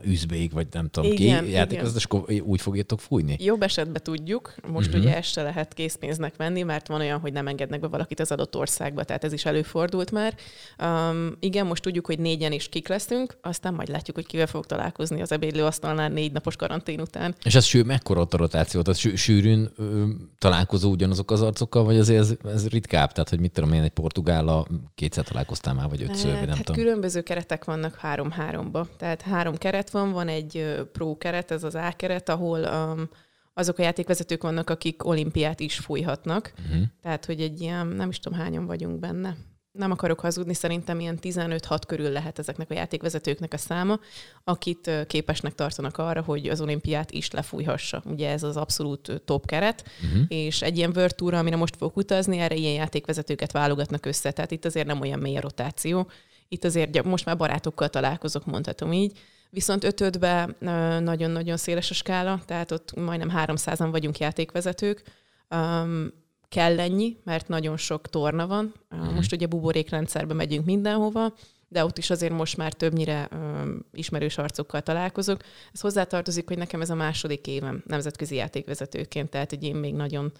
üzbék, 0.02 0.52
vagy 0.52 0.66
nem 0.70 0.88
tudom 0.88 1.12
igen, 1.12 1.44
ki 1.44 1.50
játékozott, 1.50 1.96
és 1.96 2.04
akkor 2.04 2.24
úgy 2.42 2.60
fogjátok 2.60 3.00
fújni? 3.00 3.36
Jobb 3.38 3.62
esetben 3.62 4.02
tudjuk. 4.02 4.54
Most 4.68 4.88
uh-huh. 4.88 5.02
ugye 5.02 5.16
ezt 5.16 5.30
se 5.30 5.42
lehet 5.42 5.74
készpénznek 5.74 6.36
venni, 6.36 6.62
mert 6.62 6.88
van 6.88 7.00
olyan, 7.00 7.20
hogy 7.20 7.32
nem 7.32 7.46
engednek 7.46 7.80
be 7.80 7.86
valakit 7.86 8.20
az 8.20 8.32
adott 8.32 8.56
országba, 8.56 9.04
tehát 9.04 9.24
ez 9.24 9.32
is 9.32 9.44
előfordult 9.44 10.10
már. 10.10 10.34
Um, 10.82 11.36
igen, 11.40 11.66
most 11.66 11.82
tudjuk, 11.82 12.06
hogy 12.06 12.18
négyen 12.18 12.52
is 12.52 12.68
kik 12.68 12.88
leszünk, 12.88 13.36
aztán 13.42 13.74
majd 13.74 13.88
látjuk, 13.88 14.16
hogy 14.16 14.26
kivel 14.26 14.46
fogok 14.46 14.66
találkozni 14.66 15.20
az 15.20 15.32
ebédlőasztalnál 15.32 16.08
négy 16.08 16.32
napos 16.32 16.56
karantén 16.56 17.00
után. 17.00 17.34
És 17.44 17.54
ez 17.54 17.64
sű, 17.64 17.82
mekkora 17.82 18.20
a 18.20 18.36
rotáció? 18.36 18.82
Tehát 18.82 19.16
sűrűn 19.16 19.70
ö, 19.76 20.04
találkozó 20.38 20.90
ugyanazok 20.90 21.30
az 21.30 21.42
arcokkal, 21.42 21.84
vagy 21.84 21.98
azért 21.98 22.20
ez, 22.20 22.34
ez 22.44 22.68
ritkább? 22.68 23.12
Tehát, 23.12 23.28
hogy 23.28 23.40
mit 23.40 23.52
tudom 23.52 23.72
én, 23.72 23.82
egy 23.82 23.90
portugála 23.90 24.66
kétszer 24.94 25.24
találkoztál 25.24 25.74
már, 25.74 25.88
vagy 25.88 26.02
ötször, 26.02 26.30
hát, 26.30 26.46
nem 26.46 26.56
hát 26.56 26.64
tudom. 26.64 26.82
különböző 26.82 27.20
keretek 27.20 27.64
vannak 27.64 27.96
három-háromba. 27.96 28.86
Tehát 28.96 29.22
három 29.22 29.58
keret 29.60 29.90
van, 29.90 30.12
van 30.12 30.28
egy 30.28 30.80
pro 30.92 31.16
keret, 31.16 31.50
ez 31.50 31.64
az 31.64 31.74
A 31.74 31.92
keret, 31.96 32.28
ahol 32.28 32.60
um, 32.60 33.08
azok 33.54 33.78
a 33.78 33.82
játékvezetők 33.82 34.42
vannak, 34.42 34.70
akik 34.70 35.06
olimpiát 35.06 35.60
is 35.60 35.78
fújhatnak. 35.78 36.52
Uh-huh. 36.66 36.82
Tehát, 37.02 37.24
hogy 37.24 37.40
egy 37.40 37.60
ilyen, 37.60 37.86
nem 37.86 38.08
is 38.08 38.18
tudom 38.18 38.38
hányan 38.38 38.66
vagyunk 38.66 38.98
benne. 38.98 39.36
Nem 39.72 39.90
akarok 39.90 40.20
hazudni, 40.20 40.54
szerintem 40.54 41.00
ilyen 41.00 41.18
15-6 41.22 41.80
körül 41.86 42.10
lehet 42.10 42.38
ezeknek 42.38 42.70
a 42.70 42.74
játékvezetőknek 42.74 43.52
a 43.52 43.56
száma, 43.56 43.98
akit 44.44 44.90
képesnek 45.06 45.54
tartanak 45.54 45.98
arra, 45.98 46.22
hogy 46.22 46.48
az 46.48 46.60
olimpiát 46.60 47.10
is 47.10 47.30
lefújhassa. 47.30 48.02
Ugye 48.04 48.30
ez 48.30 48.42
az 48.42 48.56
abszolút 48.56 49.22
top 49.24 49.46
keret, 49.46 49.84
uh-huh. 50.04 50.24
és 50.28 50.62
egy 50.62 50.76
ilyen 50.76 50.92
World 50.94 51.14
Tour, 51.14 51.34
amire 51.34 51.56
most 51.56 51.76
fogok 51.76 51.96
utazni, 51.96 52.38
erre 52.38 52.54
ilyen 52.54 52.74
játékvezetőket 52.74 53.52
válogatnak 53.52 54.06
össze, 54.06 54.30
tehát 54.30 54.50
itt 54.50 54.64
azért 54.64 54.86
nem 54.86 55.00
olyan 55.00 55.18
mély 55.18 55.36
a 55.36 55.40
rotáció. 55.40 56.10
Itt 56.48 56.64
azért 56.64 57.04
most 57.04 57.24
már 57.24 57.36
barátokkal 57.36 57.88
találkozok, 57.88 58.46
mondhatom 58.46 58.92
így, 58.92 59.18
Viszont 59.50 59.84
ötödben 59.84 60.56
nagyon-nagyon 61.02 61.56
széles 61.56 61.90
a 61.90 61.94
skála, 61.94 62.40
tehát 62.44 62.70
ott 62.70 62.94
majdnem 62.94 63.32
300-an 63.34 63.88
vagyunk 63.90 64.18
játékvezetők. 64.18 65.02
Um, 65.50 66.12
kell 66.48 66.80
ennyi, 66.80 67.16
mert 67.24 67.48
nagyon 67.48 67.76
sok 67.76 68.08
torna 68.08 68.46
van. 68.46 68.74
Uh, 68.90 69.12
most 69.14 69.32
ugye 69.32 69.46
buborékrendszerbe 69.46 70.34
megyünk 70.34 70.64
mindenhova, 70.64 71.34
de 71.68 71.84
ott 71.84 71.98
is 71.98 72.10
azért 72.10 72.32
most 72.32 72.56
már 72.56 72.72
többnyire 72.72 73.28
um, 73.32 73.86
ismerős 73.92 74.38
arcokkal 74.38 74.80
találkozok. 74.80 75.40
Ez 75.72 75.80
hozzátartozik, 75.80 76.48
hogy 76.48 76.58
nekem 76.58 76.80
ez 76.80 76.90
a 76.90 76.94
második 76.94 77.46
évem 77.46 77.82
nemzetközi 77.86 78.34
játékvezetőként, 78.34 79.30
tehát 79.30 79.50
hogy 79.50 79.62
én 79.62 79.74
még 79.74 79.94
nagyon 79.94 80.32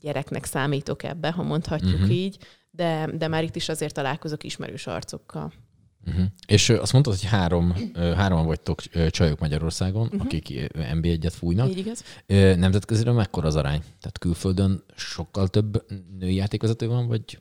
gyereknek 0.00 0.44
számítok 0.44 1.02
ebbe, 1.02 1.30
ha 1.30 1.42
mondhatjuk 1.42 1.94
uh-huh. 1.94 2.10
így, 2.10 2.38
de, 2.70 3.10
de 3.16 3.28
már 3.28 3.42
itt 3.44 3.56
is 3.56 3.68
azért 3.68 3.94
találkozok 3.94 4.44
ismerős 4.44 4.86
arcokkal. 4.86 5.52
Uh-huh. 6.06 6.24
És 6.46 6.70
azt 6.70 6.92
mondtad, 6.92 7.14
hogy 7.18 7.28
három, 7.28 7.74
hárman 7.94 8.46
vagytok 8.46 8.82
csajok 9.10 9.38
Magyarországon, 9.38 10.06
uh-huh. 10.06 10.20
akik 10.20 10.48
NB1-et 10.72 11.32
fújnak. 11.36 11.68
Így 11.68 11.78
igaz. 11.78 12.04
Nemzetközire 12.58 13.12
mekkora 13.12 13.46
az 13.46 13.56
arány? 13.56 13.78
Tehát 13.78 14.18
külföldön 14.18 14.84
sokkal 14.96 15.48
több 15.48 15.84
női 16.18 16.34
játékvezető 16.34 16.86
van, 16.86 17.06
vagy 17.06 17.38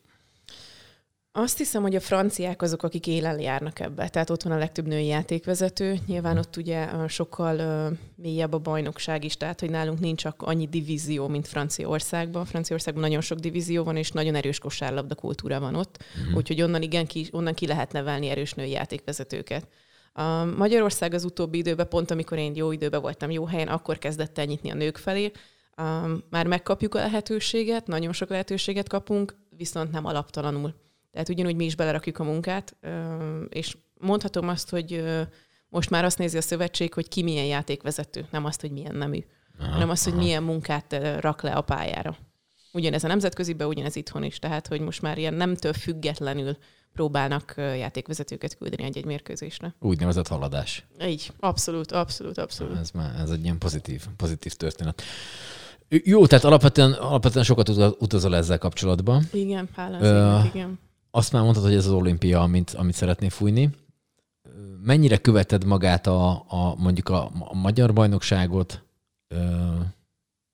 Azt 1.35 1.57
hiszem, 1.57 1.81
hogy 1.81 1.95
a 1.95 1.99
franciák 1.99 2.61
azok, 2.61 2.83
akik 2.83 3.07
élen 3.07 3.39
járnak 3.39 3.79
ebbe. 3.79 4.09
Tehát 4.09 4.29
ott 4.29 4.43
van 4.43 4.53
a 4.53 4.57
legtöbb 4.57 4.87
női 4.87 5.05
játékvezető. 5.05 5.97
Nyilván 6.05 6.37
ott 6.37 6.57
ugye 6.57 7.07
sokkal 7.07 7.59
uh, 7.59 7.97
mélyebb 8.15 8.53
a 8.53 8.57
bajnokság 8.57 9.23
is, 9.23 9.37
tehát 9.37 9.59
hogy 9.59 9.69
nálunk 9.69 9.99
nincs 9.99 10.21
csak 10.21 10.41
annyi 10.41 10.67
divízió, 10.67 11.27
mint 11.27 11.47
Franciaországban. 11.47 12.45
Franciaországban 12.45 13.03
nagyon 13.03 13.21
sok 13.21 13.39
divízió 13.39 13.83
van, 13.83 13.97
és 13.97 14.11
nagyon 14.11 14.35
erős 14.35 14.59
kosárlabda 14.59 15.15
kultúra 15.15 15.59
van 15.59 15.75
ott. 15.75 16.03
Mm. 16.29 16.35
Úgyhogy 16.35 16.61
onnan 16.61 16.81
igen, 16.81 17.07
ki, 17.07 17.27
onnan 17.31 17.53
ki 17.53 17.67
lehet 17.67 17.91
nevelni 17.91 18.29
erős 18.29 18.53
női 18.53 18.69
játékvezetőket. 18.69 19.67
A 20.13 20.45
Magyarország 20.45 21.13
az 21.13 21.23
utóbbi 21.23 21.57
időben, 21.57 21.87
pont 21.87 22.11
amikor 22.11 22.37
én 22.37 22.55
jó 22.55 22.71
időben 22.71 23.01
voltam, 23.01 23.31
jó 23.31 23.45
helyen, 23.45 23.67
akkor 23.67 23.97
kezdett 23.97 24.37
el 24.37 24.45
nyitni 24.45 24.71
a 24.71 24.75
nők 24.75 24.97
felé. 24.97 25.31
Um, 25.77 26.23
már 26.29 26.47
megkapjuk 26.47 26.95
a 26.95 26.99
lehetőséget, 26.99 27.87
nagyon 27.87 28.13
sok 28.13 28.29
lehetőséget 28.29 28.89
kapunk, 28.89 29.35
viszont 29.57 29.91
nem 29.91 30.05
alaptalanul. 30.05 30.73
Tehát 31.13 31.29
ugyanúgy 31.29 31.55
mi 31.55 31.65
is 31.65 31.75
belerakjuk 31.75 32.19
a 32.19 32.23
munkát, 32.23 32.75
és 33.49 33.77
mondhatom 33.99 34.47
azt, 34.47 34.69
hogy 34.69 35.03
most 35.69 35.89
már 35.89 36.05
azt 36.05 36.17
nézi 36.17 36.37
a 36.37 36.41
szövetség, 36.41 36.93
hogy 36.93 37.07
ki 37.07 37.23
milyen 37.23 37.45
játékvezető, 37.45 38.27
nem 38.31 38.45
azt, 38.45 38.61
hogy 38.61 38.71
milyen 38.71 38.95
nemű, 38.95 39.19
aha, 39.59 39.71
hanem 39.71 39.89
azt, 39.89 40.03
hogy 40.03 40.13
aha. 40.13 40.21
milyen 40.21 40.43
munkát 40.43 40.95
rak 41.19 41.41
le 41.41 41.51
a 41.51 41.61
pályára. 41.61 42.17
Ugyanez 42.71 43.03
a 43.03 43.07
nemzetköziben, 43.07 43.67
ugyanez 43.67 43.95
itthon 43.95 44.23
is. 44.23 44.39
Tehát, 44.39 44.67
hogy 44.67 44.81
most 44.81 45.01
már 45.01 45.17
ilyen 45.17 45.33
nemtől 45.33 45.73
függetlenül 45.73 46.57
próbálnak 46.93 47.53
játékvezetőket 47.57 48.57
küldeni 48.57 48.83
egy-egy 48.83 49.05
mérkőzésre. 49.05 49.75
Úgynevezett 49.79 50.27
haladás. 50.27 50.85
Így, 51.05 51.31
abszolút, 51.39 51.91
abszolút, 51.91 52.37
abszolút. 52.37 52.77
Ez, 52.77 52.91
már, 52.91 53.19
ez 53.19 53.29
egy 53.29 53.43
ilyen 53.43 53.57
pozitív, 53.57 54.05
pozitív 54.17 54.53
történet. 54.53 55.01
Jó, 55.87 56.27
tehát 56.27 56.43
alapvetően, 56.43 56.91
alapvetően 56.91 57.45
sokat 57.45 57.69
utazol 57.99 58.35
ezzel 58.35 58.57
kapcsolatban. 58.57 59.23
Igen, 59.31 59.69
uh, 59.77 60.45
igen. 60.45 60.79
Azt 61.15 61.31
már 61.31 61.41
mondtad, 61.41 61.63
hogy 61.63 61.73
ez 61.73 61.85
az 61.85 61.91
olimpia, 61.91 62.41
amit, 62.41 62.69
amit 62.71 62.93
szeretnél 62.93 63.29
fújni. 63.29 63.69
Mennyire 64.83 65.17
követed 65.17 65.63
magát 65.63 66.07
a, 66.07 66.45
a 66.47 66.75
mondjuk 66.77 67.09
a, 67.09 67.31
a 67.39 67.55
magyar 67.55 67.93
bajnokságot, 67.93 68.83
ö, 69.27 69.37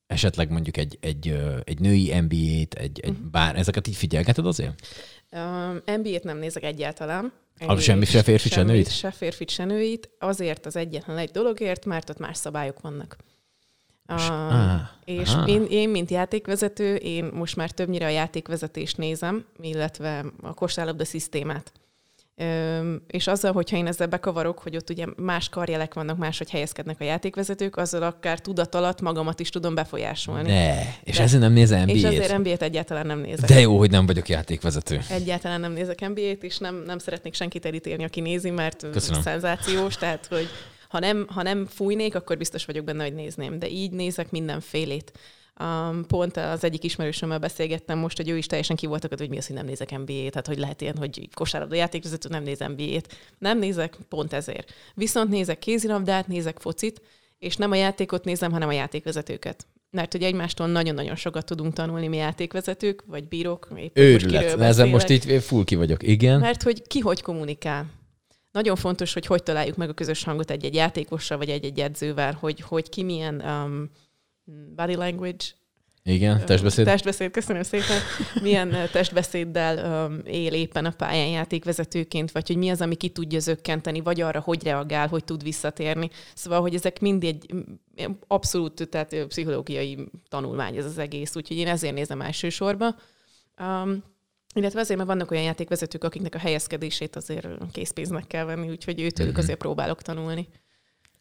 esetleg 0.06 0.50
mondjuk 0.50 0.76
egy, 0.76 0.98
egy, 1.00 1.40
egy 1.64 1.80
női 1.80 2.20
NBA-t, 2.20 2.74
egy, 2.74 3.00
egy 3.00 3.10
uh-huh. 3.10 3.26
bár, 3.30 3.56
ezeket 3.56 3.86
így 3.86 3.96
figyelgeted 3.96 4.46
azért? 4.46 4.86
Um, 5.30 5.82
NBA-t 5.86 6.24
nem 6.24 6.38
nézek 6.38 6.62
egyáltalán. 6.62 7.32
Ah, 7.58 7.78
semmi 7.78 8.04
se 8.04 8.22
férfi, 8.22 8.48
se 8.48 8.62
nőit? 8.62 8.90
Se 8.90 9.10
férfi, 9.10 9.44
se 9.46 9.64
nőit. 9.64 10.10
Azért 10.18 10.66
az 10.66 10.76
egyetlen 10.76 11.18
egy 11.18 11.30
dologért, 11.30 11.84
mert 11.84 12.10
ott 12.10 12.18
más 12.18 12.36
szabályok 12.36 12.80
vannak. 12.80 13.16
Ah, 14.10 14.80
és. 15.04 15.30
Én, 15.46 15.64
én, 15.70 15.88
mint 15.88 16.10
játékvezető, 16.10 16.94
én 16.94 17.30
most 17.32 17.56
már 17.56 17.70
többnyire 17.70 18.06
a 18.06 18.08
játékvezetést 18.08 18.96
nézem, 18.96 19.44
illetve 19.60 20.24
a 20.42 20.54
kosárlabda 20.54 21.04
szisztémát. 21.04 21.72
Üm, 22.42 23.02
és 23.06 23.26
azzal, 23.26 23.52
hogyha 23.52 23.76
én 23.76 23.86
ezzel 23.86 24.06
bekavarok, 24.06 24.58
hogy 24.58 24.76
ott 24.76 24.90
ugye 24.90 25.06
más 25.16 25.48
karjelek 25.48 25.94
vannak, 25.94 26.16
máshogy 26.16 26.50
helyezkednek 26.50 27.00
a 27.00 27.04
játékvezetők, 27.04 27.76
azzal 27.76 28.02
akár 28.02 28.40
tudat 28.40 28.74
alatt 28.74 29.00
magamat 29.00 29.40
is 29.40 29.48
tudom 29.48 29.74
befolyásolni. 29.74 30.50
Ne, 30.50 30.78
és 31.04 31.16
De, 31.16 31.22
ezért 31.22 31.42
nem 31.42 31.52
nézem 31.52 31.80
NBA-t. 31.82 31.94
És 31.96 32.02
ezért 32.02 32.38
NBA-t 32.38 32.62
egyáltalán 32.62 33.06
nem 33.06 33.18
nézek. 33.18 33.48
De 33.48 33.60
jó, 33.60 33.78
hogy 33.78 33.90
nem 33.90 34.06
vagyok 34.06 34.28
játékvezető. 34.28 35.00
Egyáltalán 35.10 35.60
nem 35.60 35.72
nézek 35.72 36.00
NBA-t, 36.00 36.42
és 36.42 36.58
nem, 36.58 36.82
nem 36.86 36.98
szeretnék 36.98 37.34
senkit 37.34 37.66
elítélni, 37.66 38.04
aki 38.04 38.20
nézi, 38.20 38.50
mert 38.50 38.86
Köszönöm. 38.92 39.22
szenzációs, 39.22 39.96
tehát 39.96 40.26
hogy 40.26 40.48
ha 40.90 40.98
nem, 40.98 41.26
ha 41.28 41.42
nem 41.42 41.66
fújnék, 41.66 42.14
akkor 42.14 42.36
biztos 42.36 42.64
vagyok 42.64 42.84
benne, 42.84 43.02
hogy 43.02 43.14
nézném. 43.14 43.58
De 43.58 43.68
így 43.68 43.90
nézek 43.90 44.30
mindenfélét. 44.30 45.12
Um, 45.60 46.04
pont 46.06 46.36
az 46.36 46.64
egyik 46.64 46.84
ismerősömmel 46.84 47.38
beszélgettem 47.38 47.98
most, 47.98 48.16
hogy 48.16 48.28
ő 48.28 48.36
is 48.36 48.46
teljesen 48.46 48.76
ki 48.76 48.86
volt 48.86 49.14
hogy 49.18 49.28
mi 49.28 49.36
az, 49.36 49.46
hogy 49.46 49.56
nem 49.56 49.66
nézek 49.66 49.90
NBA-t, 49.90 50.30
tehát 50.30 50.46
hogy 50.46 50.58
lehet 50.58 50.80
ilyen, 50.80 50.96
hogy 50.96 51.28
kosárlabda 51.34 51.74
játékvezető 51.76 52.28
nem 52.28 52.42
néz 52.42 52.58
NBA-t. 52.58 53.16
Nem 53.38 53.58
nézek, 53.58 53.96
pont 54.08 54.32
ezért. 54.32 54.72
Viszont 54.94 55.30
nézek 55.30 55.58
kézilabdát, 55.58 56.26
nézek 56.26 56.58
focit, 56.58 57.02
és 57.38 57.56
nem 57.56 57.70
a 57.70 57.74
játékot 57.74 58.24
nézem, 58.24 58.52
hanem 58.52 58.68
a 58.68 58.72
játékvezetőket. 58.72 59.66
Mert 59.90 60.12
hogy 60.12 60.22
egymástól 60.22 60.66
nagyon-nagyon 60.66 61.16
sokat 61.16 61.44
tudunk 61.44 61.72
tanulni 61.72 62.08
mi 62.08 62.16
játékvezetők, 62.16 63.04
vagy 63.06 63.28
bírók. 63.28 63.68
Őrület, 63.92 64.42
most 64.42 64.58
ezen 64.58 64.88
most 64.88 65.08
itt 65.08 65.42
full 65.42 65.64
ki 65.64 65.74
vagyok, 65.74 66.02
igen. 66.02 66.40
Mert 66.40 66.62
hogy 66.62 66.82
ki 66.86 66.98
hogy 66.98 67.22
kommunikál 67.22 67.99
nagyon 68.52 68.76
fontos, 68.76 69.12
hogy 69.12 69.26
hogy 69.26 69.42
találjuk 69.42 69.76
meg 69.76 69.88
a 69.88 69.94
közös 69.94 70.24
hangot 70.24 70.50
egy-egy 70.50 70.74
játékossal, 70.74 71.38
vagy 71.38 71.48
egy-egy 71.48 71.80
edzővel, 71.80 72.32
hogy, 72.32 72.60
hogy 72.60 72.88
ki 72.88 73.02
milyen 73.02 73.40
um, 73.44 73.90
body 74.74 74.94
language, 74.94 75.44
igen, 76.02 76.44
testbeszéd. 76.44 76.84
Testbeszéd, 76.84 77.30
köszönöm 77.30 77.62
szépen. 77.62 77.98
Milyen 78.42 78.76
példával 79.30 80.06
um, 80.06 80.20
él 80.24 80.52
éppen 80.52 80.84
a 80.84 80.90
pályán 80.90 81.28
játékvezetőként, 81.28 82.32
vagy 82.32 82.46
hogy 82.46 82.56
mi 82.56 82.68
az, 82.68 82.80
ami 82.80 82.94
ki 82.94 83.08
tudja 83.08 83.38
zökkenteni, 83.38 84.00
vagy 84.00 84.20
arra, 84.20 84.40
hogy 84.40 84.62
reagál, 84.62 85.08
hogy 85.08 85.24
tud 85.24 85.42
visszatérni. 85.42 86.10
Szóval, 86.34 86.60
hogy 86.60 86.74
ezek 86.74 87.00
mind 87.00 87.24
egy 87.24 87.54
abszolút 88.26 88.88
tehát 88.88 89.26
pszichológiai 89.26 90.08
tanulmány 90.28 90.76
ez 90.76 90.84
az 90.84 90.98
egész, 90.98 91.36
úgyhogy 91.36 91.56
én 91.56 91.68
ezért 91.68 91.94
nézem 91.94 92.20
elsősorban. 92.20 92.96
Um, 93.58 94.02
illetve 94.54 94.80
azért, 94.80 94.96
mert 94.96 95.10
vannak 95.10 95.30
olyan 95.30 95.42
játékvezetők, 95.42 96.04
akiknek 96.04 96.34
a 96.34 96.38
helyezkedését 96.38 97.16
azért 97.16 97.48
készpénznek 97.72 98.26
kell 98.26 98.44
venni, 98.44 98.70
úgyhogy 98.70 99.00
őtőlük 99.00 99.30
uh-huh. 99.30 99.44
azért 99.44 99.58
próbálok 99.58 100.02
tanulni. 100.02 100.48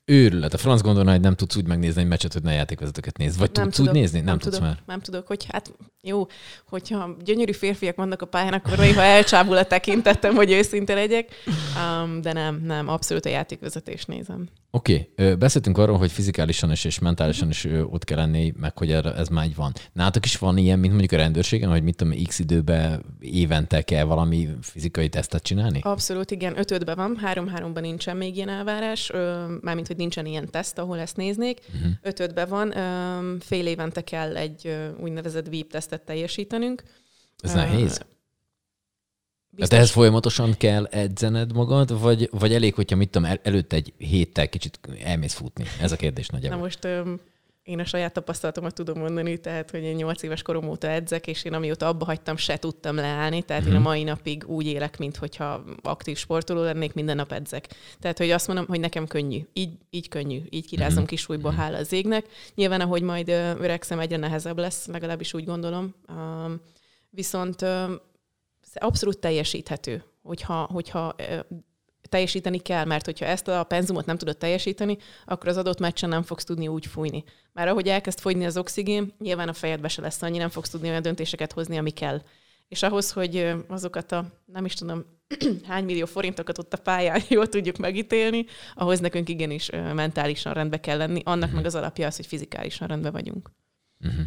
Őrület. 0.09 0.53
A 0.53 0.57
franc 0.57 0.81
gondolna, 0.81 1.11
hogy 1.11 1.21
nem 1.21 1.35
tudsz 1.35 1.55
úgy 1.55 1.67
megnézni 1.67 2.01
egy 2.01 2.07
meccset, 2.07 2.33
hogy 2.33 2.43
ne 2.43 2.53
játékvezetőket 2.53 3.17
néz. 3.17 3.37
Vagy 3.37 3.49
nem 3.53 3.63
tudsz 3.63 3.75
tudok, 3.75 3.93
úgy 3.93 3.99
nézni? 3.99 4.17
Nem, 4.17 4.27
nem 4.27 4.37
tudsz 4.37 4.55
tudok, 4.55 4.69
már. 4.69 4.79
Nem 4.85 4.99
tudok, 4.99 5.27
hogy 5.27 5.45
hát 5.51 5.73
jó, 6.01 6.27
hogyha 6.69 7.15
gyönyörű 7.23 7.51
férfiak 7.51 7.95
vannak 7.95 8.21
a 8.21 8.25
pályán, 8.25 8.53
akkor 8.53 8.77
néha 8.77 9.01
elcsábul 9.01 9.57
a 9.57 9.63
tekintettem, 9.63 10.35
hogy 10.35 10.51
őszinte 10.51 10.93
legyek. 10.93 11.29
Um, 11.47 12.21
de 12.21 12.33
nem, 12.33 12.61
nem, 12.65 12.87
abszolút 12.87 13.25
a 13.25 13.29
játékvezetést 13.29 14.07
nézem. 14.07 14.47
Oké, 14.71 15.09
okay. 15.17 15.35
beszéltünk 15.35 15.77
arról, 15.77 15.97
hogy 15.97 16.11
fizikálisan 16.11 16.71
is 16.71 16.83
és 16.83 16.99
mentálisan 16.99 17.49
is 17.49 17.67
ott 17.89 18.03
kell 18.03 18.17
lenni, 18.17 18.53
meg 18.59 18.77
hogy 18.77 18.91
ez 18.91 19.27
már 19.27 19.45
így 19.45 19.55
van. 19.55 19.73
Nálatok 19.93 20.25
is 20.25 20.37
van 20.37 20.57
ilyen, 20.57 20.79
mint 20.79 20.91
mondjuk 20.93 21.19
a 21.19 21.23
rendőrségen, 21.23 21.69
hogy 21.69 21.83
mit 21.83 21.95
tudom, 21.95 22.23
x 22.27 22.39
időben 22.39 23.03
évente 23.19 23.81
kell 23.81 24.03
valami 24.03 24.49
fizikai 24.61 25.09
tesztet 25.09 25.43
csinálni? 25.43 25.79
Abszolút, 25.83 26.31
igen. 26.31 26.59
Ötödben 26.59 26.95
van, 26.95 27.17
három-háromban 27.21 27.83
nincsen 27.83 28.17
még 28.17 28.35
ilyen 28.35 28.49
elvárás, 28.49 29.11
mármint, 29.61 29.87
hogy 29.87 29.97
nincsen 29.99 30.25
ilyen 30.25 30.49
teszt, 30.49 30.77
ahol 30.77 30.99
ezt 30.99 31.17
néznék. 31.17 31.59
Uh-huh. 31.75 31.91
Ötödben 32.01 32.49
van, 32.49 32.71
fél 33.39 33.67
évente 33.67 34.01
kell 34.01 34.37
egy 34.37 34.77
úgynevezett 34.99 35.47
VIP 35.47 35.71
tesztet 35.71 36.01
teljesítenünk. 36.01 36.83
Ez 37.37 37.53
nehéz? 37.53 38.01
Biztos. 39.51 39.67
Tehát 39.67 39.73
ehhez 39.73 39.91
folyamatosan 39.91 40.53
kell 40.57 40.85
edzened 40.85 41.53
magad, 41.53 42.01
vagy, 42.01 42.29
vagy 42.31 42.53
elég, 42.53 42.73
hogyha 42.73 42.95
mit 42.95 43.09
tudom, 43.09 43.29
el, 43.29 43.39
előtte 43.43 43.75
egy 43.75 43.93
héttel 43.97 44.49
kicsit 44.49 44.79
elmész 45.03 45.33
futni? 45.33 45.65
Ez 45.81 45.91
a 45.91 45.95
kérdés 45.95 46.27
nagyjából. 46.27 46.57
Na 46.57 46.63
most 46.63 46.87
én 47.69 47.79
a 47.79 47.85
saját 47.85 48.13
tapasztalatomat 48.13 48.73
tudom 48.73 48.99
mondani, 48.99 49.37
tehát, 49.37 49.71
hogy 49.71 49.83
én 49.83 49.95
8 49.95 50.23
éves 50.23 50.41
korom 50.41 50.69
óta 50.69 50.89
edzek, 50.89 51.27
és 51.27 51.43
én 51.43 51.53
amióta 51.53 51.87
abba 51.87 52.05
hagytam, 52.05 52.37
se 52.37 52.57
tudtam 52.57 52.95
leállni, 52.95 53.41
tehát 53.41 53.63
hmm. 53.63 53.71
én 53.71 53.77
a 53.77 53.79
mhm. 53.79 53.87
mai 53.87 54.03
napig 54.03 54.43
úgy 54.47 54.65
élek, 54.65 54.97
mintha 54.97 55.63
aktív 55.81 56.17
sportoló 56.17 56.61
lennék, 56.61 56.93
minden 56.93 57.15
nap 57.15 57.31
edzek. 57.31 57.67
Tehát, 57.99 58.17
hogy 58.17 58.31
azt 58.31 58.47
mondom, 58.47 58.65
hogy 58.67 58.79
nekem 58.79 59.07
könnyű. 59.07 59.39
Így, 59.53 59.77
így 59.89 60.07
könnyű. 60.07 60.41
Így 60.49 60.65
kirázom 60.65 60.97
hmm. 60.97 61.05
kis 61.05 61.29
újból, 61.29 61.51
hála 61.51 61.77
az 61.77 61.91
égnek. 61.91 62.25
Nyilván, 62.55 62.81
ahogy 62.81 63.01
majd 63.01 63.29
öregszem, 63.29 63.99
egyre 63.99 64.17
nehezebb 64.17 64.57
lesz, 64.57 64.87
legalábbis 64.87 65.33
úgy 65.33 65.45
gondolom. 65.45 65.95
Um, 66.07 66.61
viszont 67.09 67.61
um, 67.61 67.99
abszolút 68.73 69.19
teljesíthető, 69.19 70.03
hogyha, 70.21 70.69
hogyha 70.71 71.15
teljesíteni 72.09 72.57
kell, 72.57 72.85
mert 72.85 73.05
hogyha 73.05 73.25
ezt 73.25 73.47
a 73.47 73.63
penzumot 73.63 74.05
nem 74.05 74.17
tudod 74.17 74.37
teljesíteni, 74.37 74.97
akkor 75.25 75.47
az 75.47 75.57
adott 75.57 75.79
meccsen 75.79 76.09
nem 76.09 76.23
fogsz 76.23 76.43
tudni 76.43 76.67
úgy 76.67 76.85
fújni. 76.85 77.23
Már 77.53 77.67
ahogy 77.67 77.87
elkezd 77.87 78.19
fogyni 78.19 78.45
az 78.45 78.57
oxigén, 78.57 79.13
nyilván 79.19 79.49
a 79.49 79.53
fejedbe 79.53 79.87
se 79.87 80.01
lesz 80.01 80.21
annyi, 80.21 80.37
nem 80.37 80.49
fogsz 80.49 80.69
tudni 80.69 80.89
olyan 80.89 81.01
döntéseket 81.01 81.51
hozni, 81.51 81.77
ami 81.77 81.89
kell. 81.89 82.21
És 82.67 82.83
ahhoz, 82.83 83.11
hogy 83.11 83.53
azokat 83.67 84.11
a, 84.11 84.25
nem 84.45 84.65
is 84.65 84.73
tudom, 84.73 85.05
hány 85.67 85.83
millió 85.83 86.05
forintokat 86.05 86.57
ott 86.57 86.73
a 86.73 86.77
pályán 86.77 87.21
jól 87.29 87.47
tudjuk 87.47 87.77
megítélni, 87.77 88.45
ahhoz 88.73 88.99
nekünk 88.99 89.29
igenis 89.29 89.69
mentálisan 89.93 90.53
rendbe 90.53 90.79
kell 90.79 90.97
lenni. 90.97 91.21
Annak 91.23 91.41
uh-huh. 91.41 91.55
meg 91.55 91.65
az 91.65 91.75
alapja 91.75 92.07
az, 92.07 92.15
hogy 92.15 92.25
fizikálisan 92.25 92.87
rendben 92.87 93.11
vagyunk. 93.11 93.51
Uh-huh. 93.99 94.25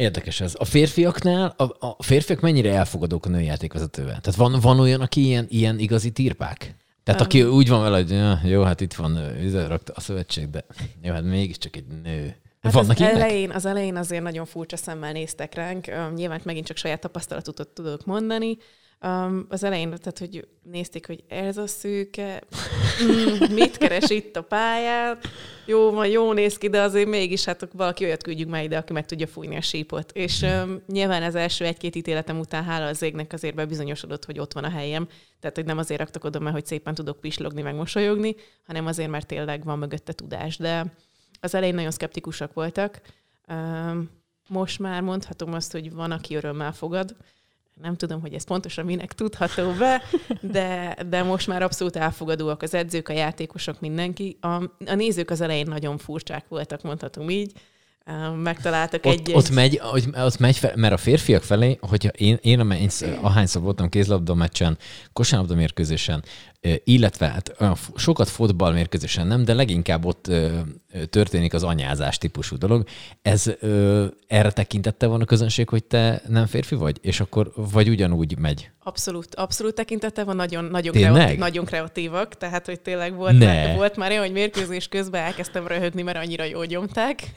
Érdekes 0.00 0.40
ez. 0.40 0.54
A 0.58 0.64
férfiaknál, 0.64 1.54
a, 1.56 1.86
a 1.86 2.02
férfiak 2.02 2.40
mennyire 2.40 2.72
elfogadók 2.72 3.26
a 3.26 3.28
női 3.28 3.44
játékvezetővel? 3.44 4.20
Tehát 4.20 4.34
van, 4.34 4.60
van 4.60 4.80
olyan, 4.80 5.00
aki 5.00 5.24
ilyen, 5.24 5.46
ilyen 5.48 5.78
igazi 5.78 6.10
tirpák? 6.10 6.74
Tehát 7.02 7.20
aki 7.20 7.42
úgy 7.42 7.68
van 7.68 7.82
vele, 7.82 7.96
hogy 7.96 8.10
ja, 8.10 8.40
jó, 8.44 8.62
hát 8.62 8.80
itt 8.80 8.94
van, 8.94 9.34
rakta 9.68 9.92
a 9.96 10.00
szövetség, 10.00 10.50
de 10.50 10.64
jó, 11.02 11.12
hát 11.12 11.22
mégiscsak 11.22 11.76
egy 11.76 11.84
nő. 12.02 12.36
Hát 12.60 12.72
Vannak 12.72 12.96
az 12.96 13.02
elején, 13.02 13.50
az 13.50 13.64
elején 13.64 13.96
azért 13.96 14.22
nagyon 14.22 14.46
furcsa 14.46 14.76
szemmel 14.76 15.12
néztek 15.12 15.54
ránk. 15.54 15.86
Nyilván 16.14 16.40
megint 16.44 16.66
csak 16.66 16.76
saját 16.76 17.00
tapasztalatot 17.00 17.68
tudok 17.68 18.04
mondani. 18.04 18.56
Um, 19.04 19.46
az 19.48 19.64
elején, 19.64 19.88
tehát, 19.88 20.18
hogy 20.18 20.48
nézték, 20.62 21.06
hogy 21.06 21.24
ez 21.28 21.56
a 21.56 21.66
szőke, 21.66 22.42
mm, 23.02 23.54
mit 23.54 23.76
keres 23.76 24.10
itt 24.10 24.36
a 24.36 24.42
pályán, 24.42 25.18
jó, 25.66 25.90
van, 25.90 26.06
jó 26.06 26.32
néz 26.32 26.58
ki, 26.58 26.68
de 26.68 26.80
azért 26.80 27.08
mégis 27.08 27.44
hát 27.44 27.68
valaki 27.72 28.04
olyat 28.04 28.22
küldjük 28.22 28.48
már 28.48 28.62
ide, 28.62 28.76
aki 28.76 28.92
meg 28.92 29.06
tudja 29.06 29.26
fújni 29.26 29.56
a 29.56 29.60
sípot. 29.60 30.12
És 30.12 30.42
um, 30.42 30.82
nyilván 30.86 31.22
az 31.22 31.34
első 31.34 31.64
egy-két 31.64 31.94
ítéletem 31.94 32.38
után 32.38 32.64
hála 32.64 32.86
az 32.86 33.02
égnek 33.02 33.32
azért 33.32 33.54
bebizonyosodott, 33.54 34.24
hogy 34.24 34.38
ott 34.38 34.52
van 34.52 34.64
a 34.64 34.70
helyem. 34.70 35.08
Tehát, 35.40 35.56
hogy 35.56 35.66
nem 35.66 35.78
azért 35.78 36.00
raktak 36.00 36.24
oda, 36.24 36.38
mert 36.38 36.54
hogy 36.54 36.66
szépen 36.66 36.94
tudok 36.94 37.20
pislogni, 37.20 37.62
meg 37.62 37.74
mosolyogni, 37.74 38.34
hanem 38.66 38.86
azért, 38.86 39.10
mert 39.10 39.26
tényleg 39.26 39.64
van 39.64 39.78
mögötte 39.78 40.12
tudás. 40.12 40.56
De 40.56 40.94
az 41.40 41.54
elején 41.54 41.74
nagyon 41.74 41.90
szkeptikusak 41.90 42.52
voltak. 42.52 43.00
Um, 43.48 44.10
most 44.48 44.78
már 44.78 45.02
mondhatom 45.02 45.52
azt, 45.52 45.72
hogy 45.72 45.92
van, 45.92 46.10
aki 46.10 46.34
örömmel 46.34 46.72
fogad, 46.72 47.16
nem 47.82 47.96
tudom, 47.96 48.20
hogy 48.20 48.34
ez 48.34 48.44
pontosan 48.44 48.84
minek 48.84 49.12
tudható 49.12 49.72
be, 49.72 50.02
de, 50.40 50.96
de 51.08 51.22
most 51.22 51.46
már 51.46 51.62
abszolút 51.62 51.96
elfogadóak 51.96 52.62
az 52.62 52.74
edzők, 52.74 53.08
a 53.08 53.12
játékosok, 53.12 53.80
mindenki. 53.80 54.36
A, 54.40 54.48
a 54.86 54.94
nézők 54.94 55.30
az 55.30 55.40
elején 55.40 55.66
nagyon 55.68 55.98
furcsák 55.98 56.48
voltak, 56.48 56.82
mondhatom 56.82 57.30
így. 57.30 57.52
Megtaláltak 58.42 59.04
ott, 59.04 59.12
egy, 59.12 59.32
ott, 59.34 59.50
megy, 59.50 59.80
ott 60.14 60.38
megy 60.38 60.56
fel, 60.56 60.72
mert 60.76 60.92
a 60.92 60.96
férfiak 60.96 61.42
felé, 61.42 61.78
hogyha 61.80 62.08
én, 62.08 62.38
én 62.42 62.90
ahányszor 63.20 63.62
voltam 63.62 63.88
kézlabda 63.88 64.34
meccsen, 64.34 64.78
kosárlabda 65.12 65.54
mérkőzésen, 65.54 66.24
illetve 66.84 67.26
hát 67.26 67.56
sokat 67.96 68.28
fotballmérkőzésen 68.28 69.26
nem, 69.26 69.44
de 69.44 69.54
leginkább 69.54 70.04
ott 70.04 70.30
történik 71.10 71.54
az 71.54 71.62
anyázás 71.62 72.18
típusú 72.18 72.56
dolog. 72.56 72.84
Ez 73.22 73.52
erre 74.26 74.50
tekintette 74.50 75.06
van 75.06 75.20
a 75.20 75.24
közönség, 75.24 75.68
hogy 75.68 75.84
te 75.84 76.22
nem 76.28 76.46
férfi 76.46 76.74
vagy? 76.74 76.98
És 77.00 77.20
akkor 77.20 77.52
vagy 77.54 77.88
ugyanúgy 77.88 78.38
megy? 78.38 78.70
Abszolút, 78.82 79.34
abszolút 79.34 79.74
tekintete 79.74 80.24
van, 80.24 80.36
nagyon, 80.36 80.64
nagyon, 80.64 80.94
kreatív, 80.94 81.38
nagyon 81.38 81.64
kreatívak, 81.64 82.36
tehát 82.36 82.66
hogy 82.66 82.80
tényleg 82.80 83.14
volt, 83.14 83.38
ne. 83.38 83.46
már, 83.46 83.76
volt 83.76 83.96
már 83.96 84.10
olyan, 84.10 84.22
hogy 84.22 84.32
mérkőzés 84.32 84.88
közben 84.88 85.22
elkezdtem 85.22 85.66
röhögni, 85.66 86.02
mert 86.02 86.18
annyira 86.18 86.44
jól 86.44 86.66
gyomták. 86.66 87.22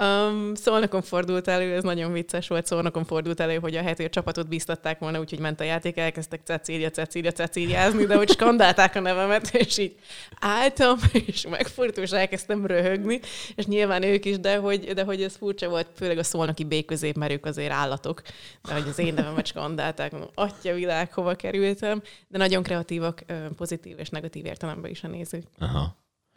um, 0.00 0.54
szolnokon 0.54 1.02
fordult 1.02 1.48
elő, 1.48 1.74
ez 1.74 1.82
nagyon 1.82 2.12
vicces 2.12 2.48
volt, 2.48 2.66
szolnokon 2.66 3.04
fordult 3.04 3.40
elő, 3.40 3.58
hogy 3.58 3.76
a 3.76 3.82
heti 3.82 4.08
csapatot 4.08 4.48
bíztatták 4.48 4.98
volna, 4.98 5.18
úgyhogy 5.18 5.38
ment 5.38 5.60
a 5.60 5.64
játék, 5.64 5.96
elkezdtek 5.96 6.40
Cecília, 6.44 6.90
Cecília, 6.90 7.32
Cecíliázni, 7.32 8.04
de 8.04 8.16
hogy 8.16 8.30
skandálták 8.30 8.94
a 8.94 9.00
nevemet, 9.00 9.54
és 9.54 9.78
így 9.78 9.96
álltam, 10.40 10.98
és 11.26 11.46
megfordult, 11.50 11.98
és 11.98 12.10
elkezdtem 12.10 12.66
röhögni, 12.66 13.20
és 13.54 13.66
nyilván 13.66 14.02
ők 14.02 14.24
is, 14.24 14.40
de 14.40 14.56
hogy, 14.56 14.92
de 14.92 15.04
hogy 15.04 15.22
ez 15.22 15.36
furcsa 15.36 15.68
volt, 15.68 15.86
főleg 15.96 16.18
a 16.18 16.22
szolnoki 16.22 16.64
béközép, 16.64 17.16
mert 17.16 17.32
ők 17.32 17.46
azért 17.46 17.72
állatok, 17.72 18.22
de 18.62 18.72
hogy 18.72 18.88
az 18.88 18.98
én 18.98 19.14
nevemet 19.14 19.46
skandálták, 19.46 20.12
atya 20.34 20.74
világ, 20.74 21.12
hova 21.12 21.34
kerültem, 21.34 22.02
de 22.28 22.38
nagyon 22.38 22.62
kreatívak, 22.62 23.24
pozitív 23.56 23.98
és 23.98 24.08
negatív 24.08 24.44
értelemben 24.44 24.90
is 24.90 25.02
a 25.02 25.08
nézők. 25.08 25.44
Aha. 25.58 25.96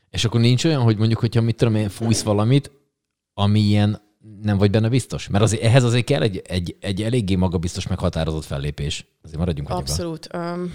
És 0.10 0.26
akkor 0.26 0.40
nincs 0.40 0.66
olyan, 0.66 0.82
hogy 0.82 0.98
mondjuk, 0.98 1.20
hogyha 1.20 1.42
mit 1.42 1.56
tudom 1.56 1.76
én, 1.76 1.90
fújsz 1.90 2.24
valamit, 2.24 2.72
ami 3.38 3.60
ilyen 3.60 4.02
nem 4.42 4.58
vagy 4.58 4.72
benne 4.72 4.90
biztos? 4.90 5.28
Mert 5.28 5.44
azért, 5.44 5.62
ehhez 5.62 5.84
azért 5.84 6.06
kell 6.06 6.22
egy, 6.22 6.42
egy, 6.48 6.76
egy 6.80 7.02
eléggé 7.02 7.36
magabiztos, 7.36 7.88
meghatározott 7.88 8.44
fellépés. 8.44 9.06
Azért 9.22 9.38
maradjunk 9.40 9.70
Abszolút. 9.70 10.28
Um, 10.34 10.74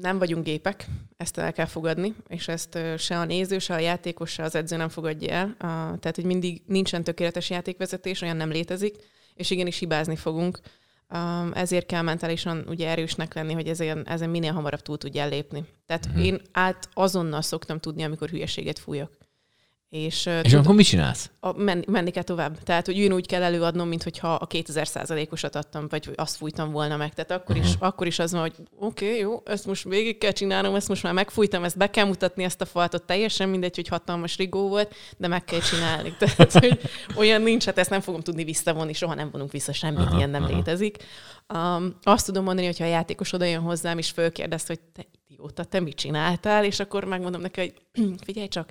nem 0.00 0.18
vagyunk 0.18 0.44
gépek, 0.44 0.86
ezt 1.16 1.38
el 1.38 1.52
kell 1.52 1.66
fogadni, 1.66 2.14
és 2.28 2.48
ezt 2.48 2.78
se 2.98 3.18
a 3.18 3.24
néző, 3.24 3.58
se 3.58 3.74
a 3.74 3.78
játékos, 3.78 4.30
se 4.30 4.42
az 4.42 4.54
edző 4.54 4.76
nem 4.76 4.88
fogadja 4.88 5.30
el. 5.30 5.46
Uh, 5.46 5.56
tehát, 5.98 6.14
hogy 6.14 6.24
mindig 6.24 6.62
nincsen 6.66 7.04
tökéletes 7.04 7.50
játékvezetés, 7.50 8.20
olyan 8.20 8.36
nem 8.36 8.50
létezik, 8.50 8.96
és 9.34 9.50
igenis 9.50 9.78
hibázni 9.78 10.16
fogunk. 10.16 10.60
Um, 11.14 11.50
ezért 11.54 11.86
kell 11.86 12.02
mentálisan 12.02 12.64
ugye 12.68 12.88
erősnek 12.88 13.34
lenni, 13.34 13.52
hogy 13.52 13.68
ezen, 13.68 14.06
ezen 14.06 14.30
minél 14.30 14.52
hamarabb 14.52 14.80
túl 14.80 14.98
tudjál 14.98 15.28
lépni. 15.28 15.64
Tehát 15.86 16.06
uh-huh. 16.06 16.24
én 16.24 16.40
át 16.52 16.88
azonnal 16.94 17.42
szoktam 17.42 17.78
tudni, 17.78 18.02
amikor 18.02 18.28
hülyeséget 18.28 18.78
fújok. 18.78 19.21
És, 19.92 20.26
és 20.42 20.50
tud, 20.50 20.60
akkor 20.60 20.74
mit 20.74 20.86
csinálsz? 20.86 21.30
A, 21.40 21.52
men, 21.52 21.84
menni 21.88 22.10
kell 22.10 22.22
tovább. 22.22 22.62
Tehát, 22.62 22.86
hogy 22.86 23.12
úgy 23.12 23.26
kell 23.26 23.42
előadnom, 23.42 23.88
mint 23.88 24.02
hogyha 24.02 24.34
a 24.34 24.46
2000 24.46 24.88
százalékosat 24.88 25.56
adtam, 25.56 25.86
vagy 25.88 26.10
azt 26.14 26.36
fújtam 26.36 26.70
volna 26.70 26.96
meg. 26.96 27.14
Tehát 27.14 27.30
akkor, 27.30 27.56
uh-huh. 27.56 27.70
is, 27.70 27.76
akkor 27.78 28.06
is 28.06 28.18
az 28.18 28.32
van, 28.32 28.40
hogy 28.40 28.54
oké, 28.78 29.06
okay, 29.06 29.18
jó, 29.18 29.42
ezt 29.44 29.66
most 29.66 29.84
végig 29.84 30.18
kell 30.18 30.30
csinálnom, 30.32 30.74
ezt 30.74 30.88
most 30.88 31.02
már 31.02 31.12
megfújtam, 31.12 31.64
ezt 31.64 31.76
be 31.76 31.90
kell 31.90 32.04
mutatni, 32.04 32.44
ezt 32.44 32.60
a 32.60 32.64
faltot. 32.64 33.02
Teljesen 33.02 33.48
mindegy, 33.48 33.74
hogy 33.74 33.88
hatalmas 33.88 34.36
rigó 34.36 34.68
volt, 34.68 34.94
de 35.16 35.28
meg 35.28 35.44
kell 35.44 35.60
csinálni. 35.60 36.14
Tehát, 36.18 36.52
hogy 36.52 36.80
olyan 37.16 37.42
nincs, 37.42 37.64
hát 37.64 37.78
ezt 37.78 37.90
nem 37.90 38.00
fogom 38.00 38.20
tudni 38.20 38.44
visszavonni, 38.44 38.92
soha 38.92 39.14
nem 39.14 39.30
vonunk 39.30 39.52
vissza 39.52 39.72
semmit, 39.72 39.98
uh-huh, 39.98 40.16
ilyen 40.16 40.30
nem 40.30 40.42
uh-huh. 40.42 40.56
létezik. 40.56 40.96
Um, 41.54 41.96
azt 42.02 42.26
tudom 42.26 42.44
mondani, 42.44 42.66
hogy 42.66 42.78
ha 42.78 42.84
a 42.84 42.88
játékos 42.88 43.32
oda 43.32 43.44
jön 43.44 43.60
hozzám, 43.60 43.98
és 43.98 44.10
fölkérdez, 44.10 44.66
hogy 44.66 44.80
te 44.80 45.06
idióta, 45.42 45.64
te 45.64 45.80
mit 45.80 45.96
csináltál, 45.96 46.64
és 46.64 46.80
akkor 46.80 47.04
megmondom 47.04 47.40
neki, 47.40 47.60
hogy 47.60 47.74
figyelj 48.26 48.48
csak, 48.48 48.70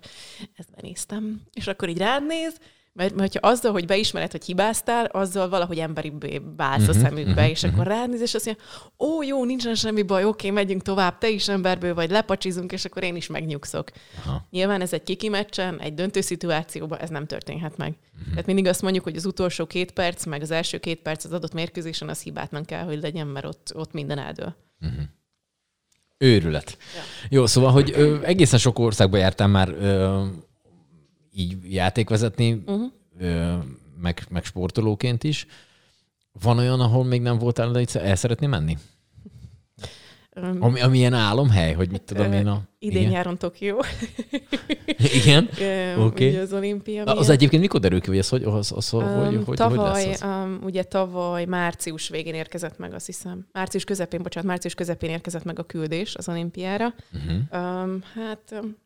ezt 0.56 0.72
benéztem, 0.76 1.42
és 1.54 1.68
akkor 1.68 1.90
így 1.90 1.98
rád 1.98 2.26
néz, 2.26 2.56
mert, 2.94 3.16
mert 3.16 3.38
ha 3.40 3.48
azzal, 3.48 3.72
hogy 3.72 3.86
beismered, 3.86 4.32
hogy 4.32 4.46
hibáztál, 4.46 5.06
azzal 5.06 5.50
valahogy 5.50 5.80
emberi 5.80 6.12
válsz 6.58 6.82
uh-huh, 6.82 6.96
a 6.96 6.98
mhm, 6.98 7.06
szemükbe, 7.08 7.32
uh-huh, 7.32 7.50
és 7.50 7.64
akkor 7.64 7.88
ránéz, 7.88 8.22
és 8.22 8.34
azt 8.34 8.46
mondja, 8.46 8.64
ó, 9.00 9.24
jó, 9.24 9.46
nincsen 9.46 9.76
semmi 9.76 10.02
baj, 10.02 10.26
oké, 10.26 10.50
megyünk 10.50 10.82
tovább, 10.82 11.18
te 11.18 11.30
is 11.30 11.48
emberből 11.48 11.94
vagy, 11.94 12.10
lepacsizunk, 12.10 12.72
és 12.72 12.86
akkor 12.86 13.04
én 13.04 13.16
is 13.16 13.28
megnyugszok. 13.28 13.92
Aha. 14.18 14.48
Nyilván 14.50 14.82
ez 14.82 14.94
egy 14.94 15.04
kiki 15.04 15.30
meccsen, 15.30 15.80
egy 15.80 15.94
döntő 15.94 16.22
szituációban 16.22 17.00
ez 17.00 17.10
nem 17.10 17.26
történhet 17.26 17.78
meg. 17.78 17.96
Uh-huh. 18.14 18.30
Tehát 18.30 18.46
mindig 18.46 18.68
azt 18.68 18.82
mondjuk, 18.82 19.04
hogy 19.04 19.16
az 19.16 19.26
utolsó 19.26 19.66
két 19.66 19.92
perc, 19.92 20.26
meg 20.26 20.42
az 20.42 20.52
első 20.52 20.78
két 20.78 21.02
perc 21.02 21.26
az 21.26 21.32
adott 21.32 21.54
mérkőzésen 21.54 22.10
az 22.10 22.22
hibátlan 22.22 22.66
kell, 22.66 22.84
hogy 22.84 23.02
legyen, 23.02 23.28
mert 23.28 23.46
ott, 23.46 23.72
ott 23.76 23.92
minden 23.94 24.18
eldől. 24.18 24.56
Uh-huh. 24.82 25.04
Őrület. 26.22 26.78
Ja. 26.96 27.02
Jó, 27.30 27.46
szóval, 27.46 27.72
hogy 27.72 27.92
ö, 27.96 28.24
egészen 28.24 28.60
sok 28.60 28.80
országba 28.80 29.18
jártam 29.18 29.52
már 29.52 29.70
ö, 29.70 30.24
így 31.34 31.74
játékvezetni, 31.74 32.52
uh-huh. 32.66 32.92
ö, 33.20 33.56
meg, 34.02 34.24
meg 34.30 34.44
sportolóként 34.44 35.24
is. 35.24 35.48
Van 36.42 36.58
olyan, 36.58 36.80
ahol 36.80 37.04
még 37.04 37.22
nem 37.22 37.38
voltál, 37.38 37.72
de 37.72 38.00
el 38.00 38.16
szeretné 38.16 38.48
menni? 38.48 38.78
Ami, 40.60 40.82
ami 40.82 40.98
ilyen 40.98 41.14
álomhely, 41.14 41.74
hogy 41.74 41.92
mit 41.92 42.02
tudom 42.02 42.34
én 42.34 42.48
a... 42.48 42.62
Idén 42.80 43.00
igen? 43.00 43.12
nyáron 43.12 43.38
Tokió. 43.38 43.84
igen? 45.22 45.50
Oké. 45.98 46.28
Okay. 46.28 46.36
Az 46.36 46.54
olimpia. 46.54 47.04
Az 47.04 47.30
egyébként 47.30 47.62
mikor 47.62 47.80
derül 47.80 48.02
ki, 48.02 48.08
hogy 48.08 48.18
ez 48.18 48.30
hogy, 48.30 48.44
az, 48.44 48.72
az, 48.76 48.94
um, 48.94 49.04
hogy, 49.04 49.42
hogy, 49.46 49.56
tavaly, 49.56 49.78
hogy 49.78 50.06
lesz 50.08 50.22
az? 50.22 50.30
Um, 50.30 50.60
ugye 50.64 50.84
tavaly 50.84 51.46
március 51.46 52.10
végén 52.10 52.34
érkezett 52.34 52.78
meg, 52.78 52.94
azt 52.94 53.06
hiszem. 53.06 53.48
Március 53.52 53.84
közepén, 53.84 54.22
bocsánat, 54.22 54.50
március 54.50 54.74
közepén 54.74 55.10
érkezett 55.10 55.44
meg 55.44 55.60
a 55.60 55.64
küldés 55.64 56.16
az 56.16 56.30
olimpiára. 56.30 56.94
Uh-huh. 57.14 57.84
Um, 57.84 58.04
hát 58.14 58.62
um, 58.62 58.78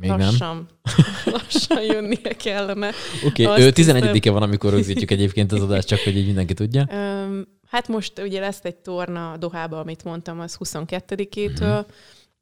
még 0.00 0.10
lassan, 0.10 0.68
nem? 0.96 1.34
lassan 1.34 1.82
jönnie 1.92 2.32
kellene. 2.36 2.90
Oké, 3.26 3.44
okay. 3.44 3.70
11-e 3.74 4.30
van, 4.30 4.42
amikor 4.42 4.70
rögzítjük 4.70 5.10
egyébként 5.10 5.52
az 5.52 5.62
adást, 5.62 5.86
csak 5.86 5.98
hogy 5.98 6.16
így 6.16 6.26
mindenki 6.26 6.54
tudja. 6.54 6.88
Um, 6.92 7.44
Hát 7.72 7.88
most 7.88 8.18
ugye 8.18 8.40
lesz 8.40 8.60
egy 8.62 8.76
torna 8.76 9.36
Dohába, 9.36 9.78
amit 9.80 10.04
mondtam, 10.04 10.40
az 10.40 10.56
22-től. 10.64 11.60
Uh-huh. 11.60 11.86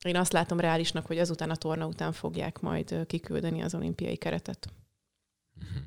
Én 0.02 0.16
azt 0.16 0.32
látom 0.32 0.60
reálisnak, 0.60 1.06
hogy 1.06 1.18
azután 1.18 1.50
a 1.50 1.56
torna 1.56 1.86
után 1.86 2.12
fogják 2.12 2.60
majd 2.60 3.06
kiküldeni 3.06 3.62
az 3.62 3.74
olimpiai 3.74 4.16
keretet. 4.16 4.68
Uh-huh. 5.56 5.82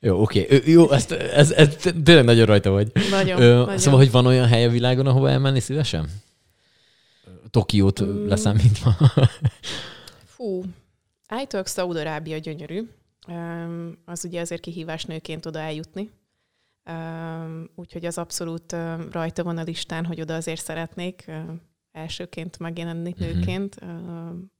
Jó, 0.00 0.22
oké. 0.22 0.42
Okay. 0.42 0.72
Jó, 0.72 0.90
ezt, 0.90 1.12
ez, 1.12 1.50
ez, 1.50 1.76
tényleg 2.04 2.24
nagyon 2.24 2.46
rajta 2.46 2.70
vagy. 2.70 2.92
Nagyon, 3.10 3.40
Ö, 3.40 3.58
nagyon. 3.58 3.78
Szóval, 3.78 3.98
hogy 3.98 4.10
van 4.10 4.26
olyan 4.26 4.46
hely 4.46 4.64
a 4.64 4.70
világon, 4.70 5.06
ahova 5.06 5.30
elmenni 5.30 5.60
szívesen? 5.60 6.08
Tokiót 7.50 8.04
mm. 8.04 8.26
leszámítva. 8.26 8.96
Fú, 10.34 10.62
állítólag 11.26 11.66
Szaudarábia 11.66 12.38
gyönyörű. 12.38 12.88
Az 14.04 14.24
ugye 14.24 14.40
azért 14.40 14.60
kihívás 14.60 15.04
nőként 15.04 15.46
oda 15.46 15.58
eljutni. 15.58 16.10
Úgyhogy 17.74 18.04
az 18.04 18.18
abszolút 18.18 18.76
rajta 19.10 19.44
van 19.44 19.58
a 19.58 19.62
listán, 19.62 20.04
hogy 20.04 20.20
oda 20.20 20.34
azért 20.34 20.62
szeretnék 20.62 21.30
elsőként 21.92 22.58
megjelenni 22.58 23.10
uh-huh. 23.10 23.26
nőként. 23.26 23.78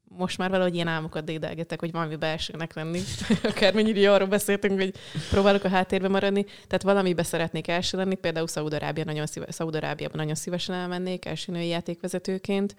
Most 0.09 0.39
már 0.39 0.51
valahogy 0.51 0.75
ilyen 0.75 0.89
álmokat 0.89 1.25
dédelgetek, 1.25 1.81
hogy 1.81 1.91
valami 1.91 2.17
belsőnek 2.17 2.75
lenni. 2.75 3.01
Akármennyire 3.43 4.13
arról 4.13 4.29
beszéltünk, 4.29 4.81
hogy 4.81 4.95
próbálok 5.31 5.65
a 5.65 5.69
háttérbe 5.69 6.09
maradni. 6.09 6.45
Tehát 6.45 6.83
valamibe 6.83 7.23
szeretnék 7.23 7.69
első 7.69 7.97
lenni, 7.97 8.15
például 8.15 8.47
Szaudarábia 8.47 9.05
nagyon 9.05 9.27
szíve, 9.27 9.53
Szaudarábiában 9.53 10.17
nagyon 10.17 10.35
szívesen 10.35 10.75
elmennék 10.75 11.25
első 11.25 11.53
női 11.53 11.69
játékvezetőként. 11.69 12.77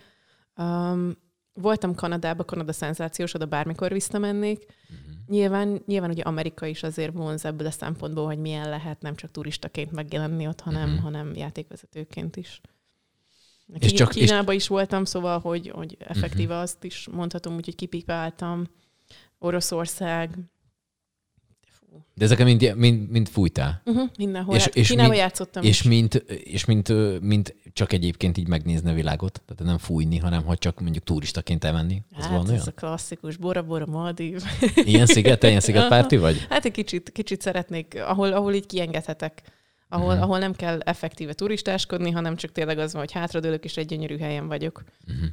Um, 0.58 1.26
voltam 1.62 1.96
Kanadában, 1.96 2.46
Kanada 2.46 2.74
szenzációs, 2.74 3.34
oda 3.34 3.46
bármikor 3.46 3.92
visszamennék. 3.92 4.66
Uh-huh. 4.66 5.16
Nyilván, 5.28 5.82
nyilván 5.86 6.10
ugye 6.10 6.24
Amerika 6.24 6.66
is 6.66 6.84
azért 6.84 7.14
vonz 7.14 7.46
ebből 7.46 7.68
a 7.68 7.72
szempontból, 7.72 8.26
hogy 8.26 8.38
milyen 8.38 8.70
lehet 8.70 9.02
nem 9.02 9.16
csak 9.16 9.32
turistaként 9.32 9.92
megjelenni 9.92 10.48
ott, 10.48 10.62
hanem, 10.62 10.90
uh-huh. 10.90 11.04
hanem 11.04 11.36
játékvezetőként 11.36 12.36
is. 12.36 12.62
És 13.80 13.94
csak, 13.94 14.10
Kínába 14.10 14.54
és... 14.54 14.62
is 14.62 14.68
voltam, 14.68 15.06
szóval, 15.06 15.40
hogy, 15.40 15.72
hogy 15.76 15.98
effektíve 16.00 16.44
uh-huh. 16.44 16.62
azt 16.62 16.84
is 16.84 17.08
mondhatom, 17.12 17.56
úgyhogy 17.56 17.76
kipipáltam. 17.76 18.68
Oroszország, 19.40 20.38
De 22.14 22.26
ezeket 22.26 22.46
mind, 22.46 22.76
mind, 22.76 23.10
mind 23.10 23.28
fújtál? 23.28 23.82
Uh-huh, 23.86 24.10
mindenhol. 24.18 24.56
És, 24.56 24.70
és 24.74 24.88
Kínába 24.88 25.10
mind, 25.10 25.22
játszottam 25.22 25.64
és 25.64 25.84
mint, 25.84 26.14
és 26.44 26.66
mint, 26.66 26.94
mint 27.22 27.56
csak 27.74 27.94
egyébként 27.94 28.38
így 28.38 28.48
megnézni 28.48 28.90
a 28.90 28.94
világot, 28.94 29.42
tehát 29.46 29.64
nem 29.64 29.78
fújni, 29.78 30.18
hanem 30.18 30.44
hogy 30.44 30.58
csak 30.58 30.80
mondjuk 30.80 31.04
turistaként 31.04 31.64
elmenni. 31.64 32.02
Az 32.18 32.24
hát 32.24 32.32
van 32.32 32.52
ez 32.52 32.68
a 32.68 32.72
klasszikus, 32.72 33.38
Bora 33.38 33.64
Bora 33.64 33.86
Maldív. 33.86 34.44
Ilyen 34.76 35.06
sziget, 35.06 35.44
ilyen 35.44 35.60
szigetpárti 35.60 36.18
vagy? 36.18 36.46
Hát 36.50 36.66
egy 36.66 36.72
kicsit, 36.72 37.12
kicsit 37.12 37.42
szeretnék, 37.42 38.02
ahol, 38.06 38.34
ahol 38.34 38.54
így 38.54 38.66
kiengedhetek. 38.66 39.42
Ahol, 39.90 40.08
uh-huh. 40.08 40.24
ahol 40.24 40.40
nem 40.40 40.54
kell 40.54 40.80
effektíve 40.80 41.34
turistáskodni, 41.34 42.12
hanem 42.12 42.36
csak 42.36 42.52
tényleg 42.52 42.78
az 42.78 42.92
van, 42.92 43.02
hogy 43.02 43.12
hátradőlök, 43.12 43.64
és 43.64 43.78
egy 43.78 43.86
gyönyörű 43.86 44.18
helyen 44.18 44.48
vagyok. 44.48 44.84
Uh-huh. 45.08 45.30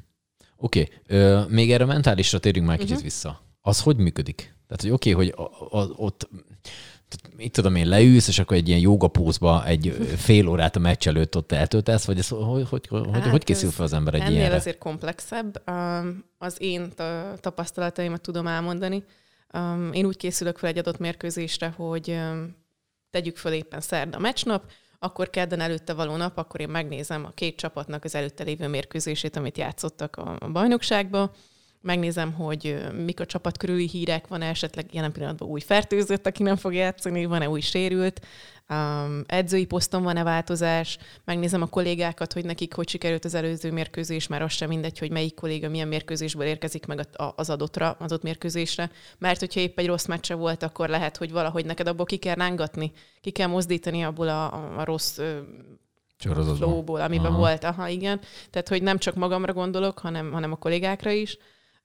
Oké, 0.56 0.88
okay. 1.08 1.44
még 1.48 1.72
erre 1.72 1.84
mentálisra 1.84 2.38
térjünk 2.38 2.66
már 2.66 2.76
kicsit 2.76 2.90
uh-huh. 2.90 3.04
vissza. 3.04 3.42
Az 3.66 3.80
hogy 3.80 3.96
működik? 3.96 4.36
Tehát, 4.66 4.82
hogy 4.82 4.90
oké, 4.90 5.12
okay, 5.12 5.24
hogy 5.24 5.34
a, 5.36 5.78
a, 5.78 5.88
ott 5.96 6.28
mit 7.36 7.52
tudom 7.52 7.74
én, 7.74 7.88
leülsz, 7.88 8.28
és 8.28 8.38
akkor 8.38 8.56
egy 8.56 8.68
ilyen 8.68 8.80
jogapózba 8.80 9.66
egy 9.66 9.96
fél 10.16 10.48
órát 10.48 10.76
a 10.76 10.78
meccs 10.78 11.08
előtt 11.08 11.36
ott 11.36 11.52
eltöltesz, 11.52 12.04
vagy 12.04 12.18
ez, 12.18 12.28
hogy, 12.28 12.68
hogy, 12.68 12.86
hogy, 12.86 13.08
hát 13.12 13.26
hogy 13.26 13.44
készül 13.44 13.70
fel 13.70 13.84
az 13.84 13.92
ember 13.92 14.14
egy 14.14 14.20
ennél 14.20 14.32
ilyenre? 14.32 14.56
azért 14.56 14.78
komplexebb. 14.78 15.62
Az 16.38 16.56
én 16.58 16.92
tapasztalataimat 17.40 18.20
tudom 18.20 18.46
elmondani. 18.46 19.04
Én 19.92 20.06
úgy 20.06 20.16
készülök 20.16 20.58
fel 20.58 20.70
egy 20.70 20.78
adott 20.78 20.98
mérkőzésre, 20.98 21.74
hogy 21.76 22.18
tegyük 23.10 23.36
föl 23.36 23.52
éppen 23.52 23.80
szerda 23.80 24.18
meccsnap, 24.18 24.70
akkor 24.98 25.30
kedden 25.30 25.60
előtte 25.60 25.92
való 25.92 26.16
nap, 26.16 26.38
akkor 26.38 26.60
én 26.60 26.68
megnézem 26.68 27.24
a 27.24 27.30
két 27.34 27.56
csapatnak 27.56 28.04
az 28.04 28.14
előtte 28.14 28.44
lévő 28.44 28.68
mérkőzését, 28.68 29.36
amit 29.36 29.58
játszottak 29.58 30.16
a, 30.16 30.36
a 30.38 30.48
bajnokságba, 30.48 31.34
megnézem, 31.84 32.32
hogy 32.32 32.84
mik 33.04 33.20
a 33.20 33.26
csapat 33.26 33.56
körüli 33.56 33.88
hírek, 33.88 34.26
van-e 34.26 34.48
esetleg 34.48 34.94
jelen 34.94 35.12
pillanatban 35.12 35.48
új 35.48 35.60
fertőzött, 35.60 36.26
aki 36.26 36.42
nem 36.42 36.56
fog 36.56 36.74
játszani, 36.74 37.24
van-e 37.24 37.48
új 37.48 37.60
sérült, 37.60 38.20
um, 38.68 39.24
edzői 39.26 39.64
poszton 39.64 40.02
van-e 40.02 40.22
változás, 40.22 40.98
megnézem 41.24 41.62
a 41.62 41.66
kollégákat, 41.66 42.32
hogy 42.32 42.44
nekik 42.44 42.74
hogy 42.74 42.88
sikerült 42.88 43.24
az 43.24 43.34
előző 43.34 43.72
mérkőzés, 43.72 44.26
mert 44.26 44.42
az 44.42 44.52
sem 44.52 44.68
mindegy, 44.68 44.98
hogy 44.98 45.10
melyik 45.10 45.34
kolléga 45.34 45.68
milyen 45.68 45.88
mérkőzésből 45.88 46.46
érkezik 46.46 46.86
meg 46.86 47.06
az 47.36 47.50
adottra, 47.50 47.90
az 47.90 47.96
adott 47.98 48.22
mérkőzésre, 48.22 48.90
mert 49.18 49.40
hogyha 49.40 49.60
épp 49.60 49.78
egy 49.78 49.86
rossz 49.86 50.06
meccse 50.06 50.34
volt, 50.34 50.62
akkor 50.62 50.88
lehet, 50.88 51.16
hogy 51.16 51.32
valahogy 51.32 51.64
neked 51.64 51.86
abból 51.86 52.06
ki 52.06 52.16
kell 52.16 52.34
rángatni, 52.34 52.92
ki 53.20 53.30
kell 53.30 53.48
mozdítani 53.48 54.02
abból 54.02 54.28
a, 54.28 54.78
a 54.78 54.84
rossz 54.84 55.18
flowból, 56.56 57.00
amiben 57.00 57.26
Aha. 57.26 57.38
volt. 57.38 57.64
Aha, 57.64 57.88
igen. 57.88 58.20
Tehát, 58.50 58.68
hogy 58.68 58.82
nem 58.82 58.98
csak 58.98 59.14
magamra 59.14 59.52
gondolok, 59.52 59.98
hanem, 59.98 60.32
hanem 60.32 60.52
a 60.52 60.56
kollégákra 60.56 61.10
is. 61.10 61.38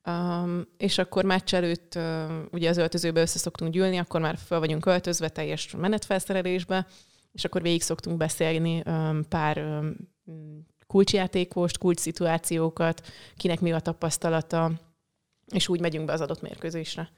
Um, 0.10 0.68
és 0.78 0.97
akkor 0.97 1.24
meccs 1.24 1.53
előtt 1.53 1.95
uh, 1.95 2.03
ugye 2.51 2.70
az 2.70 2.78
öltözőbe 2.78 3.22
össze 3.22 3.38
szoktunk 3.38 3.74
gyűlni, 3.74 3.97
akkor 3.97 4.22
már 4.22 4.38
fel 4.45 4.60
vagyunk 4.60 4.86
öltözve 4.86 5.30
teljes 5.30 5.76
menetfelszerelésbe, 5.78 6.88
és 7.32 7.45
akkor 7.45 7.62
végig 7.62 7.82
szoktunk 7.82 8.18
beszélni 8.18 8.84
um, 8.86 9.26
pár 9.30 9.57
um, 9.57 9.95
kulcsjátékost, 10.88 11.78
kulcs 11.78 11.99
szituációkat, 11.99 13.07
kinek 13.38 13.60
mi 13.60 13.72
a 13.72 13.80
tapasztalata, 13.80 14.72
és 15.51 15.68
úgy 15.68 15.80
megyünk 15.80 16.05
be 16.05 16.14
az 16.14 16.22
adott 16.22 16.41
mérkőzésre. 16.41 17.10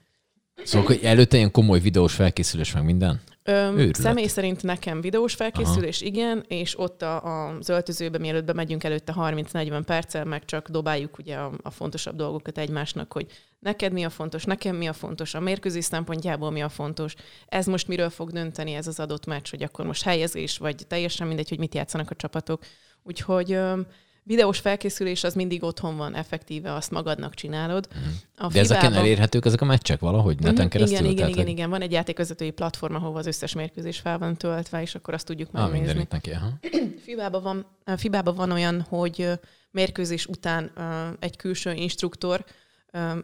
Szóval 0.64 0.88
hogy 0.88 1.00
előtte 1.04 1.38
ilyen 1.38 1.52
komoly 1.52 1.80
videós 1.80 2.14
felkészülés 2.14 2.74
meg 2.74 2.84
minden? 2.84 3.22
Öm, 3.44 3.94
személy 3.94 4.28
szerint 4.28 4.64
nekem 4.64 5.02
videós 5.02 5.34
felkészülés, 5.34 6.02
Aha. 6.02 6.10
igen, 6.10 6.46
és 6.48 6.80
ott 6.80 7.02
a, 7.02 7.48
az 7.48 7.70
öltözőbe, 7.70 8.18
mielőtt 8.18 8.46
bemegyünk 8.46 8.84
előtte 8.84 9.14
30-40 9.18 9.82
perccel, 9.86 10.26
meg 10.26 10.46
csak 10.46 10.70
dobáljuk 10.70 11.18
ugye 11.18 11.36
a, 11.36 11.52
a 11.62 11.70
fontosabb 11.70 12.16
dolgokat 12.16 12.58
egymásnak, 12.58 13.14
hogy 13.14 13.26
neked 13.60 13.92
mi 13.92 14.04
a 14.04 14.10
fontos, 14.10 14.44
nekem 14.44 14.76
mi 14.76 14.88
a 14.88 14.94
fontos, 14.94 15.34
a 15.34 15.40
mérkőzés 15.40 15.86
szempontjából 15.86 16.52
mi 16.52 16.62
a 16.62 16.70
fontos, 16.70 17.16
ez 17.48 17.66
most 17.66 17.88
miről 17.88 18.10
fog 18.10 18.32
dönteni 18.32 18.74
ez 18.74 18.88
az 18.88 19.00
adott 19.00 19.26
meccs, 19.26 19.50
hogy 19.50 19.64
akkor 19.64 19.86
most 19.86 20.04
helyezés, 20.04 20.58
vagy 20.58 20.86
teljesen 20.88 21.28
mindegy, 21.28 21.50
hogy 21.50 21.60
mit 21.60 21.76
játszanak 21.76 22.10
a 22.10 22.16
csapatok. 22.16 22.64
Úgyhogy 23.04 23.52
öm, 23.52 23.86
videós 24.24 24.60
felkészülés 24.60 25.24
az 25.24 25.34
mindig 25.34 25.64
otthon 25.64 25.98
van, 25.98 26.16
effektíve 26.16 26.74
azt 26.74 26.92
magadnak 26.92 27.34
csinálod. 27.34 27.88
Mm. 27.98 28.02
A 28.38 28.48
De 28.48 28.60
ezeken 28.60 28.94
elérhetők 28.94 29.46
ezek 29.46 29.62
a 29.62 29.66
meccsek 29.66 30.00
valahogy 30.00 30.36
neten 30.40 30.54
mm-hmm. 30.54 30.68
keresztül? 30.68 30.98
Igen, 30.98 31.12
igen, 31.12 31.30
igen, 31.30 31.48
igen. 31.48 31.70
Van 31.70 31.82
egy 31.82 31.92
játékvezetői 31.92 32.52
platform, 32.52 32.96
ahol 32.96 33.18
az 33.18 33.26
összes 33.26 33.54
mérkőzés 33.54 34.00
fel 34.00 34.18
van 34.18 34.38
töltve, 34.38 34.82
és 34.82 34.96
akkor 34.96 35.14
azt 35.14 35.26
tudjuk 35.26 35.52
megnézni. 35.52 36.00
Ah, 36.00 36.08
neki, 36.10 36.32
aha. 36.32 36.50
Fibában 37.06 37.42
van, 37.42 37.66
Fibában 37.98 38.36
van 38.36 38.52
olyan, 38.52 38.82
hogy 38.82 39.30
mérkőzés 39.72 40.26
után 40.26 40.72
egy 41.20 41.36
külső 41.36 41.74
instruktor 41.74 42.46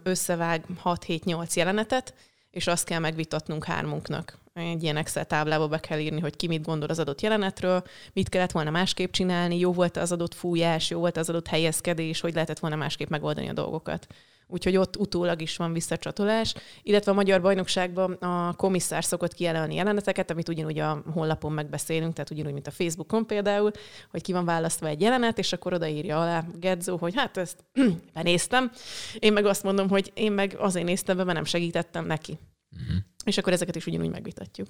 összevág 0.04 0.66
6-7-8 0.84 1.54
jelenetet, 1.54 2.14
és 2.52 2.68
azt 2.68 2.86
kell 2.86 3.00
megvitatnunk 3.00 3.64
hármunknak. 3.64 4.38
Egy 4.58 4.84
ilyen 4.84 4.98
Excel 4.98 5.26
táblába 5.26 5.68
be 5.68 5.80
kell 5.80 6.00
írni, 6.00 6.20
hogy 6.20 6.36
ki 6.36 6.48
mit 6.48 6.66
gondol 6.66 6.90
az 6.90 7.00
adott 7.00 7.22
jelenetről, 7.22 7.84
mit 8.14 8.30
kellett 8.30 8.52
volna 8.52 8.70
másképp 8.70 9.12
csinálni, 9.12 9.60
jó 9.60 9.74
volt 9.74 9.98
az 9.98 10.12
adott 10.12 10.34
fújás, 10.34 10.90
jó 10.90 11.00
volt 11.00 11.18
az 11.18 11.30
adott 11.30 11.48
helyezkedés, 11.48 12.20
hogy 12.20 12.34
lehetett 12.34 12.60
volna 12.60 12.76
másképp 12.76 13.10
megoldani 13.10 13.50
a 13.50 13.54
dolgokat. 13.54 14.08
Úgyhogy 14.48 14.78
ott 14.78 14.98
utólag 14.98 15.42
is 15.42 15.58
van 15.58 15.74
visszacsatolás, 15.74 16.54
illetve 16.84 17.12
a 17.12 17.14
Magyar 17.14 17.42
Bajnokságban 17.42 18.12
a 18.12 18.54
komisszár 18.54 19.04
szokott 19.04 19.34
kijelölni 19.34 19.76
jeleneteket, 19.76 20.32
amit 20.32 20.50
ugyanúgy 20.50 20.80
a 20.80 21.04
honlapon 21.14 21.52
megbeszélünk, 21.52 22.14
tehát 22.14 22.32
ugyanúgy, 22.32 22.54
mint 22.54 22.68
a 22.68 22.72
Facebookon 22.72 23.26
például, 23.26 23.72
hogy 24.12 24.22
ki 24.22 24.32
van 24.32 24.46
választva 24.46 24.88
egy 24.88 25.02
jelenet, 25.02 25.38
és 25.38 25.54
akkor 25.54 25.74
odaírja 25.74 26.22
alá 26.22 26.46
Gedzó, 26.60 26.98
hogy 26.98 27.16
hát 27.16 27.38
ezt 27.38 27.64
benéztem. 28.14 28.72
Én 29.20 29.34
meg 29.34 29.46
azt 29.46 29.64
mondom, 29.64 29.90
hogy 29.90 30.12
én 30.14 30.32
meg 30.32 30.56
azért 30.60 30.86
néztem 30.86 31.18
be, 31.18 31.24
mert 31.24 31.36
nem 31.36 31.46
segítettem 31.46 32.06
neki. 32.06 32.38
Uh-huh. 32.72 32.98
És 33.28 33.38
akkor 33.38 33.54
ezeket 33.54 33.76
is 33.76 33.86
ugyanúgy 33.86 34.10
megvitatjuk. 34.10 34.68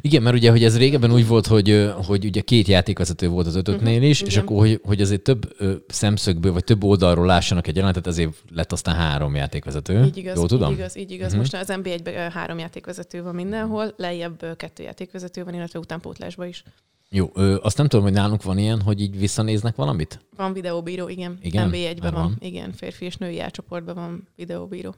Igen, 0.00 0.22
mert 0.22 0.36
ugye, 0.36 0.50
hogy 0.50 0.64
ez 0.64 0.78
régebben 0.78 1.12
úgy 1.12 1.26
volt, 1.26 1.46
hogy, 1.46 1.92
hogy 2.06 2.24
ugye 2.24 2.40
két 2.40 2.68
játékvezető 2.68 3.28
volt 3.28 3.46
az 3.46 3.54
ötöknél 3.54 4.02
is, 4.02 4.20
uh-huh, 4.20 4.34
és 4.34 4.40
akkor, 4.40 4.58
hogy, 4.58 4.80
hogy 4.84 5.00
azért 5.00 5.22
több 5.22 5.56
szemszögből, 5.86 6.52
vagy 6.52 6.64
több 6.64 6.84
oldalról 6.84 7.26
lássanak 7.26 7.66
egy 7.66 7.74
jelenetet, 7.74 8.06
ezért 8.06 8.30
lett 8.54 8.72
aztán 8.72 8.94
három 8.94 9.34
játékvezető. 9.34 10.04
Így 10.04 10.16
igaz, 10.16 10.36
Jól 10.36 10.48
tudom? 10.48 10.72
így 10.72 10.78
igaz, 10.78 10.96
így 10.96 11.10
igaz. 11.10 11.26
Uh-huh. 11.26 11.40
Most 11.40 11.54
az 11.54 11.76
NBA-ben 11.82 12.30
három 12.30 12.58
játékvezető 12.58 13.22
van 13.22 13.34
mindenhol, 13.34 13.94
lejjebb 13.96 14.56
kettő 14.56 14.82
játékvezető 14.82 15.44
van, 15.44 15.54
illetve 15.54 15.78
utánpótlásban 15.78 16.46
is. 16.46 16.64
Jó, 17.10 17.30
ö, 17.34 17.56
azt 17.62 17.76
nem 17.76 17.88
tudom, 17.88 18.04
hogy 18.04 18.14
nálunk 18.14 18.42
van 18.42 18.58
ilyen, 18.58 18.80
hogy 18.80 19.00
így 19.00 19.18
visszanéznek 19.18 19.76
valamit? 19.76 20.20
Van 20.36 20.52
videóbíró, 20.52 21.08
igen. 21.08 21.38
igen? 21.42 21.70
NBA-1-ben 21.72 22.12
van. 22.12 22.22
van. 22.22 22.36
Igen, 22.38 22.72
férfi 22.72 23.04
és 23.04 23.16
női 23.16 23.40
átcsoportban 23.40 23.94
van 23.94 24.28
videóbíró. 24.36 24.94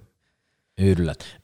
Őrület. 0.82 1.40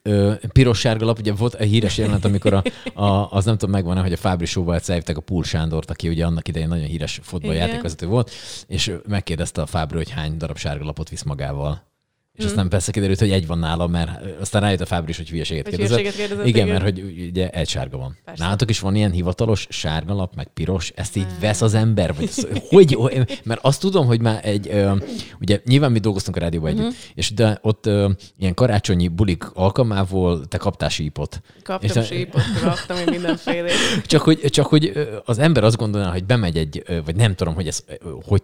Piros-sárga 0.51 1.05
lap, 1.05 1.19
ugye 1.19 1.33
volt 1.33 1.53
egy 1.53 1.69
híres 1.69 1.97
jelenet, 1.97 2.25
amikor 2.25 2.53
a, 2.53 2.63
a, 3.03 3.31
az 3.31 3.45
nem 3.45 3.57
tudom 3.57 3.75
megvan 3.75 4.01
hogy 4.01 4.13
a 4.13 4.17
Fábri 4.17 4.45
Show-val 4.45 4.79
a 5.13 5.21
Pul 5.21 5.43
Sándort, 5.43 5.89
aki 5.89 6.09
ugye 6.09 6.25
annak 6.25 6.47
idején 6.47 6.67
nagyon 6.67 6.85
híres 6.85 7.19
fotballjátékvezető 7.23 8.07
volt, 8.07 8.31
és 8.67 8.91
megkérdezte 9.07 9.61
a 9.61 9.65
Fábri, 9.65 9.97
hogy 9.97 10.09
hány 10.09 10.37
darab 10.37 10.57
sárga 10.57 10.85
lapot 10.85 11.09
visz 11.09 11.23
magával. 11.23 11.92
És 12.37 12.43
mm. 12.43 12.47
aztán 12.47 12.69
persze 12.69 12.91
kiderült, 12.91 13.19
hogy 13.19 13.31
egy 13.31 13.47
van 13.47 13.59
nála, 13.59 13.87
mert 13.87 14.39
aztán 14.39 14.61
rájött 14.61 14.81
a 14.81 14.85
Fábri 14.85 15.09
is, 15.09 15.17
hogy 15.17 15.29
hülyeséget 15.29 15.67
kérdezett. 15.69 16.01
kérdezett. 16.01 16.31
Igen, 16.31 16.47
igen, 16.47 16.67
mert 16.67 16.83
hogy 16.83 17.27
ugye 17.29 17.49
egy 17.49 17.67
sárga 17.67 17.97
van. 17.97 18.17
Persze. 18.25 18.43
Nálatok 18.43 18.69
is 18.69 18.79
van 18.79 18.95
ilyen 18.95 19.11
hivatalos 19.11 19.67
sárga 19.69 20.13
lap, 20.13 20.35
meg 20.35 20.47
piros, 20.53 20.91
ezt 20.95 21.15
így 21.15 21.27
vesz 21.39 21.61
az 21.61 21.73
ember? 21.73 22.13
Vagy 22.15 22.23
az, 22.23 22.47
hogy, 22.69 23.41
mert 23.43 23.59
azt 23.63 23.79
tudom, 23.79 24.05
hogy 24.05 24.21
már 24.21 24.39
egy, 24.43 24.67
ö, 24.67 24.95
ugye 25.41 25.61
nyilván 25.65 25.91
mi 25.91 25.99
dolgoztunk 25.99 26.35
a 26.37 26.39
rádióban 26.39 26.71
uh-huh. 26.71 26.87
együtt, 26.87 27.11
és 27.15 27.33
de 27.33 27.59
ott 27.61 27.85
ö, 27.85 28.09
ilyen 28.37 28.53
karácsonyi 28.53 29.07
bulik 29.07 29.43
alkalmából 29.53 30.45
te 30.45 30.57
kaptál 30.57 30.89
sípot. 30.89 31.41
Kaptam 31.63 32.01
és 32.01 32.07
sípot, 32.07 32.43
kaptam 32.61 32.97
én 32.97 33.07
mindenféle. 33.09 33.69
Csak 34.05 34.21
hogy, 34.21 34.39
csak 34.39 34.67
hogy 34.67 35.09
az 35.25 35.37
ember 35.39 35.63
azt 35.63 35.77
gondolná, 35.77 36.11
hogy 36.11 36.25
bemegy 36.25 36.57
egy, 36.57 36.83
vagy 37.05 37.15
nem 37.15 37.35
tudom, 37.35 37.53
hogy 37.53 37.67
ez 37.67 37.83
hogy 38.25 38.43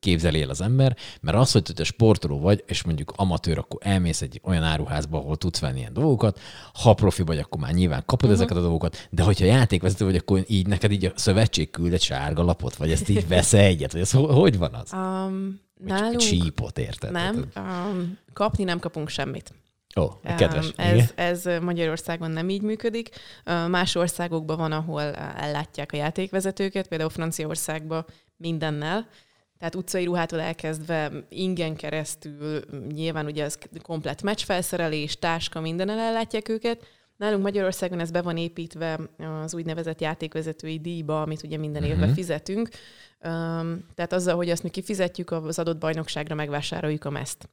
képzeli 0.00 0.42
el 0.42 0.48
az 0.48 0.60
ember, 0.60 0.96
mert 1.20 1.36
az, 1.36 1.52
hogy 1.52 1.62
te 1.62 1.84
sportoló 1.84 2.40
vagy, 2.40 2.64
és 2.66 2.82
mondjuk 2.82 3.07
mondjuk 3.08 3.30
amatőr, 3.30 3.58
akkor 3.58 3.80
elmész 3.82 4.22
egy 4.22 4.40
olyan 4.44 4.62
áruházba, 4.62 5.18
ahol 5.18 5.36
tudsz 5.36 5.60
venni 5.60 5.78
ilyen 5.78 5.92
dolgokat. 5.92 6.40
Ha 6.72 6.94
profi 6.94 7.22
vagy, 7.22 7.38
akkor 7.38 7.60
már 7.60 7.72
nyilván 7.72 8.02
kapod 8.06 8.30
uh-huh. 8.30 8.40
ezeket 8.40 8.56
a 8.56 8.60
dolgokat, 8.60 9.08
de 9.10 9.22
hogyha 9.22 9.44
játékvezető 9.44 10.04
vagy, 10.04 10.16
akkor 10.16 10.44
így 10.46 10.66
neked 10.66 10.90
így 10.90 11.04
a 11.04 11.12
szövetség 11.14 11.70
küld 11.70 11.92
egy 11.92 12.02
sárga 12.02 12.42
lapot, 12.42 12.76
vagy 12.76 12.90
ezt 12.90 13.08
így 13.08 13.28
vesz 13.28 13.52
egyet, 13.52 13.92
vagy 13.92 14.00
ez 14.00 14.10
hogy 14.10 14.58
van 14.58 14.74
az? 14.74 14.92
Um, 14.92 15.60
nálunk... 15.84 16.16
Csípot, 16.16 16.78
érted? 16.78 17.10
Nem, 17.10 17.50
um, 17.56 18.18
kapni 18.32 18.64
nem 18.64 18.78
kapunk 18.78 19.08
semmit. 19.08 19.52
Ó, 19.96 20.02
oh, 20.02 20.34
kedves. 20.36 20.72
Ez, 20.76 21.12
ez 21.14 21.44
Magyarországon 21.62 22.30
nem 22.30 22.48
így 22.48 22.62
működik. 22.62 23.10
Más 23.68 23.94
országokban 23.94 24.56
van, 24.56 24.72
ahol 24.72 25.02
ellátják 25.36 25.92
a 25.92 25.96
játékvezetőket, 25.96 26.88
például 26.88 27.10
Franciaországban 27.10 28.04
mindennel. 28.36 29.08
Tehát 29.58 29.74
utcai 29.74 30.04
ruhától 30.04 30.40
elkezdve 30.40 31.10
ingen 31.28 31.76
keresztül, 31.76 32.60
nyilván 32.92 33.26
ugye 33.26 33.44
ez 33.44 33.58
komplet 33.82 34.22
meccsfelszerelés, 34.22 35.18
táska, 35.18 35.60
minden 35.60 35.88
ellátják 35.88 36.48
őket. 36.48 36.86
Nálunk 37.16 37.42
Magyarországon 37.42 38.00
ez 38.00 38.10
be 38.10 38.22
van 38.22 38.36
építve 38.36 39.00
az 39.44 39.54
úgynevezett 39.54 40.00
játékvezetői 40.00 40.80
díjba, 40.80 41.22
amit 41.22 41.42
ugye 41.42 41.56
minden 41.56 41.82
évben 41.82 41.98
uh-huh. 41.98 42.14
fizetünk. 42.14 42.68
Um, 43.24 43.86
tehát 43.94 44.12
azzal, 44.12 44.36
hogy 44.36 44.50
azt 44.50 44.62
mi 44.62 44.68
kifizetjük, 44.68 45.30
az 45.30 45.58
adott 45.58 45.78
bajnokságra 45.78 46.34
megvásároljuk 46.34 47.04
a 47.04 47.10
meszt. 47.10 47.48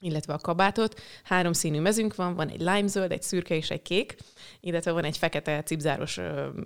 illetve 0.00 0.32
a 0.32 0.38
kabátot. 0.38 1.00
Három 1.24 1.52
színű 1.52 1.80
mezünk 1.80 2.14
van, 2.14 2.34
van 2.34 2.48
egy 2.48 2.60
limezöld, 2.60 3.12
egy 3.12 3.22
szürke 3.22 3.54
és 3.54 3.70
egy 3.70 3.82
kék, 3.82 4.16
illetve 4.60 4.92
van 4.92 5.04
egy 5.04 5.18
fekete 5.18 5.62
cipzáros 5.62 6.20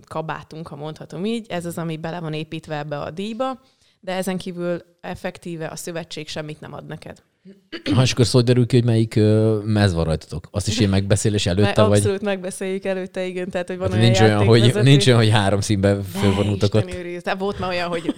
kabátunk, 0.07 0.69
ha 0.69 0.77
mondhatom 0.77 1.25
így. 1.25 1.47
Ez 1.51 1.67
az, 1.67 1.79
ami 1.79 1.97
bele 1.97 2.21
van 2.21 2.33
építve 2.33 2.79
ebbe 2.79 3.01
a 3.01 3.11
díjba, 3.11 3.61
de 4.05 4.13
ezen 4.13 4.37
kívül 4.37 4.85
effektíve 5.01 5.67
a 5.67 5.77
szövetség 5.77 6.29
semmit 6.29 6.61
nem 6.61 6.73
ad 6.73 6.87
neked. 6.87 7.23
Ha 7.95 8.03
és 8.03 8.13
akkor 8.13 8.27
szó 8.27 8.41
derül 8.41 8.67
ki, 8.67 8.77
hogy 8.77 8.85
melyik 8.85 9.15
mez 9.65 9.95
van 9.95 10.05
rajtatok. 10.05 10.49
Azt 10.51 10.69
is 10.69 10.79
én 10.81 10.89
megbeszélés 10.89 11.47
előtte, 11.47 11.83
vagy? 11.83 11.99
Abszolút 11.99 12.23
megbeszéljük 12.23 12.85
előtte, 12.85 13.25
igen. 13.27 13.51
Tehát, 13.51 13.69
hogy 13.69 13.79
van 13.79 13.91
hát 13.91 13.97
olyan 13.97 14.11
nincs 14.11 14.21
olyan, 14.21 14.45
hogy, 14.45 14.75
nincs 14.83 15.07
olyan, 15.07 15.19
hogy 15.19 15.31
három 15.31 15.61
színben 15.61 16.03
fölvonultak 16.03 16.75
ott. 16.75 16.91
Tehát 17.23 17.39
volt 17.39 17.59
már 17.59 17.71
olyan, 17.71 17.89
hogy 17.89 18.15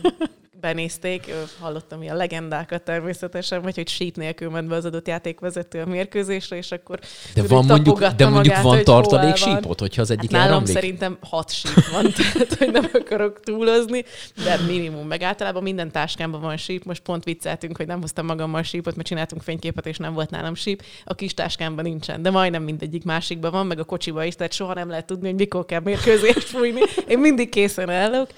benézték, 0.64 1.32
hallottam 1.60 2.02
ilyen 2.02 2.16
legendákat 2.16 2.82
természetesen, 2.82 3.62
vagy 3.62 3.74
hogy 3.74 3.88
sít 3.88 4.16
nélkül 4.16 4.50
ment 4.50 4.68
be 4.68 4.74
az 4.74 4.84
adott 4.84 5.08
játékvezető 5.08 5.80
a 5.80 5.86
mérkőzésre, 5.86 6.56
és 6.56 6.70
akkor 6.72 6.98
de 7.34 7.42
van 7.42 7.64
mondjuk, 7.64 8.04
de 8.04 8.28
mondjuk 8.28 8.54
magát, 8.54 8.62
van 8.62 8.84
tartalék 8.84 9.36
sípot, 9.36 9.80
hogyha 9.80 10.02
az 10.02 10.10
egyik 10.10 10.32
hát 10.32 10.48
nálam 10.48 10.64
szerintem 10.64 11.18
hat 11.20 11.52
síp 11.52 11.84
van, 11.92 12.12
tehát 12.16 12.54
hogy 12.54 12.70
nem 12.70 12.90
akarok 12.92 13.40
túlozni, 13.40 14.04
de 14.44 14.56
minimum. 14.66 15.06
Meg 15.06 15.22
általában 15.22 15.62
minden 15.62 15.90
táskámban 15.90 16.40
van 16.40 16.56
síp. 16.56 16.84
Most 16.84 17.02
pont 17.02 17.24
vicceltünk, 17.24 17.76
hogy 17.76 17.86
nem 17.86 18.00
hoztam 18.00 18.26
magammal 18.26 18.62
sípot, 18.62 18.96
mert 18.96 19.08
csináltunk 19.08 19.42
fényképet, 19.42 19.86
és 19.86 19.96
nem 19.96 20.14
volt 20.14 20.30
nálam 20.30 20.54
síp. 20.54 20.82
A 21.04 21.14
kis 21.14 21.34
táskámban 21.34 21.84
nincsen, 21.84 22.22
de 22.22 22.30
majdnem 22.30 22.62
mindegyik 22.62 23.04
másikban 23.04 23.50
van, 23.50 23.66
meg 23.66 23.78
a 23.78 23.84
kocsiba 23.84 24.24
is, 24.24 24.34
tehát 24.34 24.52
soha 24.52 24.74
nem 24.74 24.88
lehet 24.88 25.06
tudni, 25.06 25.26
hogy 25.26 25.38
mikor 25.38 25.64
kell 25.64 25.80
mérkőzést 25.80 26.44
fújni. 26.44 26.80
Én 27.08 27.18
mindig 27.18 27.48
készen 27.48 27.90
állok. 27.90 28.28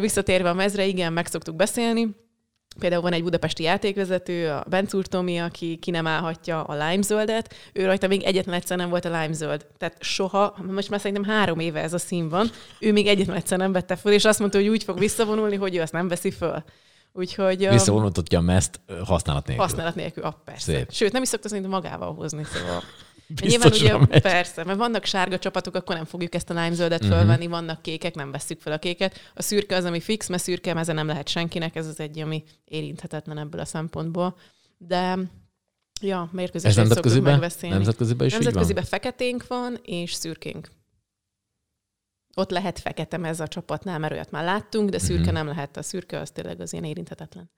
Visszatérve 0.00 0.48
a 0.48 0.54
mezre, 0.54 0.86
igen, 0.86 1.12
meg 1.12 1.26
szoktuk 1.26 1.56
beszélni. 1.56 2.20
Például 2.78 3.02
van 3.02 3.12
egy 3.12 3.22
budapesti 3.22 3.62
játékvezető, 3.62 4.50
a 4.50 4.64
Bencúr 4.68 5.06
Tomi, 5.06 5.38
aki 5.38 5.76
ki 5.76 5.90
nem 5.90 6.06
állhatja 6.06 6.62
a 6.62 6.72
limezöldet. 6.72 7.54
Ő 7.72 7.84
rajta 7.84 8.06
még 8.06 8.22
egyetlen 8.22 8.54
egyszer 8.54 8.76
nem 8.76 8.90
volt 8.90 9.04
a 9.04 9.20
limezöld. 9.20 9.66
Tehát 9.78 9.96
soha, 10.00 10.56
most 10.70 10.90
már 10.90 11.00
szerintem 11.00 11.34
három 11.34 11.58
éve 11.58 11.80
ez 11.80 11.92
a 11.92 11.98
szín 11.98 12.28
van, 12.28 12.50
ő 12.80 12.92
még 12.92 13.06
egyetlen 13.06 13.36
egyszer 13.36 13.58
nem 13.58 13.72
vette 13.72 13.96
föl, 13.96 14.12
és 14.12 14.24
azt 14.24 14.38
mondta, 14.38 14.58
hogy 14.58 14.68
úgy 14.68 14.84
fog 14.84 14.98
visszavonulni, 14.98 15.56
hogy 15.56 15.76
ő 15.76 15.80
azt 15.80 15.92
nem 15.92 16.08
veszi 16.08 16.30
föl. 16.30 16.64
Úgyhogy... 17.12 17.68
Visszavonultatja 17.68 18.38
a 18.38 18.42
mezt 18.42 18.80
használat 19.04 19.46
nélkül. 19.46 19.64
Használat 19.66 19.94
nélkül, 19.94 20.22
ah, 20.22 20.34
persze. 20.44 20.72
Szép. 20.72 20.92
Sőt, 20.92 21.12
nem 21.12 21.22
is 21.22 21.28
szokta 21.28 21.48
szerintem 21.48 21.72
magával 21.72 22.14
hozni, 22.14 22.44
szóval 22.44 22.82
Nyilván 23.40 23.72
ugye, 23.72 23.98
megy. 23.98 24.20
persze, 24.22 24.64
mert 24.64 24.78
vannak 24.78 25.04
sárga 25.04 25.38
csapatok, 25.38 25.74
akkor 25.74 25.96
nem 25.96 26.04
fogjuk 26.04 26.34
ezt 26.34 26.50
a 26.50 26.54
lime 26.54 26.74
zöldet 26.74 27.02
uh-huh. 27.02 27.18
fölvenni, 27.18 27.46
vannak 27.46 27.82
kékek, 27.82 28.14
nem 28.14 28.30
vesszük 28.30 28.60
fel 28.60 28.72
a 28.72 28.78
kéket. 28.78 29.18
A 29.34 29.42
szürke 29.42 29.76
az, 29.76 29.84
ami 29.84 30.00
fix, 30.00 30.28
mert 30.28 30.42
szürke 30.42 30.74
meze 30.74 30.92
nem 30.92 31.06
lehet 31.06 31.28
senkinek, 31.28 31.76
ez 31.76 31.86
az 31.86 32.00
egy, 32.00 32.18
ami 32.18 32.44
érinthetetlen 32.64 33.38
ebből 33.38 33.60
a 33.60 33.64
szempontból. 33.64 34.36
De 34.78 35.18
ja, 36.00 36.28
mérkőzésre 36.32 36.80
nemzetköziben? 36.80 37.50
Nemzetköziben 37.60 38.26
is 38.26 38.32
Nemzetköziben 38.32 38.84
feketénk 38.84 39.46
van, 39.46 39.78
és 39.82 40.12
szürkénk. 40.12 40.68
Ott 42.34 42.50
lehet 42.50 42.78
fekete 42.78 43.18
ez 43.18 43.40
a 43.40 43.48
csapatnál, 43.48 43.98
mert 43.98 44.12
olyat 44.12 44.30
már 44.30 44.44
láttunk, 44.44 44.90
de 44.90 44.98
szürke 44.98 45.20
uh-huh. 45.20 45.36
nem 45.36 45.46
lehet. 45.46 45.76
A 45.76 45.82
szürke 45.82 46.20
az 46.20 46.30
tényleg 46.30 46.60
az 46.60 46.72
ilyen 46.72 46.84
érinthetetlen. 46.84 47.50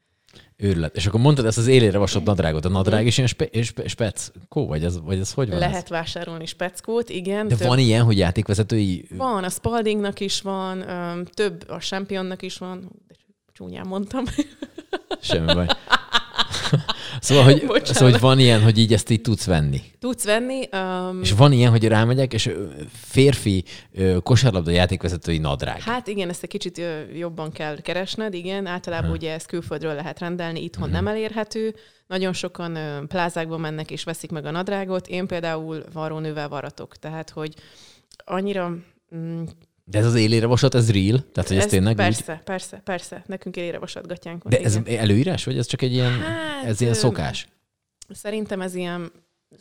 Őrület. 0.57 0.97
És 0.97 1.07
akkor 1.07 1.21
mondtad 1.21 1.47
ezt 1.47 1.59
az 1.59 1.67
élére 1.67 1.99
vasott 1.99 2.25
nadrágot. 2.25 2.65
A 2.65 2.69
nadrág 2.69 3.07
is 3.07 3.17
ilyen 3.17 3.29
spe, 3.29 3.49
spe, 3.63 3.89
speckó, 3.89 4.67
vagy 4.67 4.85
ez, 4.85 5.01
vagy 5.01 5.19
ez 5.19 5.33
hogy 5.33 5.49
van? 5.49 5.59
Lehet 5.59 5.83
ez? 5.83 5.89
vásárolni 5.89 6.47
speckót, 6.47 7.09
igen. 7.09 7.49
De 7.49 7.57
több... 7.57 7.67
van 7.69 7.79
ilyen, 7.79 8.05
hogy 8.05 8.19
játékvezetői... 8.19 9.09
Van, 9.17 9.45
a 9.45 9.49
Spaldingnak 9.49 10.21
is 10.21 10.41
van, 10.41 10.85
több 11.35 11.65
a 11.69 11.79
Championnak 11.79 12.43
is 12.43 12.59
van. 12.59 12.91
Csúnyán 13.53 13.87
mondtam. 13.87 14.25
Semmi 15.21 15.53
baj. 15.55 15.67
Szóval 17.21 17.45
hogy, 17.45 17.85
szóval, 17.85 18.11
hogy 18.11 18.21
van 18.21 18.39
ilyen, 18.39 18.63
hogy 18.63 18.79
így 18.79 18.93
ezt 18.93 19.11
így 19.11 19.21
tudsz 19.21 19.45
venni. 19.45 19.83
Tudsz 19.99 20.25
venni. 20.25 20.69
Um... 20.73 21.21
És 21.23 21.33
van 21.33 21.53
ilyen, 21.53 21.71
hogy 21.71 21.85
rámegyek, 21.89 22.33
és 22.33 22.51
férfi 22.93 23.65
kosárlabda 24.23 24.71
játékvezetői 24.71 25.39
nadrág. 25.39 25.81
Hát 25.81 26.07
igen, 26.07 26.29
ezt 26.29 26.43
egy 26.43 26.49
kicsit 26.49 26.81
jobban 27.15 27.53
kell 27.53 27.81
keresned, 27.81 28.35
igen. 28.35 28.67
Általában 28.67 29.09
ha. 29.09 29.15
ugye 29.15 29.33
ezt 29.33 29.47
külföldről 29.47 29.95
lehet 29.95 30.19
rendelni, 30.19 30.63
itthon 30.63 30.89
uh-huh. 30.89 31.03
nem 31.03 31.15
elérhető. 31.15 31.75
Nagyon 32.07 32.33
sokan 32.33 32.79
plázákba 33.09 33.57
mennek 33.57 33.91
és 33.91 34.05
veszik 34.05 34.31
meg 34.31 34.45
a 34.45 34.51
nadrágot. 34.51 35.07
Én 35.07 35.27
például 35.27 35.83
varrónővel 35.93 36.49
varatok. 36.49 36.97
Tehát, 36.97 37.31
hogy 37.31 37.55
annyira 38.25 38.77
mm, 39.17 39.43
de 39.85 39.99
ez 39.99 40.07
az 40.07 40.15
élére 40.15 40.47
vasat, 40.47 40.75
ez 40.75 40.91
real? 40.91 41.31
Tehát, 41.33 41.49
hogy 41.49 41.57
ez, 41.57 41.65
ez 41.65 41.71
tényleg 41.71 41.95
Persze, 41.95 42.33
úgy... 42.33 42.43
persze, 42.45 42.81
persze. 42.85 43.23
Nekünk 43.27 43.57
élére 43.57 43.79
vasat 43.79 44.07
gatyánk 44.07 44.43
van. 44.43 44.53
De 44.53 44.59
ez 44.59 44.77
igen. 44.77 44.99
előírás, 44.99 45.45
vagy 45.45 45.59
ez 45.59 45.67
csak 45.67 45.83
egy 45.83 45.93
ilyen, 45.93 46.21
hát, 46.21 46.65
ez 46.65 46.81
ilyen 46.81 46.95
szokás? 46.95 47.49
Szerintem 48.09 48.61
ez 48.61 48.75
ilyen 48.75 49.13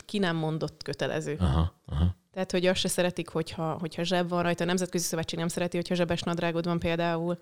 ki 0.06 0.18
nem 0.18 0.36
mondott 0.36 0.84
kötelező. 0.84 1.36
Aha, 1.40 1.82
aha. 1.86 2.16
Tehát, 2.32 2.52
hogy 2.52 2.66
azt 2.66 2.80
se 2.80 2.88
szeretik, 2.88 3.30
hogyha, 3.30 3.78
hogyha 3.80 4.04
zseb 4.04 4.30
van 4.30 4.44
rajta. 4.44 4.64
A 4.64 4.68
Nemzetközi 4.68 5.04
Szövetség 5.04 5.40
nem 5.40 5.48
szereti, 5.48 5.76
hogyha 5.76 5.96
zsebes 5.96 6.22
nadrágod 6.22 6.66
van 6.66 6.80
például. 6.80 7.38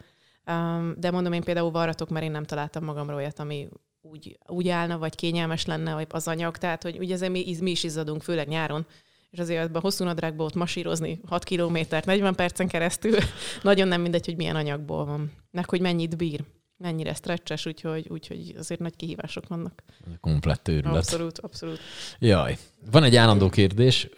Um, 0.48 0.94
de 0.98 1.12
mondom, 1.12 1.34
én 1.34 1.44
például 1.44 1.72
varratok, 1.72 2.10
mert 2.10 2.26
én 2.26 2.32
nem 2.32 2.44
találtam 2.44 2.84
magamról 2.84 3.16
olyat, 3.16 3.40
ami 3.40 3.68
úgy, 4.02 4.38
úgy 4.48 4.68
állna, 4.70 4.98
vagy 4.98 5.16
kényelmes 5.16 5.66
lenne 5.66 5.94
vagy 5.94 6.08
az 6.10 6.28
anyag. 6.28 6.58
Tehát, 6.58 6.84
hogy 6.84 6.98
ugye 6.98 7.14
ezért 7.14 7.32
mi, 7.32 7.58
mi 7.60 7.72
is 7.72 7.84
izzadunk, 7.84 8.24
főleg 8.24 8.48
nyáron 8.48 8.86
és 9.32 9.40
azért 9.40 9.62
ebben 9.62 9.76
a 9.76 9.80
hosszú 9.80 10.04
nadrágból 10.04 10.46
ott 10.46 10.56
masírozni 10.56 11.20
6 11.26 11.44
kilométert 11.44 12.06
40 12.06 12.36
percen 12.36 12.68
keresztül, 12.68 13.18
nagyon 13.64 13.88
nem 13.88 14.02
mindegy, 14.02 14.26
hogy 14.26 14.36
milyen 14.36 14.56
anyagból 14.56 15.06
van, 15.06 15.32
meg 15.52 15.70
hogy 15.70 15.82
mennyit 15.82 16.18
bír 16.18 16.44
mennyire 16.82 17.14
stretches, 17.14 17.66
úgyhogy, 17.66 18.08
úgyhogy 18.10 18.56
azért 18.58 18.80
nagy 18.80 18.96
kihívások 18.96 19.48
vannak. 19.48 19.84
Komplett 20.20 20.68
őrület. 20.68 20.96
Abszolút, 20.96 21.40
abszolút. 21.40 21.80
Jaj. 22.20 22.58
Van 22.92 23.04
egy 23.04 23.16
állandó 23.16 23.50
kérdés, 23.50 24.10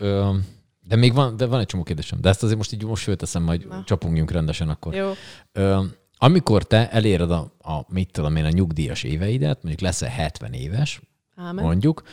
de 0.82 0.96
még 0.96 1.14
van, 1.14 1.38
de 1.38 1.46
van 1.46 1.60
egy 1.60 1.66
csomó 1.66 1.84
kérdésem, 1.84 2.22
de 2.22 2.30
ezt 2.30 2.44
azért 2.44 2.58
most 2.58 2.74
így 2.74 2.84
most 2.84 3.04
fölteszem, 3.04 3.44
majd 3.44 3.68
Na. 3.68 3.84
csapungjunk 3.86 4.32
rendesen 4.32 4.70
akkor. 4.70 4.94
Jó. 4.94 5.12
Amikor 6.18 6.64
te 6.64 6.90
eléred 6.90 7.32
a, 7.32 7.56
a 7.60 7.86
mit 7.88 8.12
tudom 8.12 8.36
én, 8.36 8.46
a 8.46 8.50
nyugdíjas 8.50 9.04
éveidet, 9.04 9.64
mondjuk 9.64 9.80
leszel 9.80 10.10
70 10.10 10.54
éves, 10.54 11.02
Ámen. 11.36 11.64
mondjuk, 11.64 12.04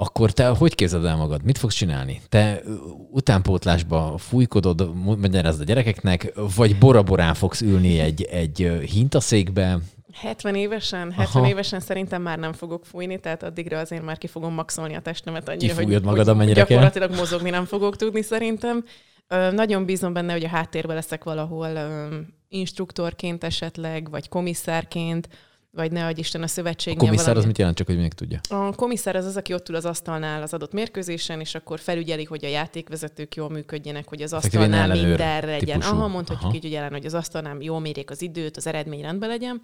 akkor 0.00 0.30
te 0.32 0.46
hogy 0.46 0.74
képzeld 0.74 1.04
el 1.04 1.16
magad? 1.16 1.44
Mit 1.44 1.58
fogsz 1.58 1.74
csinálni? 1.74 2.20
Te 2.28 2.62
utánpótlásba 3.10 4.14
fújkodod, 4.18 4.94
magyarázd 4.94 5.60
a 5.60 5.64
gyerekeknek, 5.64 6.32
vagy 6.56 6.78
boraborán 6.78 7.34
fogsz 7.34 7.60
ülni 7.60 7.98
egy, 7.98 8.22
egy 8.22 8.80
hintaszékbe? 8.92 9.78
70 10.12 10.54
évesen? 10.54 11.12
70 11.12 11.42
Aha. 11.42 11.50
évesen 11.50 11.80
szerintem 11.80 12.22
már 12.22 12.38
nem 12.38 12.52
fogok 12.52 12.86
fújni, 12.86 13.20
tehát 13.20 13.42
addigra 13.42 13.78
azért 13.78 14.02
már 14.02 14.18
ki 14.18 14.26
fogom 14.26 14.54
maxolni 14.54 14.94
a 14.94 15.00
testemet 15.00 15.48
annyira, 15.48 15.74
hogy, 15.74 16.02
magad, 16.02 16.36
hogy 16.36 16.52
gyakorlatilag 16.52 17.08
kell? 17.08 17.18
mozogni 17.18 17.50
nem 17.50 17.64
fogok 17.64 17.96
tudni 17.96 18.22
szerintem. 18.22 18.84
Ö, 19.28 19.50
nagyon 19.50 19.84
bízom 19.84 20.12
benne, 20.12 20.32
hogy 20.32 20.44
a 20.44 20.48
háttérben 20.48 20.96
leszek 20.96 21.24
valahol 21.24 21.68
ö, 21.68 22.16
instruktorként 22.48 23.44
esetleg, 23.44 24.10
vagy 24.10 24.28
komisszárként, 24.28 25.28
vagy 25.78 25.92
ne 25.92 26.06
adj 26.06 26.20
Isten 26.20 26.42
a 26.42 26.46
szövetségnél. 26.46 27.02
A 27.02 27.04
komisszár 27.04 27.26
valami... 27.26 27.40
az 27.40 27.46
mit 27.46 27.58
jelent, 27.58 27.76
csak 27.76 27.86
hogy 27.86 27.98
még 27.98 28.12
tudja? 28.12 28.40
A 28.48 28.72
komisszár 28.74 29.16
az 29.16 29.24
az, 29.24 29.36
aki 29.36 29.54
ott 29.54 29.68
ül 29.68 29.76
az 29.76 29.84
asztalnál 29.84 30.42
az 30.42 30.54
adott 30.54 30.72
mérkőzésen, 30.72 31.40
és 31.40 31.54
akkor 31.54 31.80
felügyeli, 31.80 32.24
hogy 32.24 32.44
a 32.44 32.48
játékvezetők 32.48 33.34
jól 33.34 33.50
működjenek, 33.50 34.08
hogy 34.08 34.22
az 34.22 34.32
asztalnál 34.32 34.88
minden 34.88 35.46
legyen. 35.46 35.80
Aha, 35.80 36.08
mondhatjuk 36.08 36.44
Aha. 36.44 36.54
így, 36.54 36.62
hogy 36.62 36.72
jelen, 36.72 36.90
hogy 36.90 37.06
az 37.06 37.14
asztalnál 37.14 37.56
jól 37.60 37.80
mérjék 37.80 38.10
az 38.10 38.22
időt, 38.22 38.56
az 38.56 38.66
eredmény 38.66 39.02
rendben 39.02 39.28
legyen. 39.28 39.60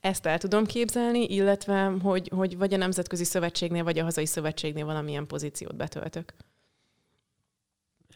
Ezt 0.00 0.26
el 0.26 0.38
tudom 0.38 0.66
képzelni, 0.66 1.24
illetve, 1.24 1.92
hogy, 2.02 2.30
hogy 2.34 2.56
vagy 2.56 2.74
a 2.74 2.76
Nemzetközi 2.76 3.24
Szövetségnél, 3.24 3.84
vagy 3.84 3.98
a 3.98 4.02
hazai 4.02 4.26
szövetségnél 4.26 4.84
valamilyen 4.84 5.26
pozíciót 5.26 5.76
betöltök. 5.76 6.34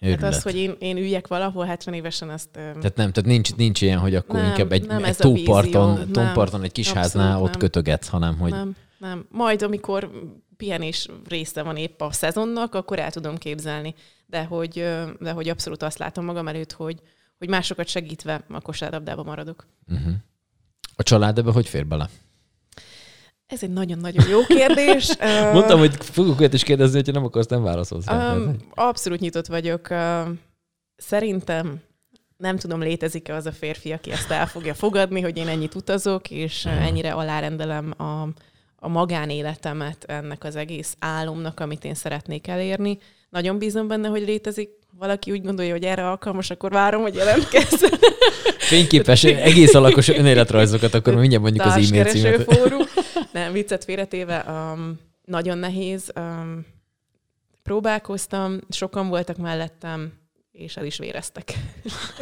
Őrület. 0.00 0.20
Hát 0.20 0.34
az, 0.34 0.42
hogy 0.42 0.56
én, 0.56 0.76
én 0.78 0.96
üljek 0.96 1.26
valahol 1.26 1.64
70 1.64 1.94
évesen, 1.94 2.28
azt... 2.28 2.48
Tehát 2.50 2.82
nem, 2.82 3.12
tehát 3.12 3.24
nincs, 3.24 3.54
nincs 3.54 3.80
ilyen, 3.82 3.98
hogy 3.98 4.14
akkor 4.14 4.40
nem, 4.40 4.48
inkább 4.48 4.72
egy, 4.72 4.86
egy 5.02 5.16
tóparton, 5.16 6.12
tóparton, 6.12 6.62
egy 6.62 6.72
kis 6.72 6.92
háznál 6.92 7.42
ott 7.42 7.50
nem. 7.50 7.58
kötögetsz, 7.58 8.08
hanem 8.08 8.38
hogy... 8.38 8.50
Nem, 8.50 8.76
nem. 8.98 9.26
Majd, 9.30 9.62
amikor 9.62 10.10
pihenés 10.56 11.08
része 11.28 11.62
van 11.62 11.76
épp 11.76 12.00
a 12.00 12.12
szezonnak, 12.12 12.74
akkor 12.74 12.98
el 12.98 13.10
tudom 13.10 13.36
képzelni. 13.36 13.94
De 14.26 14.44
hogy, 14.44 14.72
de 15.20 15.30
hogy 15.30 15.48
abszolút 15.48 15.82
azt 15.82 15.98
látom 15.98 16.24
magam 16.24 16.48
előtt, 16.48 16.72
hogy, 16.72 17.00
hogy 17.38 17.48
másokat 17.48 17.88
segítve 17.88 18.44
a 18.48 18.60
kosárlabdába 18.60 19.22
maradok. 19.22 19.66
Uh-huh. 19.88 20.12
A 20.96 21.02
család 21.02 21.38
ebbe 21.38 21.52
hogy 21.52 21.68
fér 21.68 21.86
bele? 21.86 22.08
Ez 23.46 23.62
egy 23.62 23.70
nagyon-nagyon 23.70 24.28
jó 24.28 24.44
kérdés. 24.46 25.16
Mondtam, 25.52 25.78
hogy 25.78 26.04
fogok 26.04 26.38
olyat 26.38 26.54
is 26.54 26.62
kérdezni, 26.62 26.96
hogyha 26.96 27.12
nem 27.12 27.24
akarsz, 27.24 27.46
nem 27.46 27.62
válaszolsz. 27.62 28.06
Um, 28.06 28.56
abszolút 28.74 29.20
nyitott 29.20 29.46
vagyok. 29.46 29.88
Szerintem 30.96 31.80
nem 32.36 32.56
tudom, 32.56 32.80
létezik-e 32.80 33.34
az 33.34 33.46
a 33.46 33.52
férfi, 33.52 33.92
aki 33.92 34.10
ezt 34.10 34.30
el 34.30 34.46
fogja 34.46 34.74
fogadni, 34.74 35.20
hogy 35.20 35.36
én 35.36 35.48
ennyit 35.48 35.74
utazok, 35.74 36.30
és 36.30 36.64
ennyire 36.64 37.12
alárendelem 37.12 37.94
a, 37.96 38.22
a 38.76 38.88
magánéletemet 38.88 40.04
ennek 40.04 40.44
az 40.44 40.56
egész 40.56 40.96
álomnak, 40.98 41.60
amit 41.60 41.84
én 41.84 41.94
szeretnék 41.94 42.46
elérni. 42.46 42.98
Nagyon 43.30 43.58
bízom 43.58 43.88
benne, 43.88 44.08
hogy 44.08 44.22
létezik. 44.22 44.70
Valaki 44.98 45.30
úgy 45.30 45.42
gondolja, 45.42 45.72
hogy 45.72 45.84
erre 45.84 46.08
alkalmas, 46.08 46.50
akkor 46.50 46.70
várom, 46.70 47.02
hogy 47.02 47.14
jelentkezzen. 47.14 47.90
Fényképes, 48.58 49.24
egész 49.24 49.74
alakos 49.74 50.08
önéletrajzokat, 50.08 50.94
akkor 50.94 51.14
mindjárt 51.14 51.42
mondjuk 51.42 51.64
az 51.64 51.72
e-mail 51.72 52.04
címet. 52.04 52.42
fórum. 52.42 52.82
Nem, 53.32 53.52
viccet 53.52 53.84
félretéve. 53.84 54.44
Um, 54.48 54.98
nagyon 55.24 55.58
nehéz. 55.58 56.12
Um, 56.16 56.66
próbálkoztam, 57.62 58.58
sokan 58.68 59.08
voltak 59.08 59.36
mellettem, 59.36 60.12
és 60.56 60.76
el 60.76 60.84
is 60.84 60.98
véreztek. 60.98 61.52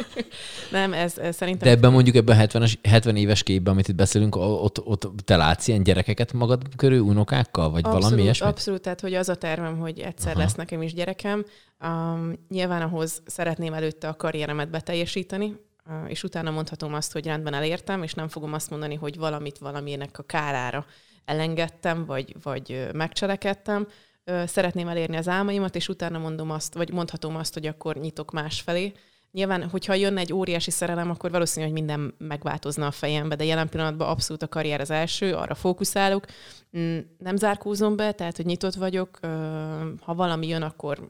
nem, 0.71 0.93
ez, 0.93 1.17
ez 1.17 1.35
szerintem... 1.35 1.67
De 1.67 1.75
ebben 1.75 1.91
mondjuk 1.91 2.15
ebben 2.15 2.35
a 2.35 2.39
70, 2.39 2.67
70 2.83 3.15
éves 3.15 3.43
képben, 3.43 3.73
amit 3.73 3.87
itt 3.87 3.95
beszélünk, 3.95 4.35
ott, 4.35 4.85
ott 4.85 5.11
te 5.25 5.35
látsz 5.35 5.67
ilyen 5.67 5.83
gyerekeket 5.83 6.33
magad 6.33 6.61
körül, 6.75 6.99
unokákkal, 6.99 7.69
vagy 7.69 7.83
abszolút, 7.83 8.03
valami 8.03 8.21
ilyesmi? 8.21 8.47
Abszolút, 8.47 8.81
tehát 8.81 9.01
hogy 9.01 9.13
az 9.13 9.29
a 9.29 9.35
tervem, 9.35 9.77
hogy 9.77 9.99
egyszer 9.99 10.31
Aha. 10.31 10.39
lesz 10.39 10.53
nekem 10.53 10.81
is 10.81 10.93
gyerekem. 10.93 11.45
Um, 11.83 12.33
nyilván 12.49 12.81
ahhoz 12.81 13.21
szeretném 13.25 13.73
előtte 13.73 14.07
a 14.07 14.15
karrieremet 14.15 14.69
beteljesíteni, 14.69 15.55
uh, 15.85 16.09
és 16.09 16.23
utána 16.23 16.51
mondhatom 16.51 16.93
azt, 16.93 17.11
hogy 17.11 17.25
rendben 17.25 17.53
elértem, 17.53 18.03
és 18.03 18.13
nem 18.13 18.27
fogom 18.27 18.53
azt 18.53 18.69
mondani, 18.69 18.95
hogy 18.95 19.17
valamit 19.17 19.57
valaminek 19.57 20.19
a 20.19 20.23
kárára 20.23 20.85
elengedtem, 21.25 22.05
vagy, 22.05 22.35
vagy 22.43 22.87
megcselekedtem, 22.93 23.87
szeretném 24.45 24.87
elérni 24.87 25.15
az 25.17 25.27
álmaimat, 25.27 25.75
és 25.75 25.89
utána 25.89 26.17
mondom 26.17 26.51
azt, 26.51 26.73
vagy 26.73 26.91
mondhatom 26.91 27.35
azt, 27.35 27.53
hogy 27.53 27.65
akkor 27.65 27.95
nyitok 27.95 28.31
más 28.31 28.61
felé. 28.61 28.93
Nyilván, 29.31 29.69
hogyha 29.69 29.93
jönne 29.93 30.19
egy 30.19 30.33
óriási 30.33 30.71
szerelem, 30.71 31.09
akkor 31.09 31.31
valószínű, 31.31 31.65
hogy 31.65 31.73
minden 31.73 32.15
megváltozna 32.17 32.87
a 32.87 32.91
fejembe, 32.91 33.35
de 33.35 33.43
jelen 33.43 33.69
pillanatban 33.69 34.07
abszolút 34.07 34.43
a 34.43 34.47
karrier 34.47 34.81
az 34.81 34.89
első, 34.89 35.33
arra 35.33 35.55
fókuszálok. 35.55 36.25
Mm, 36.77 36.97
nem 37.17 37.35
zárkózom 37.35 37.95
be, 37.95 38.11
tehát, 38.11 38.35
hogy 38.35 38.45
nyitott 38.45 38.73
vagyok. 38.73 39.19
Ha 40.01 40.13
valami 40.13 40.47
jön, 40.47 40.61
akkor 40.61 41.09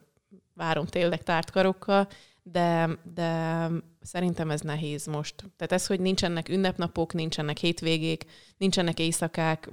várom 0.54 0.86
tényleg 0.86 1.24
tárt 1.24 1.52
karokkal, 1.52 2.08
de, 2.44 2.90
de 3.14 3.70
szerintem 4.02 4.52
ez 4.52 4.62
nehéz 4.62 5.06
most. 5.06 5.36
Tehát 5.36 5.72
ez, 5.72 5.88
hogy 5.88 6.00
nincsenek 6.00 6.50
ünnepnapok, 6.50 7.14
nincsenek 7.14 7.58
hétvégék, 7.58 8.24
nincsenek 8.58 9.00
éjszakák, 9.00 9.70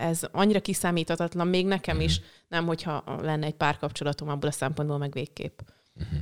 ez 0.00 0.22
annyira 0.32 0.60
kiszámíthatatlan, 0.60 1.46
még 1.46 1.66
nekem 1.66 1.96
uh-huh. 1.96 2.10
is, 2.10 2.20
nem 2.48 2.66
hogyha 2.66 3.04
lenne 3.22 3.46
egy 3.46 3.54
párkapcsolatom 3.54 4.28
abból 4.28 4.48
a 4.48 4.52
szempontból 4.52 4.98
meg 4.98 5.12
végképp. 5.12 5.58
Uh-huh. 5.94 6.18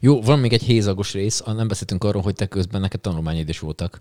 Jó, 0.00 0.20
van 0.20 0.38
még 0.38 0.52
egy 0.52 0.62
hézagos 0.62 1.12
rész, 1.12 1.42
nem 1.46 1.68
beszéltünk 1.68 2.04
arról, 2.04 2.22
hogy 2.22 2.34
te 2.34 2.46
közben 2.46 2.80
neked 2.80 3.00
tanulmányaid 3.00 3.48
is 3.48 3.58
voltak. 3.58 4.00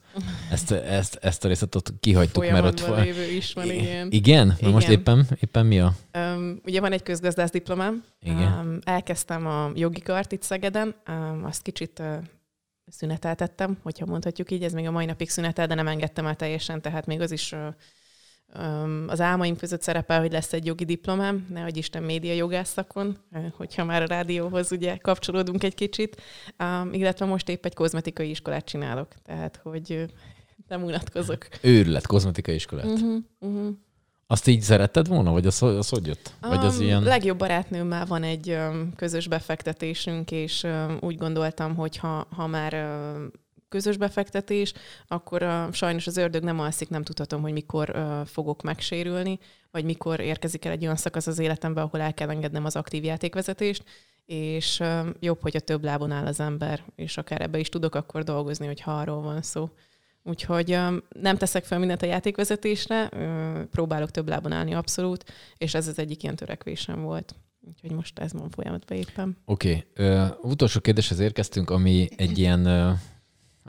Ezt, 0.51 0.71
ezt, 0.71 1.15
ezt 1.15 1.45
a 1.45 1.47
részt 1.47 1.75
ott 1.75 1.93
kihagytuk, 1.99 2.51
mert 2.51 2.65
ott... 2.65 2.97
lévő 2.97 3.23
is 3.23 3.53
van, 3.53 3.71
igen. 3.71 4.11
Igen? 4.11 4.55
igen. 4.57 4.71
Most 4.71 4.89
éppen, 4.89 5.27
éppen 5.39 5.65
mi 5.65 5.79
a... 5.79 5.93
Um, 6.13 6.61
ugye 6.65 6.79
van 6.79 6.91
egy 6.91 7.03
közgazdász 7.03 7.51
diplomám. 7.51 8.03
Igen. 8.21 8.59
Um, 8.59 8.79
elkezdtem 8.83 9.47
a 9.47 9.71
jogi 9.75 10.01
kart 10.01 10.31
itt 10.31 10.41
Szegeden, 10.41 10.95
um, 11.07 11.45
azt 11.45 11.61
kicsit 11.61 11.99
uh, 11.99 12.15
szüneteltettem, 12.85 13.77
hogyha 13.83 14.05
mondhatjuk 14.05 14.51
így, 14.51 14.63
ez 14.63 14.73
még 14.73 14.87
a 14.87 14.91
mai 14.91 15.05
napig 15.05 15.29
szünetel, 15.29 15.67
de 15.67 15.73
nem 15.73 15.87
engedtem 15.87 16.25
el 16.25 16.35
teljesen, 16.35 16.81
tehát 16.81 17.05
még 17.05 17.21
az 17.21 17.31
is 17.31 17.51
uh, 17.51 17.59
az 19.07 19.21
álmaim 19.21 19.57
között 19.57 19.81
szerepel, 19.81 20.19
hogy 20.19 20.31
lesz 20.31 20.53
egy 20.53 20.65
jogi 20.65 20.85
diplomám, 20.85 21.47
nehogy 21.49 21.77
Isten 21.77 22.03
média 22.03 22.33
jogászakon, 22.33 23.17
hogyha 23.51 23.85
már 23.85 24.01
a 24.01 24.05
rádióhoz 24.05 24.71
ugye 24.71 24.97
kapcsolódunk 24.97 25.63
egy 25.63 25.75
kicsit, 25.75 26.21
illetve 26.91 27.25
most 27.25 27.49
épp 27.49 27.65
egy 27.65 27.73
kozmetikai 27.73 28.29
iskolát 28.29 28.65
csinálok, 28.65 29.07
tehát 29.23 29.59
hogy 29.63 30.05
nem 30.67 30.83
unatkozok. 30.83 31.47
Őrület, 31.61 32.07
kozmetikai 32.07 32.55
iskolát. 32.55 32.85
Uh-huh, 32.85 33.17
uh-huh. 33.39 33.75
Azt 34.27 34.47
így 34.47 34.61
szeretted 34.61 35.07
volna, 35.07 35.31
vagy 35.31 35.45
az, 35.45 35.63
az 35.63 35.89
hogy 35.89 36.07
jött? 36.07 36.33
Vagy 36.41 36.65
az 36.65 36.77
um, 36.77 36.83
ilyen... 36.83 37.03
Legjobb 37.03 37.37
barátnőmmel 37.37 38.05
van 38.05 38.23
egy 38.23 38.49
um, 38.49 38.93
közös 38.95 39.27
befektetésünk, 39.27 40.31
és 40.31 40.63
um, 40.63 40.97
úgy 41.01 41.17
gondoltam, 41.17 41.75
hogy 41.75 41.97
ha, 41.97 42.27
ha 42.35 42.47
már 42.47 42.73
um, 42.73 43.31
közös 43.69 43.97
befektetés, 43.97 44.73
akkor 45.07 45.43
uh, 45.43 45.71
sajnos 45.71 46.07
az 46.07 46.17
ördög 46.17 46.43
nem 46.43 46.59
alszik, 46.59 46.89
nem 46.89 47.03
tudhatom, 47.03 47.41
hogy 47.41 47.51
mikor 47.51 47.89
uh, 47.89 48.25
fogok 48.25 48.61
megsérülni, 48.61 49.39
vagy 49.71 49.83
mikor 49.83 50.19
érkezik 50.19 50.65
el 50.65 50.71
egy 50.71 50.83
olyan 50.83 50.95
szakasz 50.95 51.27
az 51.27 51.39
életemben, 51.39 51.83
ahol 51.83 52.01
el 52.01 52.13
kell 52.13 52.29
engednem 52.29 52.65
az 52.65 52.75
aktív 52.75 53.03
játékvezetést, 53.03 53.83
és 54.25 54.79
uh, 54.79 55.07
jobb, 55.19 55.41
hogy 55.41 55.55
a 55.55 55.59
több 55.59 55.83
lábon 55.83 56.11
áll 56.11 56.25
az 56.25 56.39
ember, 56.39 56.83
és 56.95 57.17
akár 57.17 57.41
ebbe 57.41 57.59
is 57.59 57.69
tudok 57.69 57.95
akkor 57.95 58.23
dolgozni, 58.23 58.65
hogy 58.65 58.81
ha 58.81 58.99
arról 58.99 59.21
van 59.21 59.41
szó. 59.41 59.69
Úgyhogy 60.23 60.79
nem 61.09 61.37
teszek 61.37 61.63
fel 61.63 61.79
mindent 61.79 62.01
a 62.01 62.05
játékvezetésre, 62.05 63.09
próbálok 63.71 64.11
több 64.11 64.27
lábon 64.27 64.51
állni 64.51 64.73
abszolút, 64.73 65.23
és 65.57 65.73
ez 65.73 65.87
az 65.87 65.99
egyik 65.99 66.23
ilyen 66.23 66.35
törekvésem 66.35 67.01
volt. 67.01 67.35
Úgyhogy 67.67 67.91
most 67.91 68.19
ez 68.19 68.33
van 68.33 68.49
folyamatban 68.49 68.97
éppen. 68.97 69.37
Oké. 69.45 69.85
Okay. 69.95 70.15
Uh, 70.15 70.29
utolsó 70.41 70.79
kérdéshez 70.79 71.19
érkeztünk, 71.19 71.69
ami 71.69 72.07
egy 72.15 72.37
ilyen 72.37 72.65
uh 72.65 72.97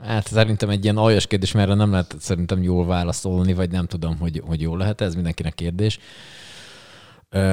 Hát 0.01 0.27
szerintem 0.27 0.69
egy 0.69 0.83
ilyen 0.83 0.97
aljas 0.97 1.27
kérdés, 1.27 1.51
mert 1.51 1.75
nem 1.75 1.91
lehet 1.91 2.15
szerintem 2.19 2.63
jól 2.63 2.85
válaszolni, 2.85 3.53
vagy 3.53 3.71
nem 3.71 3.85
tudom, 3.85 4.17
hogy, 4.17 4.41
hogy 4.45 4.61
jól 4.61 4.77
lehet, 4.77 5.01
ez 5.01 5.13
mindenkinek 5.15 5.53
kérdés. 5.53 5.99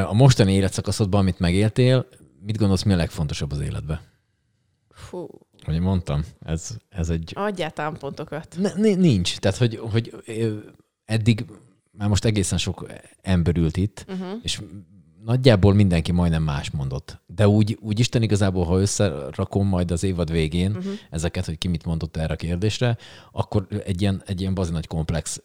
A 0.06 0.14
mostani 0.14 0.52
életszakaszodban, 0.52 1.20
amit 1.20 1.38
megéltél, 1.38 2.06
mit 2.40 2.58
gondolsz, 2.58 2.82
mi 2.82 2.92
a 2.92 2.96
legfontosabb 2.96 3.52
az 3.52 3.60
életben? 3.60 4.00
Fú. 4.90 5.28
Hogy 5.64 5.80
mondtam, 5.80 6.24
ez, 6.40 6.76
ez 6.88 7.08
egy... 7.08 7.32
Adjál 7.34 7.70
támpontokat. 7.70 8.56
Ne, 8.58 8.94
nincs. 8.94 9.38
Tehát, 9.38 9.56
hogy, 9.56 9.80
hogy 9.90 10.14
eddig 11.04 11.44
már 11.90 12.08
most 12.08 12.24
egészen 12.24 12.58
sok 12.58 12.86
ember 13.22 13.56
ült 13.56 13.76
itt, 13.76 14.04
uh-huh. 14.08 14.38
és 14.42 14.60
nagyjából 15.26 15.74
mindenki 15.74 16.12
majdnem 16.12 16.42
más 16.42 16.70
mondott. 16.70 17.20
De 17.26 17.48
úgy, 17.48 17.78
úgy 17.80 17.98
Isten 17.98 18.22
igazából, 18.22 18.64
ha 18.64 18.80
összerakom 18.80 19.66
majd 19.66 19.90
az 19.90 20.02
évad 20.02 20.30
végén 20.30 20.70
uh-huh. 20.70 20.92
ezeket, 21.10 21.44
hogy 21.44 21.58
ki 21.58 21.68
mit 21.68 21.84
mondott 21.84 22.16
erre 22.16 22.32
a 22.32 22.36
kérdésre, 22.36 22.96
akkor 23.32 23.66
egy 23.84 24.00
ilyen, 24.00 24.22
egy 24.26 24.40
ilyen 24.40 24.54
bazi 24.54 24.72
nagy 24.72 24.86
komplex 24.86 25.42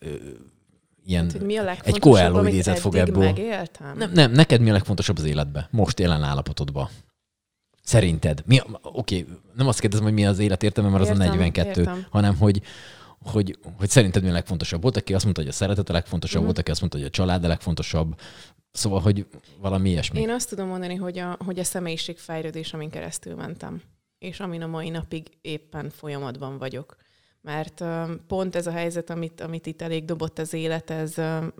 ilyen, 1.05 1.31
hát, 1.31 1.43
mi 1.43 1.57
a 1.57 1.75
egy 1.83 1.99
Coelho 1.99 2.45
idézet 2.45 2.79
fog 2.79 2.95
ebből. 2.95 3.23
Megéltem? 3.23 3.97
Nem, 3.97 4.11
nem, 4.11 4.31
neked 4.31 4.61
mi 4.61 4.69
a 4.69 4.73
legfontosabb 4.73 5.17
az 5.17 5.23
életben, 5.23 5.67
most 5.71 5.99
jelen 5.99 6.23
állapotodban? 6.23 6.89
Szerinted? 7.83 8.43
Mi, 8.45 8.59
oké, 8.81 9.25
nem 9.55 9.67
azt 9.67 9.79
kérdezem, 9.79 10.05
hogy 10.05 10.13
mi 10.13 10.25
az 10.25 10.39
élet 10.39 10.63
értelme, 10.63 10.89
mert 10.89 11.03
értem, 11.03 11.21
az 11.21 11.27
a 11.27 11.29
42, 11.29 11.79
értem. 11.79 12.05
hanem 12.09 12.35
hogy, 12.37 12.61
hogy, 13.23 13.57
hogy 13.77 13.89
szerinted 13.89 14.23
mi 14.23 14.29
a 14.29 14.33
legfontosabb? 14.33 14.81
Volt, 14.81 14.97
aki 14.97 15.13
azt 15.13 15.23
mondta, 15.23 15.41
hogy 15.41 15.49
a 15.49 15.53
szeretet 15.53 15.89
a 15.89 15.93
legfontosabb, 15.93 16.41
uh-huh. 16.41 16.45
volt, 16.45 16.57
aki 16.57 16.71
azt 16.71 16.79
mondta, 16.79 16.97
hogy 16.97 17.07
a 17.07 17.09
család 17.09 17.43
a 17.43 17.47
legfontosabb, 17.47 18.15
Szóval, 18.71 18.99
hogy 18.99 19.25
valami 19.59 19.89
ilyesmi. 19.89 20.19
Én 20.19 20.29
azt 20.29 20.49
tudom 20.49 20.67
mondani, 20.67 20.95
hogy 20.95 21.17
a, 21.17 21.37
hogy 21.45 21.59
a 21.59 21.63
személyiségfejlődés, 21.63 22.73
amin 22.73 22.89
keresztül 22.89 23.35
mentem, 23.35 23.81
és 24.17 24.39
amin 24.39 24.61
a 24.61 24.67
mai 24.67 24.89
napig 24.89 25.27
éppen 25.41 25.89
folyamatban 25.89 26.57
vagyok. 26.57 26.95
Mert 27.41 27.83
pont 28.27 28.55
ez 28.55 28.67
a 28.67 28.71
helyzet, 28.71 29.09
amit, 29.09 29.41
amit 29.41 29.65
itt 29.65 29.81
elég 29.81 30.05
dobott 30.05 30.39
az 30.39 30.53
élet, 30.53 30.89
ez, 30.89 31.17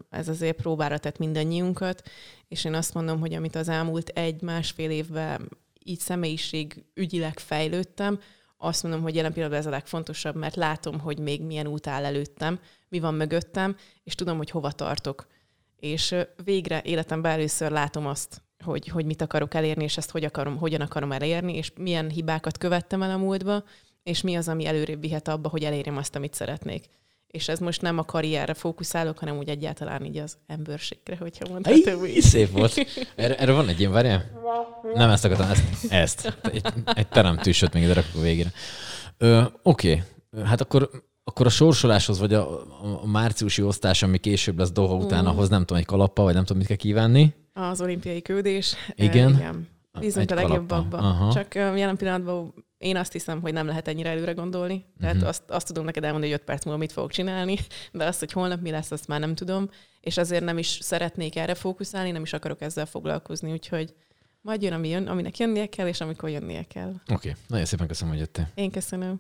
ez 0.09 0.27
azért 0.27 0.55
próbára 0.55 0.97
tett 0.97 1.17
mindannyiunkat, 1.17 2.09
és 2.47 2.63
én 2.63 2.73
azt 2.73 2.93
mondom, 2.93 3.19
hogy 3.19 3.33
amit 3.33 3.55
az 3.55 3.69
elmúlt 3.69 4.09
egy-másfél 4.09 4.89
évben 4.89 5.49
így 5.83 5.99
személyiség 5.99 6.83
ügyileg 6.93 7.39
fejlődtem, 7.39 8.19
azt 8.57 8.83
mondom, 8.83 9.01
hogy 9.01 9.15
jelen 9.15 9.33
pillanatban 9.33 9.61
ez 9.61 9.67
a 9.67 9.75
legfontosabb, 9.75 10.35
mert 10.35 10.55
látom, 10.55 10.99
hogy 10.99 11.19
még 11.19 11.41
milyen 11.41 11.67
út 11.67 11.87
áll 11.87 12.05
előttem, 12.05 12.59
mi 12.89 12.99
van 12.99 13.13
mögöttem, 13.13 13.75
és 14.03 14.15
tudom, 14.15 14.37
hogy 14.37 14.49
hova 14.49 14.71
tartok 14.71 15.27
és 15.81 16.15
végre 16.43 16.81
életemben 16.85 17.31
először 17.31 17.71
látom 17.71 18.07
azt, 18.07 18.41
hogy, 18.63 18.87
hogy 18.87 19.05
mit 19.05 19.21
akarok 19.21 19.53
elérni, 19.53 19.83
és 19.83 19.97
ezt 19.97 20.11
hogy 20.11 20.23
akarom, 20.23 20.57
hogyan 20.57 20.81
akarom 20.81 21.11
elérni, 21.11 21.55
és 21.55 21.71
milyen 21.75 22.09
hibákat 22.09 22.57
követtem 22.57 23.01
el 23.01 23.11
a 23.11 23.17
múltba, 23.17 23.63
és 24.03 24.21
mi 24.21 24.35
az, 24.35 24.47
ami 24.47 24.65
előrébb 24.65 25.01
vihet 25.01 25.27
abba, 25.27 25.49
hogy 25.49 25.63
elérjem 25.63 25.97
azt, 25.97 26.15
amit 26.15 26.33
szeretnék. 26.33 26.85
És 27.27 27.47
ez 27.47 27.59
most 27.59 27.81
nem 27.81 27.97
a 27.97 28.03
karrierre 28.03 28.53
fókuszálok, 28.53 29.19
hanem 29.19 29.37
úgy 29.37 29.49
egyáltalán 29.49 30.05
így 30.05 30.17
az 30.17 30.37
emberségre, 30.47 31.15
hogyha 31.19 31.49
mondhatom 31.49 32.05
így. 32.05 32.21
Szép 32.21 32.51
volt. 32.51 32.87
Erre, 33.15 33.37
erre 33.37 33.51
van 33.51 33.69
egy 33.69 33.79
ilyen, 33.79 33.91
várjál? 33.91 34.25
Nem 34.93 35.09
ezt 35.09 35.25
akartam, 35.25 35.49
ezt. 35.49 35.91
ezt. 35.91 36.37
Egy, 36.51 36.65
egy 36.85 37.07
teremtősöt 37.07 37.73
még 37.73 37.83
ide 37.83 37.93
rakok 37.93 38.15
a 38.15 38.21
végére. 38.21 38.51
Oké, 39.63 40.03
okay. 40.31 40.43
hát 40.43 40.61
akkor 40.61 40.89
akkor 41.23 41.45
a 41.45 41.49
sorsoláshoz, 41.49 42.19
vagy 42.19 42.33
a, 42.33 42.61
a 43.01 43.07
márciusi 43.07 43.61
osztás, 43.61 44.03
ami 44.03 44.17
később 44.17 44.57
lesz 44.57 44.71
Doha 44.71 44.95
után, 44.95 45.23
mm. 45.23 45.27
ahhoz 45.27 45.49
nem 45.49 45.59
tudom, 45.59 45.77
egy 45.77 45.85
kalappa, 45.85 46.23
vagy 46.23 46.33
nem 46.33 46.43
tudom, 46.43 46.57
mit 46.57 46.67
kell 46.67 46.77
kívánni. 46.77 47.33
Az 47.53 47.81
olimpiai 47.81 48.21
küldés. 48.21 48.75
Igen. 48.95 49.33
E, 49.33 49.37
igen. 49.37 49.67
Bízunk 49.99 50.31
a 50.31 50.35
legjobbakba. 50.35 51.31
Csak 51.33 51.55
jelen 51.55 51.97
pillanatban 51.97 52.53
én 52.77 52.97
azt 52.97 53.11
hiszem, 53.11 53.41
hogy 53.41 53.53
nem 53.53 53.67
lehet 53.67 53.87
ennyire 53.87 54.09
előre 54.09 54.31
gondolni. 54.31 54.85
Tehát 54.99 55.15
uh-huh. 55.15 55.29
azt, 55.29 55.43
azt 55.47 55.67
tudom 55.67 55.85
neked 55.85 56.03
elmondani, 56.03 56.31
hogy 56.31 56.41
öt 56.41 56.47
perc 56.47 56.65
múlva 56.65 56.79
mit 56.79 56.91
fogok 56.91 57.11
csinálni, 57.11 57.57
de 57.91 58.05
azt, 58.05 58.19
hogy 58.19 58.31
holnap 58.31 58.61
mi 58.61 58.71
lesz, 58.71 58.91
azt 58.91 59.07
már 59.07 59.19
nem 59.19 59.35
tudom. 59.35 59.69
És 59.99 60.17
azért 60.17 60.43
nem 60.43 60.57
is 60.57 60.77
szeretnék 60.81 61.35
erre 61.35 61.55
fókuszálni, 61.55 62.11
nem 62.11 62.21
is 62.21 62.33
akarok 62.33 62.61
ezzel 62.61 62.85
foglalkozni, 62.85 63.51
úgyhogy 63.51 63.93
majd 64.41 64.61
jön, 64.61 64.73
ami 64.73 64.89
jön, 64.89 65.07
aminek 65.07 65.37
jönnie 65.37 65.65
kell, 65.65 65.87
és 65.87 66.01
amikor 66.01 66.29
jönnie 66.29 66.63
kell. 66.63 66.89
Oké, 66.89 67.13
okay. 67.13 67.31
nagyon 67.47 67.65
szépen 67.65 67.87
köszönöm, 67.87 68.13
hogy 68.13 68.21
jöttél. 68.21 68.49
Én 68.55 68.71
köszönöm. 68.71 69.19